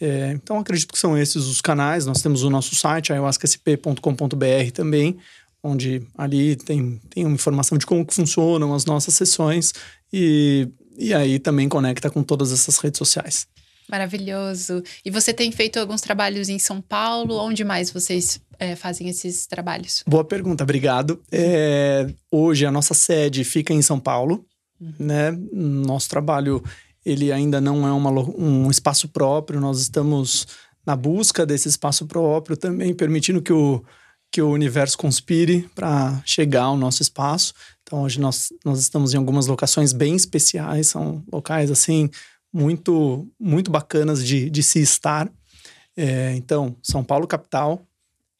É, 0.03 0.33
então, 0.33 0.59
acredito 0.59 0.91
que 0.91 0.99
são 0.99 1.17
esses 1.17 1.45
os 1.45 1.61
canais. 1.61 2.05
Nós 2.05 2.21
temos 2.21 2.43
o 2.43 2.49
nosso 2.49 2.75
site, 2.75 3.13
ayahuascasp.com.br 3.13 4.71
também, 4.73 5.17
onde 5.63 6.05
ali 6.17 6.57
tem, 6.57 6.99
tem 7.09 7.25
uma 7.25 7.35
informação 7.35 7.77
de 7.77 7.85
como 7.85 8.05
funcionam 8.11 8.73
as 8.73 8.83
nossas 8.83 9.13
sessões 9.13 9.73
e, 10.11 10.67
e 10.97 11.13
aí 11.13 11.39
também 11.39 11.69
conecta 11.69 12.09
com 12.09 12.21
todas 12.21 12.51
essas 12.51 12.77
redes 12.79 12.97
sociais. 12.97 13.47
Maravilhoso. 13.89 14.83
E 15.05 15.09
você 15.09 15.33
tem 15.33 15.53
feito 15.53 15.79
alguns 15.79 16.01
trabalhos 16.01 16.49
em 16.49 16.59
São 16.59 16.81
Paulo? 16.81 17.37
Onde 17.37 17.63
mais 17.63 17.89
vocês 17.89 18.41
é, 18.59 18.75
fazem 18.75 19.07
esses 19.07 19.45
trabalhos? 19.45 20.03
Boa 20.05 20.25
pergunta, 20.25 20.65
obrigado. 20.65 21.21
É, 21.31 22.13
hoje 22.29 22.65
a 22.65 22.71
nossa 22.71 22.93
sede 22.93 23.45
fica 23.45 23.73
em 23.73 23.81
São 23.81 24.01
Paulo, 24.01 24.45
né? 24.99 25.31
Nosso 25.53 26.09
trabalho 26.09 26.61
ele 27.05 27.31
ainda 27.31 27.59
não 27.59 27.87
é 27.87 27.91
uma 27.91 28.09
um 28.11 28.69
espaço 28.69 29.07
próprio. 29.09 29.59
Nós 29.59 29.79
estamos 29.79 30.47
na 30.85 30.95
busca 30.95 31.45
desse 31.45 31.67
espaço 31.69 32.05
próprio 32.05 32.57
também, 32.57 32.93
permitindo 32.93 33.41
que 33.41 33.53
o 33.53 33.83
que 34.31 34.41
o 34.41 34.49
universo 34.49 34.97
conspire 34.97 35.69
para 35.75 36.19
chegar 36.25 36.63
ao 36.63 36.75
nosso 36.75 37.03
espaço. 37.03 37.53
Então 37.83 38.01
hoje 38.01 38.19
nós, 38.19 38.51
nós 38.65 38.79
estamos 38.79 39.13
em 39.13 39.17
algumas 39.17 39.45
locações 39.45 39.93
bem 39.93 40.15
especiais, 40.15 40.87
são 40.87 41.23
locais 41.31 41.69
assim 41.69 42.09
muito 42.51 43.27
muito 43.39 43.69
bacanas 43.69 44.25
de, 44.25 44.49
de 44.49 44.63
se 44.63 44.79
estar. 44.79 45.31
É, 45.95 46.33
então 46.35 46.75
São 46.81 47.03
Paulo 47.03 47.27
capital, 47.27 47.85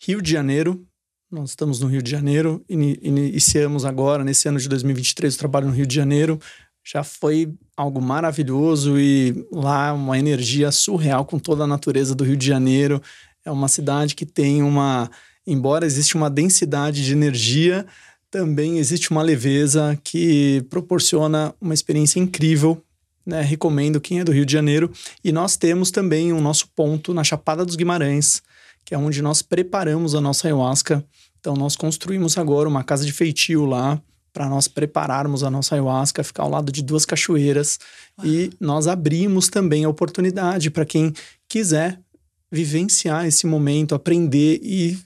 Rio 0.03 0.19
de 0.19 0.31
Janeiro, 0.31 0.83
nós 1.29 1.51
estamos 1.51 1.79
no 1.79 1.87
Rio 1.87 2.01
de 2.01 2.09
Janeiro, 2.09 2.63
ini- 2.67 2.97
iniciamos 3.01 3.85
agora, 3.85 4.23
nesse 4.23 4.47
ano 4.47 4.59
de 4.59 4.67
2023, 4.69 5.35
o 5.35 5.37
trabalho 5.37 5.67
no 5.67 5.73
Rio 5.73 5.85
de 5.85 5.93
Janeiro. 5.95 6.39
Já 6.83 7.03
foi 7.03 7.53
algo 7.77 8.01
maravilhoso 8.01 8.99
e 8.99 9.45
lá 9.51 9.93
uma 9.93 10.19
energia 10.19 10.71
surreal 10.71 11.23
com 11.25 11.39
toda 11.39 11.63
a 11.63 11.67
natureza 11.67 12.13
do 12.13 12.23
Rio 12.23 12.35
de 12.35 12.45
Janeiro. 12.45 13.01
É 13.45 13.51
uma 13.51 13.67
cidade 13.67 14.15
que 14.15 14.25
tem 14.25 14.61
uma. 14.61 15.09
Embora 15.47 15.85
existe 15.85 16.15
uma 16.15 16.29
densidade 16.29 17.03
de 17.05 17.11
energia, 17.11 17.85
também 18.29 18.79
existe 18.79 19.11
uma 19.11 19.21
leveza 19.21 19.97
que 20.03 20.65
proporciona 20.69 21.53
uma 21.59 21.73
experiência 21.73 22.19
incrível. 22.19 22.81
Né? 23.25 23.41
Recomendo 23.41 24.01
quem 24.01 24.19
é 24.19 24.23
do 24.23 24.31
Rio 24.31 24.45
de 24.45 24.51
Janeiro. 24.51 24.91
E 25.23 25.31
nós 25.31 25.55
temos 25.55 25.89
também 25.89 26.33
o 26.33 26.41
nosso 26.41 26.67
ponto 26.75 27.13
na 27.13 27.23
Chapada 27.23 27.65
dos 27.65 27.77
Guimarães, 27.77 28.41
que 28.83 28.93
é 28.93 28.97
onde 28.97 29.21
nós 29.21 29.41
preparamos 29.41 30.15
a 30.15 30.21
nossa 30.21 30.47
ayahuasca. 30.47 31.03
Então, 31.39 31.55
nós 31.55 31.75
construímos 31.75 32.37
agora 32.37 32.67
uma 32.67 32.83
casa 32.83 33.05
de 33.05 33.11
feitio 33.11 33.65
lá 33.65 34.01
para 34.33 34.49
nós 34.49 34.67
prepararmos 34.67 35.43
a 35.43 35.49
nossa 35.49 35.75
ayahuasca, 35.75 36.23
ficar 36.23 36.43
ao 36.43 36.49
lado 36.49 36.71
de 36.71 36.81
duas 36.81 37.05
cachoeiras. 37.05 37.79
E 38.23 38.49
nós 38.59 38.87
abrimos 38.87 39.47
também 39.47 39.85
a 39.85 39.89
oportunidade 39.89 40.71
para 40.71 40.85
quem 40.85 41.13
quiser 41.47 41.99
vivenciar 42.51 43.25
esse 43.27 43.45
momento, 43.45 43.93
aprender 43.93 44.59
e, 44.63 44.97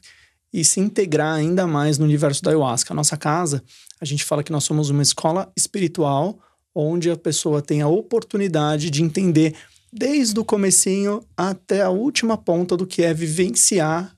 e 0.51 0.63
se 0.63 0.79
integrar 0.79 1.35
ainda 1.35 1.67
mais 1.67 1.97
no 1.97 2.05
universo 2.05 2.41
da 2.41 2.51
ayahuasca. 2.51 2.93
A 2.93 2.95
nossa 2.95 3.17
casa, 3.17 3.61
a 3.99 4.05
gente 4.05 4.23
fala 4.23 4.43
que 4.43 4.51
nós 4.51 4.63
somos 4.63 4.89
uma 4.89 5.03
escola 5.03 5.51
espiritual 5.55 6.39
onde 6.73 7.09
a 7.11 7.17
pessoa 7.17 7.61
tem 7.61 7.81
a 7.81 7.87
oportunidade 7.87 8.89
de 8.89 9.03
entender 9.03 9.55
desde 9.91 10.39
o 10.39 10.45
comecinho 10.45 11.23
até 11.35 11.81
a 11.81 11.89
última 11.89 12.37
ponta 12.37 12.77
do 12.77 12.85
que 12.85 13.03
é 13.03 13.13
vivenciar 13.13 14.15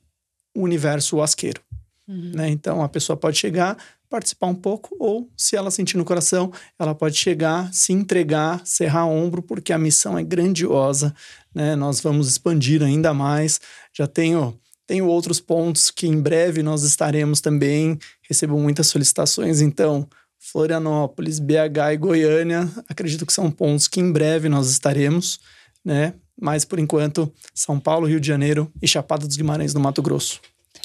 o 0.56 0.62
universo 0.62 1.22
asqueiro. 1.22 1.62
Né? 2.08 2.50
Então 2.50 2.82
a 2.82 2.90
pessoa 2.90 3.16
pode 3.16 3.38
chegar, 3.38 3.78
participar 4.10 4.48
um 4.48 4.56
pouco, 4.56 4.96
ou 5.00 5.30
se 5.38 5.56
ela 5.56 5.70
sentir 5.70 5.98
no 5.98 6.04
coração, 6.04 6.52
ela 6.78 6.96
pode 6.96 7.16
chegar, 7.16 7.72
se 7.74 7.94
entregar, 7.94 8.62
serrar 8.66 9.08
ombro, 9.08 9.42
porque 9.42 9.72
a 9.72 9.78
missão 9.78 10.18
é 10.18 10.24
grandiosa. 10.24 11.14
Né? 11.54 11.76
Nós 11.76 12.02
vamos 12.02 12.28
expandir 12.28 12.82
ainda 12.82 13.14
mais. 13.14 13.62
Já 13.94 14.08
tenho, 14.08 14.60
tenho 14.88 15.06
outros 15.06 15.40
pontos 15.40 15.92
que 15.92 16.08
em 16.08 16.20
breve 16.20 16.64
nós 16.64 16.84
estaremos 16.84 17.40
também. 17.40 17.98
Recebo 18.28 18.58
muitas 18.60 18.88
solicitações, 18.88 19.62
então. 19.62 20.08
Florianópolis, 20.42 21.38
BH 21.38 21.94
e 21.94 21.98
Goiânia, 21.98 22.72
acredito 22.88 23.26
que 23.26 23.34
são 23.34 23.52
pontos 23.52 23.90
que 23.90 24.00
em 24.00 24.10
breve 24.10 24.48
nós 24.48 24.70
estaremos, 24.70 25.38
né? 25.84 26.14
Mas 26.42 26.64
por 26.64 26.80
enquanto, 26.80 27.32
São 27.54 27.78
Paulo, 27.78 28.08
Rio 28.08 28.22
de 28.22 28.28
Janeiro 28.28 28.72
e 28.82 28.88
Chapada 28.88 29.28
dos 29.28 29.36
Guimarães 29.36 29.74
no 29.74 29.82
Mato 29.82 30.02
Grosso. 30.02 30.40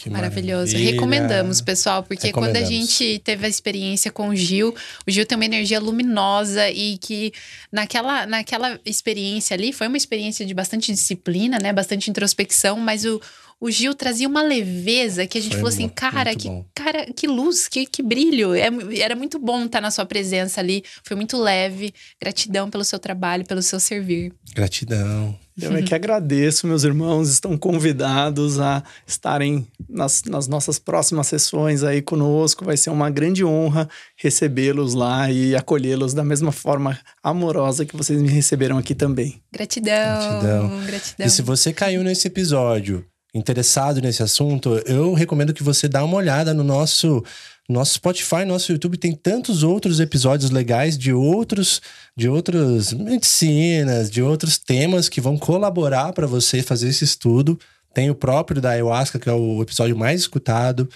Que 0.04 0.10
Maravilhoso. 0.10 0.72
maravilha. 0.72 0.92
Recomendamos, 0.92 1.62
pessoal, 1.62 2.02
porque 2.02 2.30
quando 2.30 2.54
a 2.56 2.62
gente 2.62 3.22
teve 3.24 3.46
a 3.46 3.48
experiência 3.48 4.12
com 4.12 4.28
o 4.28 4.36
Gil, 4.36 4.74
o 5.06 5.10
Gil 5.10 5.24
tem 5.24 5.34
uma 5.34 5.46
energia 5.46 5.80
luminosa 5.80 6.68
e 6.68 6.98
que 6.98 7.32
naquela, 7.72 8.26
naquela 8.26 8.78
experiência 8.84 9.54
ali 9.54 9.72
foi 9.72 9.88
uma 9.88 9.96
experiência 9.96 10.44
de 10.44 10.52
bastante 10.52 10.92
disciplina, 10.92 11.58
né? 11.58 11.72
Bastante 11.72 12.10
introspecção, 12.10 12.76
mas 12.76 13.06
o, 13.06 13.18
o 13.64 13.70
Gil 13.70 13.94
trazia 13.94 14.28
uma 14.28 14.42
leveza 14.42 15.26
que 15.26 15.38
a 15.38 15.40
gente 15.40 15.52
Foi 15.52 15.60
falou 15.60 15.72
assim, 15.72 15.88
cara, 15.88 16.24
muito 16.32 16.38
que, 16.38 16.48
bom. 16.48 16.66
cara, 16.74 17.06
que 17.06 17.26
luz, 17.26 17.66
que, 17.66 17.86
que 17.86 18.02
brilho. 18.02 18.52
É, 18.54 18.68
era 18.98 19.16
muito 19.16 19.38
bom 19.38 19.64
estar 19.64 19.80
na 19.80 19.90
sua 19.90 20.04
presença 20.04 20.60
ali. 20.60 20.84
Foi 21.02 21.16
muito 21.16 21.38
leve. 21.38 21.94
Gratidão 22.20 22.68
pelo 22.68 22.84
seu 22.84 22.98
trabalho, 22.98 23.46
pelo 23.46 23.62
seu 23.62 23.80
servir. 23.80 24.34
Gratidão. 24.54 25.34
Eu 25.58 25.74
é 25.74 25.80
que 25.82 25.94
agradeço, 25.94 26.66
meus 26.66 26.84
irmãos, 26.84 27.30
estão 27.30 27.56
convidados 27.56 28.60
a 28.60 28.82
estarem 29.06 29.66
nas, 29.88 30.24
nas 30.24 30.46
nossas 30.46 30.78
próximas 30.78 31.28
sessões 31.28 31.82
aí 31.82 32.02
conosco. 32.02 32.66
Vai 32.66 32.76
ser 32.76 32.90
uma 32.90 33.08
grande 33.08 33.46
honra 33.46 33.88
recebê-los 34.14 34.92
lá 34.92 35.30
e 35.30 35.56
acolhê-los 35.56 36.12
da 36.12 36.22
mesma 36.22 36.52
forma 36.52 36.98
amorosa 37.22 37.86
que 37.86 37.96
vocês 37.96 38.20
me 38.20 38.28
receberam 38.28 38.76
aqui 38.76 38.94
também. 38.94 39.40
Gratidão. 39.50 39.94
Gratidão. 39.94 40.84
Gratidão. 40.84 41.26
E 41.26 41.30
se 41.30 41.40
você 41.40 41.72
caiu 41.72 42.04
nesse 42.04 42.26
episódio 42.26 43.06
interessado 43.34 44.00
nesse 44.00 44.22
assunto, 44.22 44.80
eu 44.86 45.12
recomendo 45.12 45.52
que 45.52 45.62
você 45.62 45.88
dá 45.88 46.04
uma 46.04 46.16
olhada 46.16 46.54
no 46.54 46.62
nosso 46.62 47.22
nosso 47.66 47.94
Spotify, 47.94 48.44
nosso 48.44 48.70
YouTube 48.70 48.98
tem 48.98 49.14
tantos 49.14 49.62
outros 49.62 49.98
episódios 49.98 50.50
legais 50.50 50.98
de 50.98 51.14
outros 51.14 51.80
de 52.14 52.28
outras 52.28 52.92
medicinas, 52.92 54.10
de 54.10 54.22
outros 54.22 54.58
temas 54.58 55.08
que 55.08 55.20
vão 55.20 55.38
colaborar 55.38 56.12
para 56.12 56.26
você 56.26 56.62
fazer 56.62 56.88
esse 56.88 57.04
estudo. 57.04 57.58
Tem 57.94 58.10
o 58.10 58.14
próprio 58.14 58.60
da 58.60 58.70
ayahuasca, 58.70 59.18
que 59.18 59.28
é 59.28 59.32
o 59.32 59.62
episódio 59.62 59.96
mais 59.96 60.20
escutado. 60.20 60.88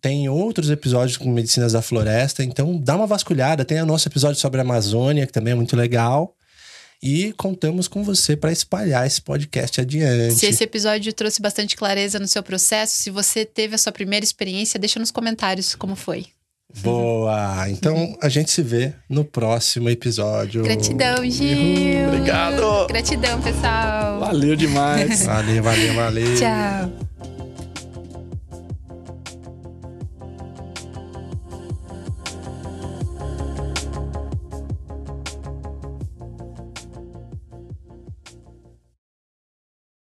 Tem 0.00 0.28
outros 0.28 0.70
episódios 0.70 1.16
com 1.16 1.30
medicinas 1.30 1.72
da 1.72 1.82
floresta. 1.82 2.42
Então, 2.42 2.78
dá 2.78 2.96
uma 2.96 3.06
vasculhada. 3.06 3.64
Tem 3.64 3.80
o 3.82 3.86
nosso 3.86 4.08
episódio 4.08 4.40
sobre 4.40 4.60
a 4.60 4.62
Amazônia, 4.62 5.26
que 5.26 5.32
também 5.32 5.52
é 5.52 5.56
muito 5.56 5.76
legal. 5.76 6.34
E 7.02 7.32
contamos 7.34 7.86
com 7.86 8.02
você 8.02 8.36
para 8.36 8.50
espalhar 8.50 9.06
esse 9.06 9.22
podcast 9.22 9.80
adiante. 9.80 10.34
Se 10.34 10.46
esse 10.46 10.64
episódio 10.64 11.12
trouxe 11.12 11.40
bastante 11.40 11.76
clareza 11.76 12.18
no 12.18 12.26
seu 12.26 12.42
processo, 12.42 12.96
se 12.96 13.10
você 13.10 13.44
teve 13.44 13.76
a 13.76 13.78
sua 13.78 13.92
primeira 13.92 14.24
experiência, 14.24 14.80
deixa 14.80 14.98
nos 14.98 15.10
comentários 15.10 15.74
como 15.76 15.94
foi. 15.94 16.26
Boa! 16.82 17.68
Então 17.70 18.16
a 18.20 18.28
gente 18.28 18.50
se 18.50 18.62
vê 18.62 18.92
no 19.08 19.24
próximo 19.24 19.88
episódio. 19.88 20.62
Gratidão, 20.62 21.24
Gil! 21.30 22.08
Obrigado! 22.08 22.86
Gratidão, 22.88 23.40
pessoal! 23.40 24.20
Valeu 24.20 24.54
demais! 24.54 25.24
valeu, 25.24 25.62
valeu, 25.62 25.94
valeu! 25.94 26.34
Tchau! 26.36 27.37